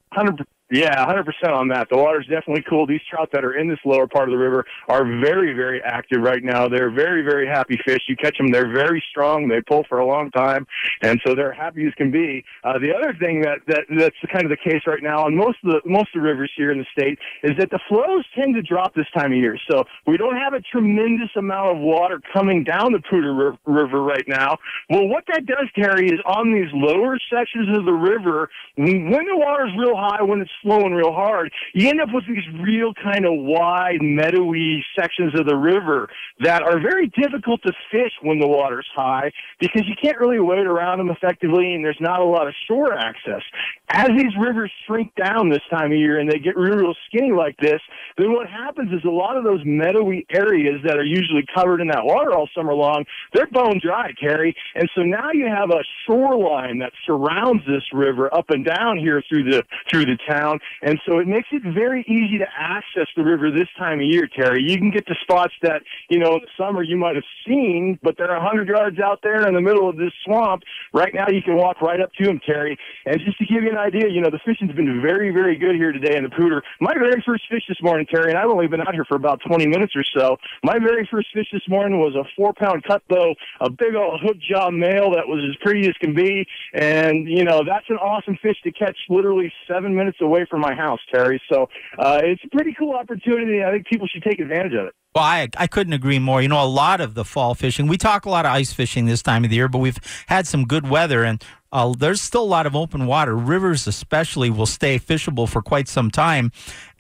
Yeah, 0.71 1.05
hundred 1.05 1.25
percent 1.25 1.53
on 1.53 1.69
that. 1.69 1.89
The 1.91 1.97
water's 1.97 2.27
definitely 2.27 2.65
cool. 2.69 2.87
These 2.87 3.01
trout 3.09 3.31
that 3.33 3.45
are 3.45 3.57
in 3.57 3.69
this 3.69 3.79
lower 3.85 4.07
part 4.07 4.29
of 4.29 4.33
the 4.33 4.39
river 4.39 4.65
are 4.89 5.05
very, 5.05 5.55
very 5.55 5.81
active 5.83 6.21
right 6.21 6.43
now. 6.43 6.69
They're 6.69 6.91
very, 6.91 7.23
very 7.23 7.47
happy 7.47 7.79
fish. 7.87 8.01
You 8.09 8.17
catch 8.17 8.37
them, 8.39 8.49
they're 8.49 8.73
very 8.73 9.03
strong. 9.11 9.49
They 9.49 9.61
pull 9.61 9.85
for 9.89 9.99
a 9.99 10.07
long 10.07 10.31
time, 10.33 10.67
and 11.03 11.21
so 11.25 11.35
they're 11.35 11.53
happy 11.53 11.87
as 11.87 11.95
can 11.95 12.11
be. 12.11 12.45
Uh, 12.65 12.79
the 12.79 12.93
other 12.93 13.17
thing 13.19 13.43
that, 13.43 13.59
that 13.69 13.85
that's 13.97 14.17
kind 14.33 14.45
of 14.45 14.51
the 14.51 14.57
case 14.57 14.83
right 14.87 15.03
now 15.03 15.25
on 15.25 15.37
most 15.37 15.59
of 15.65 15.73
the 15.73 15.81
most 15.89 16.09
of 16.15 16.21
the 16.23 16.29
rivers 16.29 16.51
here 16.57 16.73
in 16.73 16.79
the 16.79 16.87
state 16.93 17.19
is 17.43 17.53
that 17.59 17.71
the 17.71 17.81
flows 17.89 18.25
tend 18.35 18.55
to 18.55 18.63
drop 18.63 18.95
this 18.95 19.07
time 19.17 19.33
of 19.33 19.39
year. 19.39 19.59
So 19.71 19.85
we 20.07 20.17
don't 20.17 20.37
have 20.37 20.53
a 20.53 20.61
tremendous 20.61 21.31
amount 21.37 21.77
of 21.77 21.79
water 21.79 22.21
coming 22.33 22.65
down 22.65 22.93
the 22.93 22.99
Poudre 22.99 23.57
River 23.67 24.03
right 24.03 24.25
now. 24.27 24.57
Well, 24.91 25.07
what 25.07 25.25
that 25.33 25.47
does, 25.47 25.69
Terry, 25.75 26.09
is 26.09 26.21
on 26.27 26.53
these 26.53 26.71
lower 26.73 27.19
sections 27.33 27.77
of 27.77 27.85
the 27.85 27.93
river, 27.93 28.51
when 28.77 29.11
when 29.11 29.27
the 29.27 29.37
water's 29.37 29.73
real 29.79 29.97
high, 29.97 30.23
when 30.23 30.41
it's 30.41 30.51
flowing 30.63 30.93
real 30.93 31.13
hard, 31.13 31.53
you 31.75 31.89
end 31.89 32.01
up 32.01 32.09
with 32.13 32.27
these 32.27 32.45
real 32.61 32.93
kind 32.95 33.25
of 33.25 33.33
wide, 33.35 34.03
meadowy 34.03 34.85
sections 34.99 35.39
of 35.39 35.47
the 35.47 35.57
river 35.57 36.09
that 36.41 36.63
are 36.63 36.81
very 36.81 37.09
difficult 37.21 37.63
to 37.63 37.73
fish 37.91 38.13
when 38.23 38.39
the 38.39 38.47
water's 38.47 38.87
high 38.95 39.33
because 39.61 39.83
you 39.87 39.95
can't 40.01 40.19
really 40.19 40.41
wade 40.41 40.67
around 40.67 40.99
them 40.99 41.11
effectively 41.11 41.75
and 41.75 41.85
there's 41.85 42.01
not 42.01 42.21
a 42.21 42.25
lot 42.25 42.47
of 42.47 42.55
shore 42.69 42.93
access. 42.93 43.43
As 43.91 44.09
these 44.09 44.33
rivers 44.39 44.71
shrink 44.87 45.15
down 45.15 45.49
this 45.49 45.63
time 45.71 45.93
of 45.93 45.99
year 45.99 46.19
and 46.19 46.31
they 46.31 46.39
get 46.39 46.57
real, 46.57 46.77
real 46.77 46.95
skinny 47.07 47.33
like 47.33 47.57
this, 47.59 47.81
then 48.19 48.33
what 48.33 48.49
happens 48.49 48.93
is 48.93 49.05
a 49.05 49.11
lot 49.11 49.37
of 49.37 49.45
those 49.45 49.61
meadowy 49.65 50.27
areas 50.31 50.81
that 50.85 50.99
are 50.99 51.05
usually 51.05 51.45
covered 51.55 51.81
in 51.81 51.89
that 51.89 52.05
water 52.05 52.33
all 52.33 52.49
summer 52.55 52.75
long, 52.75 53.05
they're 53.33 53.47
bone 53.47 53.81
dry, 53.83 54.13
Terry. 54.21 54.55
And 54.75 54.91
so 54.95 55.03
now 55.03 55.31
you 55.33 55.47
have 55.47 55.71
a 55.71 55.83
shoreline 56.07 56.79
that 56.81 56.93
surrounds 57.07 57.63
this 57.67 57.83
river 57.93 58.33
up 58.35 58.51
and 58.51 58.65
down 58.65 58.99
here 58.99 59.23
through 59.29 59.45
the 59.45 59.63
through 59.91 60.07
the 60.07 60.19
town. 60.29 60.46
And 60.83 61.01
so 61.07 61.19
it 61.19 61.27
makes 61.27 61.49
it 61.53 61.63
very 61.63 62.03
easy 62.03 62.39
to 62.39 62.47
access 62.59 63.07
the 63.17 63.25
river 63.25 63.51
this 63.51 63.69
time 63.79 64.01
of 64.01 64.07
year, 64.07 64.29
Terry. 64.29 64.63
You 64.63 64.79
can 64.79 64.91
get 64.91 65.07
to 65.07 65.15
spots 65.23 65.55
that, 65.63 65.83
you 66.09 66.19
know, 66.19 66.35
in 66.35 66.41
the 66.43 66.49
summer 66.57 66.83
you 66.83 66.97
might 66.97 67.15
have 67.15 67.25
seen, 67.47 67.99
but 68.03 68.17
they're 68.17 68.35
a 68.35 68.43
100 68.43 68.69
yards 68.69 68.99
out 69.01 69.21
there 69.23 69.47
in 69.47 69.55
the 69.55 69.61
middle 69.61 69.89
of 69.89 69.97
this 69.97 70.13
swamp. 70.25 70.63
Right 70.93 71.15
now 71.15 71.27
you 71.29 71.43
can 71.43 71.57
walk 71.57 71.81
right 71.81 72.01
up 72.01 72.13
to 72.15 72.25
them, 72.25 72.41
Terry. 72.45 72.79
And 73.05 73.21
just 73.21 73.39
to 73.39 73.47
give 73.47 73.63
you 73.63 73.71
an 73.71 73.79
idea, 73.79 74.09
you 74.09 74.21
know, 74.21 74.31
the 74.31 74.41
fishing's 74.45 74.73
been 74.73 75.01
very, 75.03 75.31
very 75.31 75.57
good 75.57 75.77
here 75.77 75.93
today 75.93 76.17
in 76.17 76.25
the 76.25 76.31
Poudre. 76.31 76.63
My 76.81 76.95
very 76.95 77.23
first 77.25 77.45
fish 77.51 77.63
this 77.69 77.79
morning, 77.83 78.07
Terry, 78.07 78.31
and 78.31 78.39
I've 78.39 78.51
only 78.51 78.67
been 78.67 78.81
out 78.81 78.95
here 78.95 79.05
for 79.05 79.17
about 79.17 79.41
20 79.47 79.67
minutes 79.67 79.95
or 79.97 80.05
so. 80.17 80.37
My 80.63 80.79
very 80.79 81.09
first 81.11 81.29
fish 81.33 81.47
this 81.53 81.67
morning 81.69 81.99
was 81.99 82.15
a 82.15 82.25
four 82.37 82.53
pound 82.53 82.85
cut 82.85 83.03
bow, 83.09 83.35
a 83.61 83.71
big 83.71 83.95
old 83.95 84.21
hook 84.21 84.37
jaw 84.39 84.71
male 84.71 85.11
that 85.13 85.27
was 85.27 85.43
as 85.49 85.57
pretty 85.63 85.89
as 85.89 85.95
can 86.01 86.15
be. 86.15 86.47
And, 86.75 87.29
you 87.29 87.45
know, 87.45 87.63
that's 87.67 87.89
an 87.89 87.97
awesome 87.97 88.39
fish 88.43 88.57
to 88.65 88.73
catch 88.73 88.97
literally 89.09 89.53
seven 89.69 89.95
minutes 89.95 90.19
away 90.21 90.36
from 90.45 90.61
my 90.61 90.75
house, 90.75 91.01
Terry. 91.13 91.41
So 91.51 91.69
uh, 91.99 92.21
it's 92.23 92.43
a 92.45 92.49
pretty 92.49 92.75
cool 92.79 92.95
opportunity. 92.95 93.65
I 93.65 93.71
think 93.71 93.87
people 93.87 94.07
should 94.07 94.23
take 94.23 94.41
advantage 94.41 94.75
of 94.75 94.87
it. 94.87 94.95
Well, 95.15 95.25
I, 95.25 95.49
I 95.57 95.67
couldn't 95.67 95.95
agree 95.95 96.19
more. 96.19 96.43
You 96.43 96.49
know, 96.49 96.63
a 96.63 96.67
lot 96.67 97.01
of 97.01 97.15
the 97.15 97.25
fall 97.25 97.55
fishing, 97.55 97.87
we 97.87 97.97
talk 97.97 98.27
a 98.27 98.31
lot 98.31 98.45
of 98.45 98.53
ice 98.53 98.75
fishing 98.75 99.07
this 99.07 99.23
time 99.23 99.45
of 99.45 99.51
the 99.51 99.57
year, 99.57 99.69
but 99.69 99.79
we've 99.79 99.99
had 100.27 100.47
some 100.47 100.67
good 100.67 100.91
weather. 100.91 101.25
And 101.25 101.43
uh, 101.73 101.95
there's 101.99 102.21
still 102.21 102.43
a 102.43 102.45
lot 102.45 102.67
of 102.67 102.77
open 102.77 103.07
water. 103.07 103.35
Rivers, 103.35 103.87
especially, 103.87 104.51
will 104.51 104.67
stay 104.67 104.99
fishable 104.99 105.49
for 105.49 105.63
quite 105.63 105.89
some 105.89 106.11
time, 106.11 106.53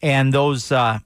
and 0.03 0.33
those. 0.33 0.73
Uh, 0.73 1.01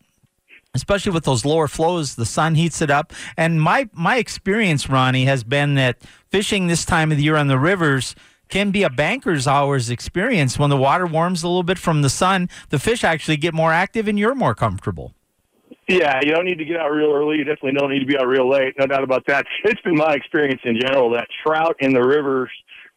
especially 0.73 1.11
with 1.11 1.25
those 1.25 1.45
lower 1.45 1.67
flows, 1.67 2.15
the 2.15 2.25
sun 2.25 2.55
heats 2.55 2.81
it 2.81 2.91
up. 2.91 3.13
And 3.37 3.61
my 3.61 3.89
my 3.93 4.19
experience, 4.19 4.89
Ronnie, 4.89 5.25
has 5.25 5.43
been 5.43 5.75
that 5.75 5.99
fishing 6.29 6.69
this 6.69 6.85
time 6.85 7.11
of 7.11 7.19
the 7.19 7.25
year 7.25 7.37
on 7.37 7.49
the 7.49 7.59
rivers 7.59 8.15
can 8.51 8.71
be 8.71 8.83
a 8.83 8.91
banker's 8.91 9.47
hours 9.47 9.91
experience. 9.91 10.59
When 10.59 10.71
the 10.71 10.77
water 10.77 11.07
warms 11.07 11.43
a 11.43 11.49
little 11.49 11.63
bit 11.63 11.79
from 11.79 12.03
the 12.03 12.11
sun, 12.11 12.49
the 12.69 12.79
fish 12.79 13.05
actually 13.05 13.37
get 13.37 13.55
more 13.55 13.73
active, 13.73 14.09
and 14.09 14.19
you're 14.19 14.35
more 14.35 14.55
comfortable. 14.55 15.15
Yeah, 15.89 16.21
you 16.23 16.31
don't 16.31 16.45
need 16.45 16.59
to 16.59 16.65
get 16.65 16.77
out 16.79 16.91
real 16.91 17.13
early. 17.13 17.39
You 17.39 17.45
definitely 17.45 17.73
don't 17.73 17.91
need 17.91 18.01
to 18.01 18.07
be 18.07 18.17
out 18.17 18.27
real 18.27 18.49
late. 18.49 18.75
No 18.79 18.87
doubt 18.87 19.03
about 19.03 19.25
that. 19.27 19.47
It's 19.65 19.81
been 19.81 19.97
my 19.97 20.15
experience 20.15 20.61
in 20.65 20.79
general 20.81 21.11
that 21.11 21.27
trout 21.45 21.77
in 21.81 21.93
the 21.93 22.03
rivers 22.03 22.51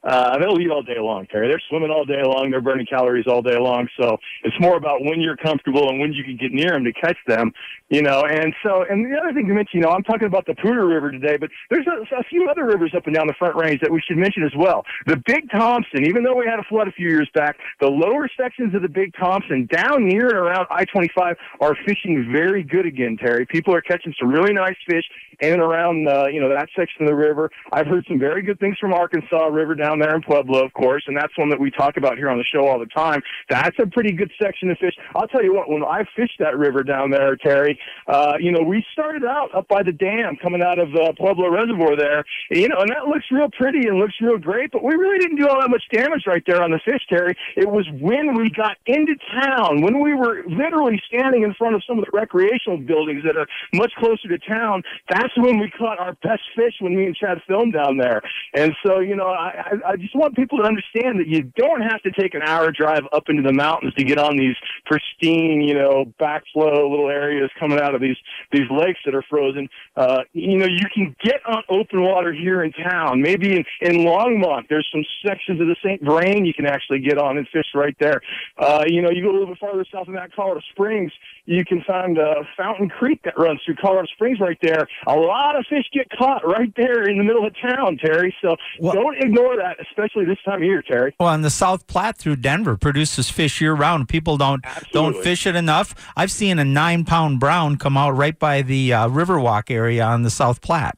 uh, 0.04 0.38
they'll 0.38 0.60
eat 0.60 0.70
all 0.70 0.84
day 0.84 1.00
long, 1.00 1.26
Terry. 1.28 1.48
They're 1.48 1.62
swimming 1.70 1.90
all 1.90 2.06
day 2.06 2.22
long. 2.24 2.52
They're 2.52 2.62
burning 2.62 2.86
calories 2.86 3.26
all 3.28 3.42
day 3.42 3.58
long. 3.58 3.88
So 4.00 4.18
it's 4.44 4.60
more 4.60 4.76
about 4.76 5.04
when 5.04 5.22
you're 5.22 5.38
comfortable 5.38 5.90
and 5.90 6.00
when 6.00 6.12
you 6.12 6.24
can 6.24 6.38
get 6.38 6.52
near 6.52 6.72
them 6.72 6.84
to 6.84 6.94
catch 6.94 7.18
them, 7.28 7.54
you 7.90 8.02
know. 8.02 8.24
And 8.26 8.54
so, 8.64 8.84
and 8.90 9.06
the 9.06 9.18
other 9.18 9.34
thing 9.34 9.48
to 9.48 9.54
mention, 9.54 9.80
you 9.80 9.82
know, 9.82 9.92
I'm 9.92 10.04
talking 10.04 10.28
about 10.28 10.46
the 10.46 10.56
Poudre 10.56 10.88
River 10.88 11.12
today, 11.12 11.38
but 11.38 11.50
there's 11.70 11.88
a, 11.88 12.16
a 12.16 12.24
few 12.24 12.50
other 12.50 12.66
rivers 12.66 12.94
up 12.96 13.06
and 13.06 13.16
down 13.16 13.28
the 13.28 13.34
Front 13.40 13.56
Range 13.56 13.80
that 13.82 13.92
we 13.92 14.02
should 14.02 14.18
mention 14.18 14.44
as 14.44 14.54
well. 14.58 14.84
The 15.06 15.22
Big 15.26 15.50
Thompson, 15.50 16.06
even 16.06 16.24
though 16.24 16.36
we 16.36 16.46
had 16.46 16.60
a 16.60 16.64
flood 16.64 16.88
a 16.88 16.92
few 16.92 17.08
years 17.08 17.30
back, 17.34 17.58
the 17.80 17.88
lower 17.88 18.30
sections 18.36 18.76
of 18.76 18.82
the 18.82 18.90
Big 18.90 19.14
Thompson 19.16 19.68
down 19.72 20.08
near 20.08 20.28
and 20.28 20.38
around 20.38 20.68
I-25 20.70 21.36
are 21.62 21.76
fishing 21.86 22.30
very 22.32 22.64
good 22.64 22.86
again, 22.86 23.18
Terry. 23.18 23.46
People 23.46 23.74
are 23.74 23.82
catching 23.82 24.14
some 24.20 24.30
really 24.30 24.54
nice 24.54 24.76
fish 24.86 25.06
in 25.40 25.54
and 25.54 25.62
around, 25.62 26.08
uh, 26.08 26.28
you 26.28 26.40
know, 26.40 26.50
that 26.50 26.70
section 26.76 27.04
of 27.04 27.08
the 27.08 27.16
river. 27.16 27.50
I've 27.72 27.88
heard 27.88 28.06
some 28.08 28.20
very 28.20 28.42
good 28.42 28.60
things 28.60 28.78
from 28.80 28.94
Arkansas 28.94 29.46
River 29.48 29.76
down 29.76 29.93
there 30.00 30.16
in 30.16 30.22
Pueblo, 30.22 30.64
of 30.64 30.74
course, 30.74 31.04
and 31.08 31.16
that's 31.16 31.38
one 31.38 31.50
that 31.50 31.60
we 31.60 31.72
talk 31.72 31.98
about 31.98 32.18
here 32.18 32.30
on 32.30 32.38
the 32.38 32.44
show 32.44 32.68
all 32.68 32.80
the 32.80 32.86
time. 32.88 33.22
That's 33.50 33.78
a 33.80 33.88
pretty 33.88 34.12
good 34.12 34.32
section 34.42 34.70
of 34.72 34.78
fish. 34.78 34.96
I'll 35.16 35.28
tell 35.28 35.44
you 35.44 35.54
what, 35.54 35.70
when 35.70 35.84
I 35.84 36.06
fished 36.16 36.40
that 36.40 36.58
river 36.58 36.84
down 36.84 37.10
there, 37.10 37.36
Terry, 37.36 37.80
uh, 38.08 38.34
you 38.40 38.52
know, 38.52 38.62
we 38.62 38.86
started 38.94 39.24
out 39.24 39.54
up 39.56 39.68
by 39.68 39.84
the 39.84 39.92
dam 39.92 40.38
coming 40.42 40.64
out 40.64 40.80
of 40.80 40.90
uh, 40.96 41.14
Pueblo 41.18 41.50
Reservoir 41.50 41.96
there, 41.96 42.24
you 42.50 42.68
know, 42.68 42.78
and 42.80 42.90
that 42.90 43.08
looks 43.08 43.26
real 43.32 43.50
pretty 43.50 43.88
and 43.88 44.00
looks 44.00 44.16
real 44.22 44.38
great, 44.38 44.72
but 44.72 44.84
we 44.84 44.96
really 44.96 45.20
didn't 45.20 45.38
do 45.38 45.48
all 45.48 45.60
that 45.62 45.70
much 45.70 45.84
damage 45.92 46.24
right 46.28 46.44
there 46.46 46.62
on 46.62 46.72
the 46.72 46.80
fish, 46.84 47.02
Terry. 47.10 47.36
It 47.56 47.70
was 47.70 47.88
when 48.00 48.36
we 48.36 48.50
got 48.50 48.78
into 48.86 49.16
town, 49.42 49.82
when 49.82 50.00
we 50.00 50.14
were 50.14 50.44
literally 50.48 51.02
standing 51.08 51.44
in 51.44 51.54
front 51.54 51.76
of 51.76 51.84
some 51.88 52.00
of 52.00 52.06
the 52.06 52.12
recreational 52.14 52.78
buildings 52.78 53.24
that 53.26 53.38
are 53.38 53.48
much 53.74 53.92
closer 53.98 54.28
to 54.28 54.38
town, 54.38 54.84
that's 55.10 55.36
when 55.38 55.60
we 55.60 55.70
caught 55.70 56.00
our 56.00 56.14
best 56.24 56.42
fish 56.56 56.74
when 56.80 56.96
me 56.96 57.06
and 57.06 57.16
Chad 57.16 57.42
filmed 57.48 57.74
down 57.74 57.98
there. 57.98 58.22
And 58.54 58.74
so, 58.86 59.00
you 59.00 59.16
know, 59.16 59.28
I, 59.28 59.76
I 59.86 59.96
just 59.96 60.16
want 60.16 60.36
people 60.36 60.60
to 60.60 60.64
understand 60.64 61.20
that 61.20 61.28
you 61.28 61.44
don't 61.56 61.82
have 61.82 62.02
to 62.04 62.12
take 62.12 62.34
an 62.34 62.42
hour 62.42 62.72
drive 62.72 63.04
up 63.12 63.24
into 63.28 63.42
the 63.42 63.54
mountains 63.54 63.94
to 63.96 64.04
get 64.04 64.18
on 64.18 64.38
these 64.38 64.56
pristine, 64.86 65.62
you 65.62 65.74
know, 65.74 66.06
backflow 66.20 66.90
little 66.90 67.10
areas 67.10 67.50
coming 67.60 67.80
out 67.80 67.96
of 67.96 68.02
these 68.02 68.18
these 68.52 68.70
lakes 68.72 69.00
that 69.06 69.16
are 69.16 69.24
frozen. 69.30 69.70
Uh, 69.96 70.22
you 70.34 70.58
know, 70.58 70.66
you 70.66 70.86
can 70.94 71.16
get 71.24 71.42
on 71.46 71.64
open 71.70 72.02
water 72.02 72.34
here 72.34 72.64
in 72.64 72.72
town. 72.72 73.22
Maybe 73.22 73.56
in, 73.58 73.66
in 73.82 74.06
Longmont, 74.06 74.68
there's 74.70 74.88
some 74.92 75.04
sections 75.26 75.62
of 75.62 75.68
the 75.68 75.76
St. 75.84 76.02
Vrain 76.04 76.46
you 76.46 76.54
can 76.54 76.66
actually 76.66 77.00
get 77.00 77.18
on 77.18 77.38
and 77.38 77.48
fish 77.50 77.68
right 77.76 77.96
there. 78.00 78.22
Uh, 78.58 78.84
you 78.88 79.02
know, 79.02 79.10
you 79.10 79.24
go 79.24 79.32
a 79.32 79.34
little 79.34 79.48
bit 79.48 79.60
farther 79.60 79.86
south 79.92 80.08
in 80.08 80.14
that 80.16 80.34
Colorado 80.36 80.62
Springs, 80.72 81.12
you 81.46 81.66
can 81.66 81.84
find 81.86 82.18
uh, 82.18 82.36
Fountain 82.58 82.90
Creek 82.90 83.22
that 83.24 83.38
runs 83.38 83.60
through 83.66 83.76
Colorado 83.76 84.08
Springs 84.14 84.40
right 84.40 84.58
there. 84.62 84.88
A 85.08 85.16
lot 85.16 85.58
of 85.58 85.66
fish 85.70 85.86
get 85.94 86.08
caught 86.18 86.46
right 86.46 86.72
there 86.78 87.04
in 87.04 87.18
the 87.18 87.24
middle 87.24 87.46
of 87.46 87.54
town, 87.62 87.98
Terry. 87.98 88.36
So 88.42 88.56
well, 88.80 88.94
don't 88.94 89.18
ignore 89.18 89.58
that, 89.58 89.73
especially 89.82 90.26
this 90.26 90.38
time 90.46 90.58
of 90.58 90.64
year, 90.64 90.82
Terry. 90.82 91.16
Well, 91.20 91.34
and 91.34 91.44
the 91.44 91.50
South 91.50 91.88
Platte 91.88 92.18
through 92.18 92.38
Denver 92.38 92.78
produces 92.78 93.30
fish 93.30 93.62
year 93.62 93.74
round. 93.74 94.10
People 94.10 94.38
don't 94.38 94.66
Absolutely. 94.66 94.92
don't 94.94 95.24
fish 95.24 95.46
it 95.48 95.56
enough. 95.56 95.94
I've 96.16 96.32
seen 96.32 96.60
a 96.60 96.66
nine 96.66 97.06
pound 97.06 97.40
brown 97.40 97.78
come 97.78 97.98
out 97.98 98.12
right 98.12 98.38
by 98.38 98.62
the 98.62 98.94
uh, 98.94 99.08
Riverwalk 99.08 99.70
area 99.70 100.04
on 100.04 100.24
the 100.24 100.30
South 100.30 100.62
Platte. 100.62 100.98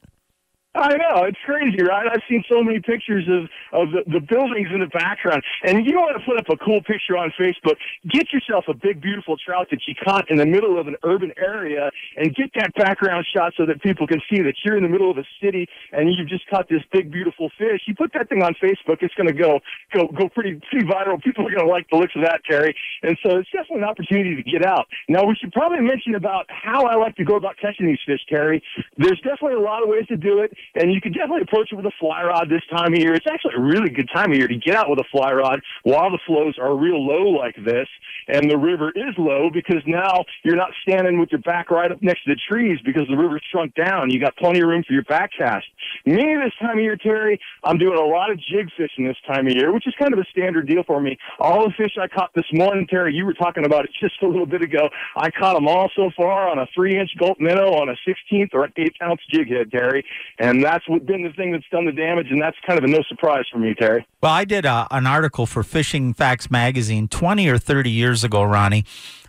I 0.75 0.97
know 0.97 1.23
it's 1.23 1.37
crazy, 1.45 1.81
right? 1.81 2.07
I've 2.11 2.21
seen 2.27 2.43
so 2.51 2.61
many 2.61 2.79
pictures 2.79 3.25
of 3.29 3.49
of 3.71 3.91
the, 3.91 4.03
the 4.11 4.19
buildings 4.19 4.67
in 4.73 4.81
the 4.81 4.87
background, 4.87 5.41
and 5.63 5.85
you 5.85 5.95
want 5.95 6.19
to 6.19 6.25
put 6.25 6.37
up 6.37 6.49
a 6.49 6.57
cool 6.63 6.81
picture 6.81 7.17
on 7.17 7.31
Facebook. 7.39 7.75
Get 8.09 8.33
yourself 8.33 8.65
a 8.67 8.73
big, 8.73 9.01
beautiful 9.01 9.37
trout 9.37 9.67
that 9.71 9.79
you 9.87 9.95
caught 10.03 10.29
in 10.29 10.37
the 10.37 10.45
middle 10.45 10.79
of 10.79 10.87
an 10.87 10.95
urban 11.03 11.31
area, 11.37 11.91
and 12.17 12.35
get 12.35 12.51
that 12.55 12.73
background 12.75 13.25
shot 13.33 13.53
so 13.55 13.65
that 13.65 13.81
people 13.81 14.05
can 14.05 14.21
see 14.29 14.41
that 14.41 14.55
you're 14.63 14.75
in 14.75 14.83
the 14.83 14.89
middle 14.89 15.09
of 15.09 15.17
a 15.17 15.25
city 15.41 15.67
and 15.91 16.13
you've 16.13 16.27
just 16.27 16.47
caught 16.49 16.67
this 16.69 16.81
big, 16.91 17.11
beautiful 17.11 17.49
fish. 17.57 17.81
You 17.87 17.95
put 17.95 18.11
that 18.13 18.27
thing 18.27 18.43
on 18.43 18.53
Facebook, 18.55 18.97
it's 19.01 19.15
going 19.15 19.27
to 19.27 19.33
go 19.33 19.59
go 19.93 20.07
go 20.07 20.27
pretty 20.27 20.59
pretty 20.69 20.85
viral. 20.85 21.21
People 21.21 21.47
are 21.47 21.51
going 21.51 21.65
to 21.65 21.71
like 21.71 21.89
the 21.89 21.97
looks 21.97 22.13
of 22.15 22.23
that, 22.23 22.41
Terry. 22.43 22.75
And 23.01 23.17
so 23.23 23.37
it's 23.37 23.49
definitely 23.51 23.83
an 23.83 23.89
opportunity 23.89 24.35
to 24.35 24.43
get 24.43 24.65
out. 24.65 24.87
Now 25.07 25.23
we 25.25 25.35
should 25.35 25.53
probably 25.53 25.79
mention 25.79 26.15
about 26.15 26.45
how 26.49 26.85
I 26.85 26.95
like 26.95 27.15
to 27.15 27.23
go 27.23 27.35
about 27.35 27.55
catching 27.61 27.87
these 27.87 27.99
fish, 28.05 28.21
Terry. 28.27 28.61
There's 28.97 29.19
definitely 29.21 29.55
a 29.55 29.59
lot 29.59 29.81
of 29.81 29.89
ways 29.89 30.07
to 30.07 30.17
do 30.17 30.39
it 30.39 30.51
and 30.75 30.91
you 30.93 31.01
can 31.01 31.11
definitely 31.11 31.41
approach 31.41 31.71
it 31.71 31.75
with 31.75 31.85
a 31.85 31.91
fly 31.99 32.23
rod 32.23 32.49
this 32.49 32.63
time 32.69 32.93
of 32.93 32.99
year. 32.99 33.13
It's 33.13 33.27
actually 33.29 33.55
a 33.57 33.61
really 33.61 33.89
good 33.89 34.09
time 34.13 34.31
of 34.31 34.37
year 34.37 34.47
to 34.47 34.57
get 34.57 34.75
out 34.75 34.89
with 34.89 34.99
a 34.99 35.05
fly 35.11 35.31
rod 35.31 35.61
while 35.83 36.09
the 36.11 36.19
flows 36.25 36.55
are 36.59 36.75
real 36.75 37.05
low 37.05 37.29
like 37.29 37.55
this, 37.63 37.87
and 38.27 38.49
the 38.49 38.57
river 38.57 38.91
is 38.95 39.13
low 39.17 39.49
because 39.51 39.81
now 39.85 40.25
you're 40.43 40.55
not 40.55 40.71
standing 40.81 41.19
with 41.19 41.29
your 41.31 41.41
back 41.41 41.71
right 41.71 41.91
up 41.91 42.01
next 42.01 42.23
to 42.23 42.33
the 42.33 42.39
trees 42.49 42.79
because 42.85 43.07
the 43.09 43.17
river's 43.17 43.43
shrunk 43.51 43.73
down. 43.75 44.09
You 44.09 44.19
got 44.19 44.35
plenty 44.37 44.61
of 44.61 44.67
room 44.67 44.83
for 44.85 44.93
your 44.93 45.03
back 45.03 45.31
cast. 45.37 45.65
Me 46.05 46.35
this 46.43 46.53
time 46.59 46.77
of 46.77 46.83
year, 46.83 46.97
Terry, 46.97 47.39
I'm 47.63 47.77
doing 47.77 47.97
a 47.97 48.05
lot 48.05 48.31
of 48.31 48.39
jig 48.39 48.69
fishing 48.77 49.07
this 49.07 49.17
time 49.27 49.47
of 49.47 49.53
year, 49.53 49.71
which 49.73 49.87
is 49.87 49.93
kind 49.99 50.13
of 50.13 50.19
a 50.19 50.25
standard 50.31 50.67
deal 50.67 50.83
for 50.83 51.01
me. 51.01 51.17
All 51.39 51.63
the 51.65 51.73
fish 51.77 51.97
I 52.01 52.07
caught 52.07 52.31
this 52.35 52.45
morning, 52.51 52.87
Terry, 52.87 53.13
you 53.13 53.25
were 53.25 53.33
talking 53.33 53.65
about 53.65 53.85
it 53.85 53.91
just 54.01 54.21
a 54.21 54.27
little 54.27 54.45
bit 54.45 54.61
ago. 54.61 54.89
I 55.15 55.29
caught 55.31 55.55
them 55.55 55.67
all 55.67 55.89
so 55.95 56.09
far 56.15 56.49
on 56.49 56.59
a 56.59 56.67
three 56.73 56.97
inch 56.99 57.11
Gulp 57.19 57.39
minnow 57.39 57.73
on 57.73 57.89
a 57.89 57.95
16th 58.07 58.53
or 58.53 58.65
an 58.65 58.73
eighth 58.77 58.95
ounce 59.01 59.21
jig 59.29 59.49
head, 59.49 59.71
Terry, 59.71 60.05
and 60.39 60.54
that's 60.63 60.85
been 60.85 61.23
the 61.23 61.33
thing 61.35 61.51
that's 61.51 61.65
done 61.71 61.85
the 61.85 61.91
damage, 61.91 62.27
and 62.29 62.41
that's 62.41 62.57
kind 62.65 62.77
of 62.77 62.85
a 62.85 62.87
no 62.87 63.01
surprise 63.07 63.45
for 63.51 63.57
me, 63.57 63.73
Terry. 63.73 64.05
Well, 64.21 64.31
I 64.31 64.45
did 64.45 64.65
a, 64.65 64.69
uh, 64.69 64.87
an 64.91 65.07
article 65.07 65.45
for 65.45 65.63
Fishing 65.63 66.13
Facts 66.13 66.51
magazine 66.51 67.07
20 67.07 67.47
or 67.47 67.57
30 67.57 67.89
years 67.89 68.23
ago, 68.23 68.43
Ronnie. 68.43 68.85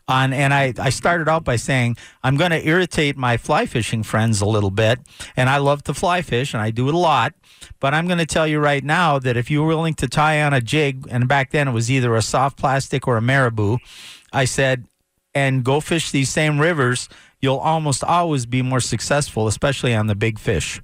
On, 0.08 0.32
and 0.32 0.54
I, 0.54 0.72
I 0.78 0.90
started 0.90 1.28
out 1.28 1.42
by 1.42 1.56
saying 1.56 1.96
I'm 2.22 2.36
going 2.36 2.52
to 2.52 2.64
irritate 2.64 3.16
my 3.16 3.36
fly 3.36 3.66
fishing 3.66 4.04
friends 4.04 4.40
a 4.40 4.46
little 4.46 4.70
bit, 4.70 5.00
and 5.36 5.48
I 5.48 5.56
love 5.56 5.82
to 5.84 5.94
fly 5.94 6.22
fish, 6.22 6.54
and 6.54 6.62
I 6.62 6.70
do 6.70 6.88
it 6.88 6.94
a 6.94 6.98
lot. 6.98 7.34
But 7.80 7.92
I'm 7.92 8.06
going 8.06 8.18
to 8.18 8.26
tell 8.26 8.46
you 8.46 8.60
right 8.60 8.84
now 8.84 9.18
that 9.18 9.36
if 9.36 9.50
you're 9.50 9.66
willing 9.66 9.94
to 9.94 10.06
tie 10.06 10.42
on 10.42 10.52
a 10.52 10.60
jig, 10.60 11.08
and 11.10 11.26
back 11.26 11.50
then 11.50 11.66
it 11.66 11.72
was 11.72 11.90
either 11.90 12.14
a 12.14 12.22
soft 12.22 12.56
plastic 12.56 13.08
or 13.08 13.16
a 13.16 13.20
marabou, 13.22 13.78
I 14.32 14.44
said, 14.44 14.86
and 15.34 15.64
go 15.64 15.80
fish 15.80 16.12
these 16.12 16.28
same 16.28 16.60
rivers, 16.60 17.08
you'll 17.40 17.58
almost 17.58 18.04
always 18.04 18.46
be 18.46 18.62
more 18.62 18.80
successful, 18.80 19.48
especially 19.48 19.94
on 19.94 20.06
the 20.06 20.14
big 20.14 20.38
fish. 20.38 20.80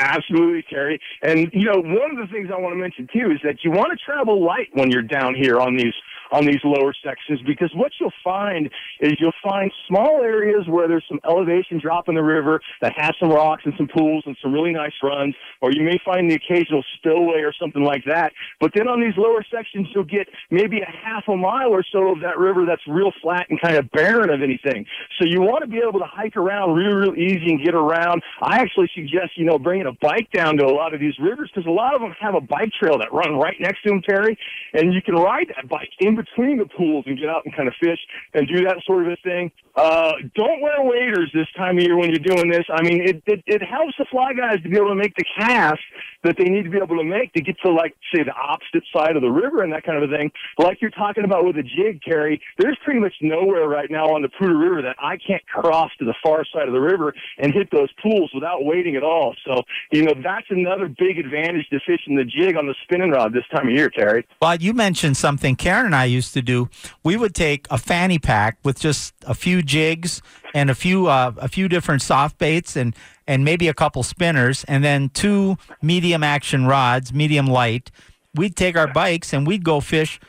Absolutely, 0.00 0.64
Terry. 0.68 0.98
And 1.22 1.50
you 1.52 1.66
know, 1.66 1.76
one 1.76 2.10
of 2.10 2.16
the 2.16 2.26
things 2.32 2.48
I 2.52 2.58
want 2.58 2.72
to 2.72 2.80
mention 2.80 3.06
too 3.12 3.30
is 3.30 3.38
that 3.44 3.62
you 3.62 3.70
want 3.70 3.90
to 3.92 3.98
travel 4.02 4.42
light 4.42 4.68
when 4.72 4.90
you're 4.90 5.02
down 5.02 5.34
here 5.34 5.60
on 5.60 5.76
these 5.76 5.92
on 6.32 6.46
these 6.46 6.60
lower 6.64 6.94
sections 7.04 7.40
because 7.46 7.70
what 7.74 7.92
you'll 8.00 8.12
find 8.22 8.70
is 9.00 9.12
you'll 9.18 9.32
find 9.42 9.72
small 9.88 10.20
areas 10.22 10.66
where 10.68 10.88
there's 10.88 11.04
some 11.08 11.20
elevation 11.24 11.78
drop 11.80 12.08
in 12.08 12.14
the 12.14 12.22
river 12.22 12.60
that 12.80 12.92
has 12.96 13.12
some 13.20 13.30
rocks 13.30 13.62
and 13.64 13.74
some 13.76 13.88
pools 13.88 14.22
and 14.26 14.36
some 14.42 14.52
really 14.52 14.72
nice 14.72 14.92
runs, 15.02 15.34
or 15.60 15.72
you 15.72 15.82
may 15.82 16.00
find 16.04 16.30
the 16.30 16.34
occasional 16.34 16.84
spillway 16.96 17.40
or 17.40 17.52
something 17.58 17.82
like 17.82 18.04
that. 18.06 18.32
But 18.60 18.72
then 18.74 18.88
on 18.88 19.00
these 19.00 19.16
lower 19.16 19.44
sections, 19.50 19.88
you'll 19.94 20.04
get 20.04 20.28
maybe 20.50 20.80
a 20.80 20.90
half 21.04 21.24
a 21.28 21.36
mile 21.36 21.70
or 21.70 21.84
so 21.92 22.12
of 22.12 22.20
that 22.20 22.38
river 22.38 22.64
that's 22.66 22.82
real 22.86 23.12
flat 23.22 23.46
and 23.50 23.60
kind 23.60 23.76
of 23.76 23.90
barren 23.90 24.30
of 24.30 24.42
anything. 24.42 24.86
So 25.18 25.26
you 25.26 25.40
want 25.40 25.62
to 25.62 25.70
be 25.70 25.78
able 25.78 25.98
to 26.00 26.06
hike 26.06 26.36
around 26.36 26.74
real, 26.74 26.94
real 26.94 27.14
easy 27.14 27.50
and 27.50 27.62
get 27.64 27.74
around. 27.74 28.22
I 28.42 28.58
actually 28.58 28.90
suggest, 28.94 29.36
you 29.36 29.44
know, 29.44 29.58
bringing 29.58 29.86
a 29.86 29.92
bike 30.00 30.30
down 30.32 30.56
to 30.58 30.64
a 30.64 30.72
lot 30.72 30.94
of 30.94 31.00
these 31.00 31.14
rivers 31.18 31.50
because 31.52 31.66
a 31.66 31.70
lot 31.70 31.94
of 31.94 32.00
them 32.00 32.14
have 32.20 32.34
a 32.34 32.40
bike 32.40 32.70
trail 32.80 32.98
that 32.98 33.12
run 33.12 33.36
right 33.36 33.56
next 33.60 33.82
to 33.82 33.90
them, 33.90 34.02
Terry, 34.02 34.38
and 34.72 34.92
you 34.92 35.02
can 35.02 35.14
ride 35.14 35.48
that 35.56 35.68
bike 35.68 35.90
in 35.98 36.16
between 36.24 36.58
the 36.58 36.66
pools 36.66 37.04
and 37.06 37.18
get 37.18 37.28
out 37.28 37.44
and 37.44 37.54
kind 37.54 37.68
of 37.68 37.74
fish 37.80 37.98
and 38.34 38.46
do 38.48 38.64
that 38.64 38.76
sort 38.86 39.06
of 39.06 39.12
a 39.12 39.16
thing. 39.22 39.50
Uh, 39.76 40.12
don't 40.34 40.60
wear 40.60 40.82
waders 40.82 41.30
this 41.32 41.46
time 41.56 41.78
of 41.78 41.84
year 41.84 41.96
when 41.96 42.10
you're 42.10 42.18
doing 42.34 42.50
this. 42.50 42.64
I 42.72 42.82
mean, 42.82 43.02
it, 43.02 43.22
it, 43.26 43.42
it 43.46 43.62
helps 43.62 43.94
the 43.98 44.06
fly 44.10 44.32
guys 44.32 44.62
to 44.62 44.68
be 44.68 44.76
able 44.76 44.88
to 44.88 44.94
make 44.94 45.14
the 45.16 45.24
cast 45.38 45.80
that 46.24 46.36
they 46.38 46.44
need 46.44 46.64
to 46.64 46.70
be 46.70 46.78
able 46.78 46.96
to 46.96 47.04
make 47.04 47.32
to 47.32 47.40
get 47.40 47.56
to, 47.64 47.70
like, 47.70 47.94
say, 48.14 48.22
the 48.22 48.32
opposite 48.32 48.84
side 48.94 49.16
of 49.16 49.22
the 49.22 49.30
river 49.30 49.62
and 49.62 49.72
that 49.72 49.84
kind 49.84 50.02
of 50.02 50.10
a 50.10 50.14
thing. 50.14 50.30
Like 50.58 50.80
you're 50.80 50.90
talking 50.90 51.24
about 51.24 51.44
with 51.44 51.56
a 51.56 51.62
jig, 51.62 52.02
Terry, 52.02 52.40
there's 52.58 52.78
pretty 52.84 53.00
much 53.00 53.14
nowhere 53.20 53.68
right 53.68 53.90
now 53.90 54.06
on 54.06 54.22
the 54.22 54.28
Poudre 54.28 54.58
River 54.58 54.82
that 54.82 54.96
I 54.98 55.16
can't 55.16 55.46
cross 55.46 55.90
to 55.98 56.04
the 56.04 56.14
far 56.22 56.44
side 56.52 56.68
of 56.68 56.74
the 56.74 56.80
river 56.80 57.14
and 57.38 57.52
hit 57.52 57.70
those 57.70 57.88
pools 58.02 58.30
without 58.34 58.64
waiting 58.64 58.96
at 58.96 59.02
all. 59.02 59.34
So, 59.46 59.62
you 59.92 60.02
know, 60.02 60.14
that's 60.22 60.46
another 60.50 60.88
big 60.88 61.18
advantage 61.18 61.68
to 61.70 61.80
fishing 61.86 62.16
the 62.16 62.24
jig 62.24 62.56
on 62.56 62.66
the 62.66 62.74
spinning 62.82 63.10
rod 63.10 63.32
this 63.32 63.44
time 63.54 63.68
of 63.68 63.74
year, 63.74 63.90
Terry. 63.90 64.26
Well, 64.40 64.56
you 64.56 64.74
mentioned 64.74 65.16
something 65.16 65.56
Karen 65.56 65.86
and 65.86 65.94
I 65.94 66.04
used 66.04 66.34
to 66.34 66.42
do. 66.42 66.68
We 67.02 67.16
would 67.16 67.34
take 67.34 67.66
a 67.70 67.78
fanny 67.78 68.18
pack 68.18 68.58
with 68.62 68.78
just 68.78 69.14
a 69.26 69.34
few 69.34 69.62
jigs 69.62 70.22
and 70.54 70.70
a 70.70 70.74
few 70.74 71.06
uh, 71.06 71.32
a 71.36 71.48
few 71.48 71.68
different 71.68 72.02
soft 72.02 72.38
baits 72.38 72.76
and 72.76 72.94
and 73.26 73.44
maybe 73.44 73.68
a 73.68 73.74
couple 73.74 74.02
spinners 74.02 74.64
and 74.64 74.82
then 74.82 75.08
two 75.10 75.56
medium 75.82 76.22
action 76.22 76.66
rods, 76.66 77.12
medium 77.12 77.46
light, 77.46 77.90
we'd 78.34 78.56
take 78.56 78.76
our 78.76 78.88
bikes 78.92 79.32
and 79.32 79.46
we'd 79.46 79.64
go 79.64 79.80
fish 79.80 80.20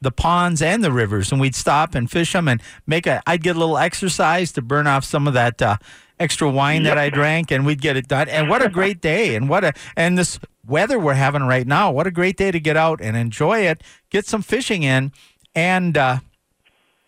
the 0.00 0.12
ponds 0.12 0.60
and 0.62 0.84
the 0.84 0.92
rivers, 0.92 1.32
and 1.32 1.40
we'd 1.40 1.54
stop 1.54 1.94
and 1.94 2.10
fish 2.10 2.32
them 2.32 2.48
and 2.48 2.62
make 2.86 3.06
a. 3.06 3.22
I'd 3.26 3.42
get 3.42 3.56
a 3.56 3.58
little 3.58 3.78
exercise 3.78 4.52
to 4.52 4.62
burn 4.62 4.86
off 4.86 5.04
some 5.04 5.26
of 5.26 5.34
that 5.34 5.60
uh, 5.62 5.78
extra 6.20 6.50
wine 6.50 6.84
yep. 6.84 6.94
that 6.94 6.98
I 6.98 7.10
drank, 7.10 7.50
and 7.50 7.64
we'd 7.64 7.80
get 7.80 7.96
it 7.96 8.08
done. 8.08 8.28
And 8.28 8.48
what 8.48 8.64
a 8.64 8.68
great 8.68 9.00
day! 9.00 9.34
And 9.34 9.48
what 9.48 9.64
a 9.64 9.72
and 9.96 10.18
this 10.18 10.38
weather 10.66 10.98
we're 10.98 11.14
having 11.14 11.42
right 11.42 11.66
now. 11.66 11.90
What 11.90 12.06
a 12.06 12.10
great 12.10 12.36
day 12.36 12.50
to 12.50 12.60
get 12.60 12.76
out 12.76 13.00
and 13.00 13.16
enjoy 13.16 13.60
it, 13.60 13.82
get 14.10 14.26
some 14.26 14.42
fishing 14.42 14.82
in, 14.82 15.12
and. 15.54 15.96
Uh, 15.96 16.18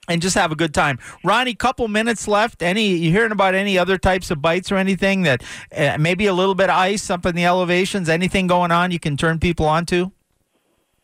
and 0.09 0.23
just 0.23 0.35
have 0.35 0.51
a 0.51 0.57
good 0.57 0.75
time. 0.75 0.99
Ronnie, 1.23 1.55
couple 1.55 1.87
minutes 1.89 2.27
left. 2.27 2.63
Any 2.63 2.89
you 2.89 3.11
hearing 3.11 3.33
about 3.33 3.55
any 3.55 3.79
other 3.79 3.99
types 3.99 4.31
of 4.31 4.43
bites 4.43 4.73
or 4.73 4.77
anything 4.77 5.23
that 5.23 5.43
uh, 5.77 5.97
maybe 5.99 6.27
a 6.27 6.35
little 6.35 6.55
bit 6.55 6.71
of 6.71 6.77
ice 6.77 7.11
up 7.11 7.27
in 7.27 7.35
the 7.35 7.45
elevations? 7.45 8.09
Anything 8.09 8.47
going 8.47 8.73
on 8.73 8.91
you 8.91 8.99
can 8.99 9.17
turn 9.17 9.39
people 9.39 9.67
on 9.67 9.87
to? 9.87 10.13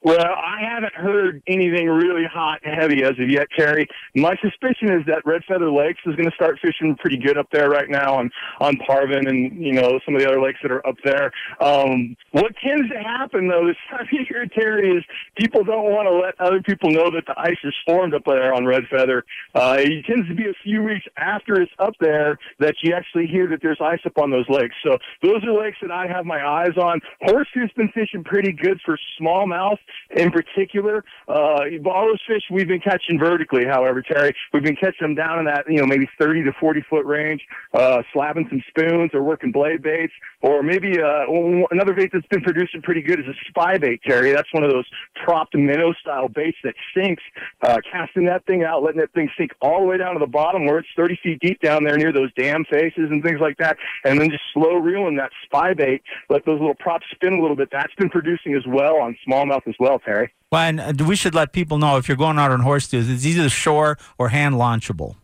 Well, 0.05 0.21
I 0.21 0.61
haven't 0.61 0.93
heard 0.93 1.43
anything 1.47 1.89
really 1.89 2.27
hot 2.31 2.61
and 2.63 2.79
heavy 2.79 3.03
as 3.03 3.13
of 3.19 3.31
yet, 3.31 3.49
Terry. 3.57 3.89
My 4.15 4.37
suspicion 4.43 4.93
is 4.93 5.07
that 5.07 5.25
Red 5.25 5.43
Feather 5.49 5.71
Lakes 5.71 6.01
is 6.05 6.15
going 6.15 6.29
to 6.29 6.35
start 6.35 6.59
fishing 6.61 6.95
pretty 6.97 7.17
good 7.17 7.39
up 7.39 7.49
there 7.51 7.71
right 7.71 7.89
now 7.89 8.17
on 8.17 8.31
on 8.61 8.77
Parvin 8.87 9.27
and 9.27 9.57
you 9.57 9.73
know 9.73 9.99
some 10.05 10.15
of 10.15 10.21
the 10.21 10.29
other 10.29 10.43
lakes 10.43 10.59
that 10.63 10.71
are 10.71 10.87
up 10.87 10.97
there. 11.05 11.33
Um, 11.59 12.17
what 12.33 12.53
tends 12.63 12.91
to 12.91 12.99
happen 12.99 13.49
though 13.49 13.67
this 13.67 13.77
time 13.91 14.03
of 14.03 14.29
year, 14.29 14.47
Terry, 14.47 14.95
is 14.95 15.03
people 15.39 15.65
don't 15.65 15.91
want 15.91 16.07
to 16.07 16.15
let 16.15 16.39
other 16.39 16.61
people 16.61 16.91
know 16.91 17.11
that 17.11 17.25
the 17.27 17.41
ice 17.41 17.57
is 17.65 17.75
formed 17.87 18.13
up 18.13 18.27
there 18.27 18.53
on 18.53 18.67
Red 18.67 18.83
Feather. 18.91 19.25
Uh, 19.55 19.77
it 19.79 20.05
tends 20.05 20.29
to 20.29 20.35
be 20.35 20.45
a 20.51 20.55
few 20.63 20.83
weeks 20.83 21.07
after 21.17 21.63
it's 21.63 21.73
up 21.79 21.95
there 21.99 22.39
that 22.59 22.75
you 22.83 22.93
actually 22.95 23.27
hear 23.27 23.49
that 23.49 23.61
there's 23.63 23.81
ice 23.81 24.01
up 24.05 24.19
on 24.19 24.31
those 24.31 24.49
lakes. 24.51 24.75
So 24.85 24.99
those 25.23 25.43
are 25.45 25.59
lakes 25.59 25.79
that 25.81 25.91
I 25.91 26.07
have 26.09 26.27
my 26.27 26.47
eyes 26.47 26.77
on. 26.77 27.01
Horseshoe's 27.23 27.73
been 27.75 27.89
fishing 27.95 28.23
pretty 28.23 28.53
good 28.53 28.79
for 28.85 28.99
smallmouth 29.19 29.79
in 30.11 30.31
particular. 30.31 31.05
Uh, 31.29 31.61
all 31.87 32.09
those 32.09 32.21
fish 32.27 32.43
we've 32.51 32.69
been 32.69 32.81
catching 32.81 33.19
vertically, 33.19 33.65
however, 33.65 34.03
Terry, 34.03 34.35
we've 34.53 34.63
been 34.63 34.77
catching 34.77 35.03
them 35.03 35.15
down 35.15 35.39
in 35.39 35.45
that, 35.47 35.65
you 35.69 35.79
know, 35.79 35.87
maybe 35.87 36.09
30 36.19 36.45
to 36.45 36.53
40 36.53 36.83
foot 36.89 37.05
range, 37.05 37.43
uh, 37.73 38.03
slapping 38.13 38.47
some 38.49 38.63
spoons 38.69 39.11
or 39.15 39.23
working 39.23 39.53
blade 39.53 39.83
baits, 39.83 40.13
or 40.43 40.63
maybe 40.63 41.01
uh, 41.01 41.25
another 41.71 41.95
bait 41.95 42.11
that's 42.13 42.27
been 42.27 42.43
producing 42.43 42.83
pretty 42.83 43.03
good 43.03 43.21
is 43.21 43.27
a 43.27 43.35
spy 43.49 43.79
bait, 43.79 44.01
Terry. 44.05 44.33
That's 44.33 44.53
one 44.53 44.65
of 44.65 44.71
those 44.71 44.87
propped 45.25 45.55
minnow 45.55 45.93
style 46.01 46.29
baits 46.29 46.59
that 46.65 46.75
sinks, 46.97 47.23
uh, 47.63 47.79
casting 47.91 48.27
that 48.27 48.45
thing 48.47 48.65
out, 48.65 48.83
letting 48.83 49.01
that 49.01 49.13
thing 49.13 49.31
sink 49.39 49.53
all 49.61 49.81
the 49.81 49.87
way 49.87 49.97
down 49.97 50.15
to 50.15 50.21
the 50.21 50.27
bottom 50.27 50.67
where 50.67 50.79
it's 50.79 50.89
30 50.97 51.19
feet 51.23 51.41
deep 51.41 51.61
down 51.61 51.85
there 51.85 51.97
near 51.97 52.13
those 52.13 52.33
dam 52.35 52.65
faces 52.71 53.11
and 53.11 53.23
things 53.23 53.41
like 53.41 53.57
that, 53.59 53.77
and 54.05 54.21
then 54.21 54.31
just 54.31 54.43
slow 54.53 54.75
reeling 54.75 55.17
that 55.17 55.31
spy 55.45 55.75
bait, 55.75 56.03
let 56.29 56.45
those 56.45 56.61
little 56.61 56.75
props 56.75 57.07
spin 57.11 57.35
a 57.35 57.41
little 57.41 57.57
bit. 57.57 57.69
That's 57.71 57.95
been 57.95 58.11
producing 58.11 58.55
as 58.55 58.67
well 58.67 58.97
on 58.97 59.17
smallmouth 59.27 59.67
as 59.67 59.75
well, 59.85 59.99
Terry. 59.99 60.33
Well, 60.51 60.63
and 60.63 60.81
uh, 60.81 61.05
we 61.05 61.15
should 61.15 61.35
let 61.35 61.53
people 61.53 61.77
know 61.79 61.99
if 61.99 62.09
you're 62.09 62.17
going 62.17 62.39
out 62.39 62.51
on 62.51 62.61
horse 62.61 62.91
Horseshoe, 62.91 63.13
it's 63.13 63.27
either 63.27 63.49
shore 63.51 63.99
or 64.19 64.31
hand 64.31 64.55
launchable. 64.55 65.17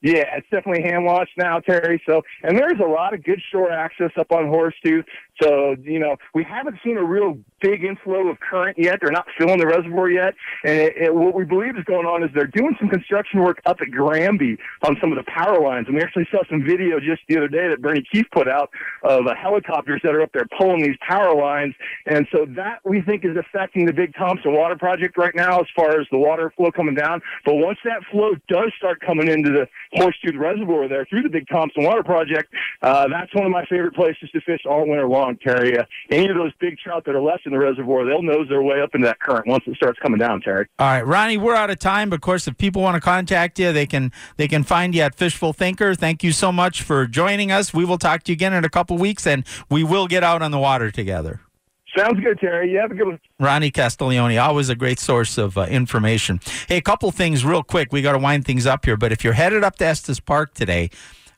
Yeah, 0.00 0.36
it's 0.36 0.46
definitely 0.50 0.82
hand 0.82 1.04
launched 1.04 1.32
now, 1.36 1.60
Terry. 1.60 2.02
So, 2.06 2.22
and 2.42 2.58
there's 2.58 2.78
a 2.78 2.88
lot 2.88 3.14
of 3.14 3.24
good 3.24 3.40
shore 3.50 3.70
access 3.70 4.10
up 4.18 4.32
on 4.32 4.48
Horseshoe. 4.48 5.02
So, 5.42 5.74
you 5.82 5.98
know, 5.98 6.16
we 6.34 6.44
haven't 6.44 6.78
seen 6.84 6.96
a 6.96 7.02
real 7.02 7.38
big 7.60 7.82
inflow 7.82 8.28
of 8.28 8.38
current 8.40 8.78
yet. 8.78 8.98
They're 9.00 9.10
not 9.10 9.26
filling 9.38 9.58
the 9.58 9.66
reservoir 9.66 10.10
yet. 10.10 10.34
And 10.64 10.78
it, 10.78 10.96
it, 10.96 11.14
what 11.14 11.34
we 11.34 11.44
believe 11.44 11.76
is 11.76 11.84
going 11.84 12.06
on 12.06 12.22
is 12.22 12.30
they're 12.34 12.46
doing 12.46 12.76
some 12.78 12.88
construction 12.88 13.40
work 13.40 13.60
up 13.66 13.78
at 13.80 13.90
Granby 13.90 14.58
on 14.86 14.96
some 15.00 15.10
of 15.10 15.16
the 15.16 15.24
power 15.24 15.60
lines. 15.60 15.86
And 15.86 15.96
we 15.96 16.02
actually 16.02 16.28
saw 16.30 16.42
some 16.48 16.62
video 16.62 17.00
just 17.00 17.22
the 17.28 17.36
other 17.36 17.48
day 17.48 17.68
that 17.68 17.82
Bernie 17.82 18.04
Keefe 18.12 18.30
put 18.32 18.48
out 18.48 18.70
of 19.02 19.26
uh, 19.26 19.34
helicopters 19.34 20.00
that 20.04 20.14
are 20.14 20.22
up 20.22 20.30
there 20.32 20.46
pulling 20.56 20.82
these 20.82 20.96
power 21.00 21.34
lines. 21.34 21.74
And 22.06 22.28
so 22.30 22.46
that 22.50 22.80
we 22.84 23.00
think 23.00 23.24
is 23.24 23.36
affecting 23.36 23.86
the 23.86 23.92
Big 23.92 24.14
Thompson 24.14 24.52
Water 24.52 24.76
Project 24.76 25.16
right 25.16 25.34
now 25.34 25.58
as 25.58 25.66
far 25.74 26.00
as 26.00 26.06
the 26.10 26.18
water 26.18 26.52
flow 26.56 26.70
coming 26.70 26.94
down. 26.94 27.22
But 27.44 27.54
once 27.56 27.78
that 27.84 28.02
flow 28.10 28.34
does 28.46 28.72
start 28.76 29.00
coming 29.00 29.28
into 29.28 29.50
the 29.50 29.68
Horseshoe 29.94 30.38
Reservoir 30.38 30.86
there 30.86 31.06
through 31.06 31.22
the 31.22 31.28
Big 31.28 31.48
Thompson 31.48 31.84
Water 31.84 32.02
Project, 32.02 32.52
uh, 32.82 33.08
that's 33.08 33.34
one 33.34 33.46
of 33.46 33.52
my 33.52 33.64
favorite 33.64 33.94
places 33.94 34.30
to 34.30 34.40
fish 34.42 34.60
all 34.66 34.86
winter 34.86 35.08
long 35.08 35.23
long 35.24 35.36
Terry. 35.36 35.78
Uh, 35.78 35.84
any 36.10 36.28
of 36.28 36.36
those 36.36 36.52
big 36.60 36.78
trout 36.78 37.04
that 37.06 37.14
are 37.14 37.22
left 37.22 37.46
in 37.46 37.52
the 37.52 37.58
reservoir, 37.58 38.04
they'll 38.04 38.22
nose 38.22 38.48
their 38.48 38.62
way 38.62 38.80
up 38.80 38.94
into 38.94 39.06
that 39.06 39.20
current 39.20 39.46
once 39.46 39.64
it 39.66 39.76
starts 39.76 39.98
coming 40.00 40.18
down, 40.18 40.40
Terry. 40.40 40.66
All 40.78 40.86
right, 40.86 41.06
Ronnie, 41.06 41.38
we're 41.38 41.54
out 41.54 41.70
of 41.70 41.78
time. 41.78 42.10
But 42.10 42.16
of 42.16 42.22
course, 42.22 42.46
if 42.46 42.56
people 42.58 42.82
want 42.82 42.94
to 42.94 43.00
contact 43.00 43.58
you, 43.58 43.72
they 43.72 43.86
can 43.86 44.12
they 44.36 44.48
can 44.48 44.62
find 44.62 44.94
you 44.94 45.02
at 45.02 45.14
Fishful 45.14 45.52
Thinker. 45.52 45.94
Thank 45.94 46.22
you 46.22 46.32
so 46.32 46.52
much 46.52 46.82
for 46.82 47.06
joining 47.06 47.50
us. 47.50 47.72
We 47.72 47.84
will 47.84 47.98
talk 47.98 48.22
to 48.24 48.32
you 48.32 48.34
again 48.34 48.52
in 48.52 48.64
a 48.64 48.70
couple 48.70 48.96
weeks, 48.98 49.26
and 49.26 49.44
we 49.70 49.84
will 49.84 50.06
get 50.06 50.22
out 50.22 50.42
on 50.42 50.50
the 50.50 50.58
water 50.58 50.90
together. 50.90 51.40
Sounds 51.96 52.18
good, 52.20 52.40
Terry. 52.40 52.72
You 52.72 52.78
have 52.78 52.90
a 52.90 52.94
good 52.94 53.06
one. 53.06 53.20
Ronnie 53.38 53.70
Castiglione, 53.70 54.36
always 54.36 54.68
a 54.68 54.74
great 54.74 54.98
source 54.98 55.38
of 55.38 55.56
uh, 55.56 55.62
information. 55.62 56.40
Hey, 56.66 56.78
a 56.78 56.82
couple 56.82 57.10
things 57.12 57.44
real 57.44 57.62
quick. 57.62 57.92
We 57.92 58.02
got 58.02 58.12
to 58.12 58.18
wind 58.18 58.44
things 58.44 58.66
up 58.66 58.84
here, 58.84 58.96
but 58.96 59.12
if 59.12 59.22
you're 59.22 59.34
headed 59.34 59.62
up 59.62 59.76
to 59.76 59.86
Estes 59.86 60.18
Park 60.18 60.54
today, 60.54 60.90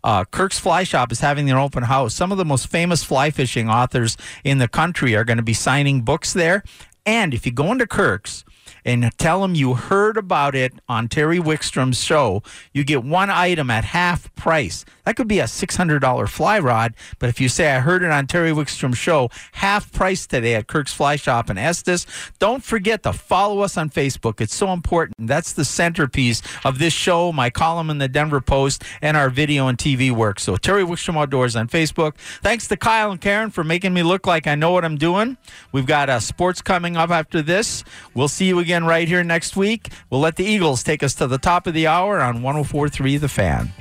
uh, 0.06 0.24
Kirk's 0.24 0.58
Fly 0.58 0.84
Shop 0.84 1.10
is 1.10 1.18
having 1.18 1.46
their 1.46 1.58
open 1.58 1.82
house. 1.82 2.14
Some 2.14 2.30
of 2.30 2.38
the 2.38 2.44
most 2.44 2.68
famous 2.68 3.02
fly 3.02 3.30
fishing 3.32 3.68
authors 3.68 4.16
in 4.44 4.58
the 4.58 4.68
country 4.68 5.16
are 5.16 5.24
going 5.24 5.38
to 5.38 5.42
be 5.42 5.52
signing 5.52 6.02
books 6.02 6.32
there. 6.32 6.62
And 7.04 7.34
if 7.34 7.44
you 7.44 7.50
go 7.50 7.72
into 7.72 7.88
Kirk's, 7.88 8.44
and 8.86 9.10
tell 9.18 9.42
them 9.42 9.56
you 9.56 9.74
heard 9.74 10.16
about 10.16 10.54
it 10.54 10.72
on 10.88 11.08
Terry 11.08 11.38
Wickstrom's 11.40 12.00
show, 12.00 12.42
you 12.72 12.84
get 12.84 13.02
one 13.02 13.28
item 13.28 13.68
at 13.68 13.84
half 13.84 14.32
price. 14.36 14.84
That 15.04 15.16
could 15.16 15.28
be 15.28 15.40
a 15.40 15.44
$600 15.44 16.28
fly 16.28 16.58
rod, 16.60 16.94
but 17.18 17.28
if 17.28 17.40
you 17.40 17.48
say, 17.48 17.74
I 17.74 17.80
heard 17.80 18.04
it 18.04 18.10
on 18.10 18.28
Terry 18.28 18.52
Wickstrom's 18.52 18.96
show, 18.96 19.28
half 19.52 19.92
price 19.92 20.26
today 20.26 20.54
at 20.54 20.68
Kirk's 20.68 20.92
Fly 20.92 21.16
Shop 21.16 21.50
in 21.50 21.58
Estes. 21.58 22.06
Don't 22.38 22.62
forget 22.62 23.02
to 23.02 23.12
follow 23.12 23.60
us 23.60 23.76
on 23.76 23.90
Facebook. 23.90 24.40
It's 24.40 24.54
so 24.54 24.72
important. 24.72 25.16
That's 25.26 25.52
the 25.52 25.64
centerpiece 25.64 26.40
of 26.64 26.78
this 26.78 26.92
show, 26.92 27.32
my 27.32 27.50
column 27.50 27.90
in 27.90 27.98
the 27.98 28.08
Denver 28.08 28.40
Post, 28.40 28.84
and 29.02 29.16
our 29.16 29.30
video 29.30 29.66
and 29.66 29.76
TV 29.76 30.12
work. 30.12 30.38
So, 30.38 30.56
Terry 30.56 30.84
Wickstrom 30.84 31.16
Outdoors 31.16 31.56
on 31.56 31.66
Facebook. 31.68 32.14
Thanks 32.42 32.68
to 32.68 32.76
Kyle 32.76 33.10
and 33.10 33.20
Karen 33.20 33.50
for 33.50 33.64
making 33.64 33.94
me 33.94 34.04
look 34.04 34.26
like 34.26 34.46
I 34.46 34.54
know 34.54 34.70
what 34.70 34.84
I'm 34.84 34.96
doing. 34.96 35.36
We've 35.72 35.86
got 35.86 36.08
uh, 36.08 36.20
sports 36.20 36.62
coming 36.62 36.96
up 36.96 37.10
after 37.10 37.42
this. 37.42 37.82
We'll 38.14 38.28
see 38.28 38.46
you 38.46 38.60
again 38.60 38.75
again 38.76 38.86
right 38.86 39.08
here 39.08 39.24
next 39.24 39.56
week. 39.56 39.88
We'll 40.10 40.20
let 40.20 40.36
the 40.36 40.44
Eagles 40.44 40.82
take 40.82 41.02
us 41.02 41.14
to 41.14 41.26
the 41.26 41.38
top 41.38 41.66
of 41.66 41.72
the 41.72 41.86
hour 41.86 42.20
on 42.20 42.42
1043 42.42 43.16
The 43.16 43.28
Fan. 43.28 43.72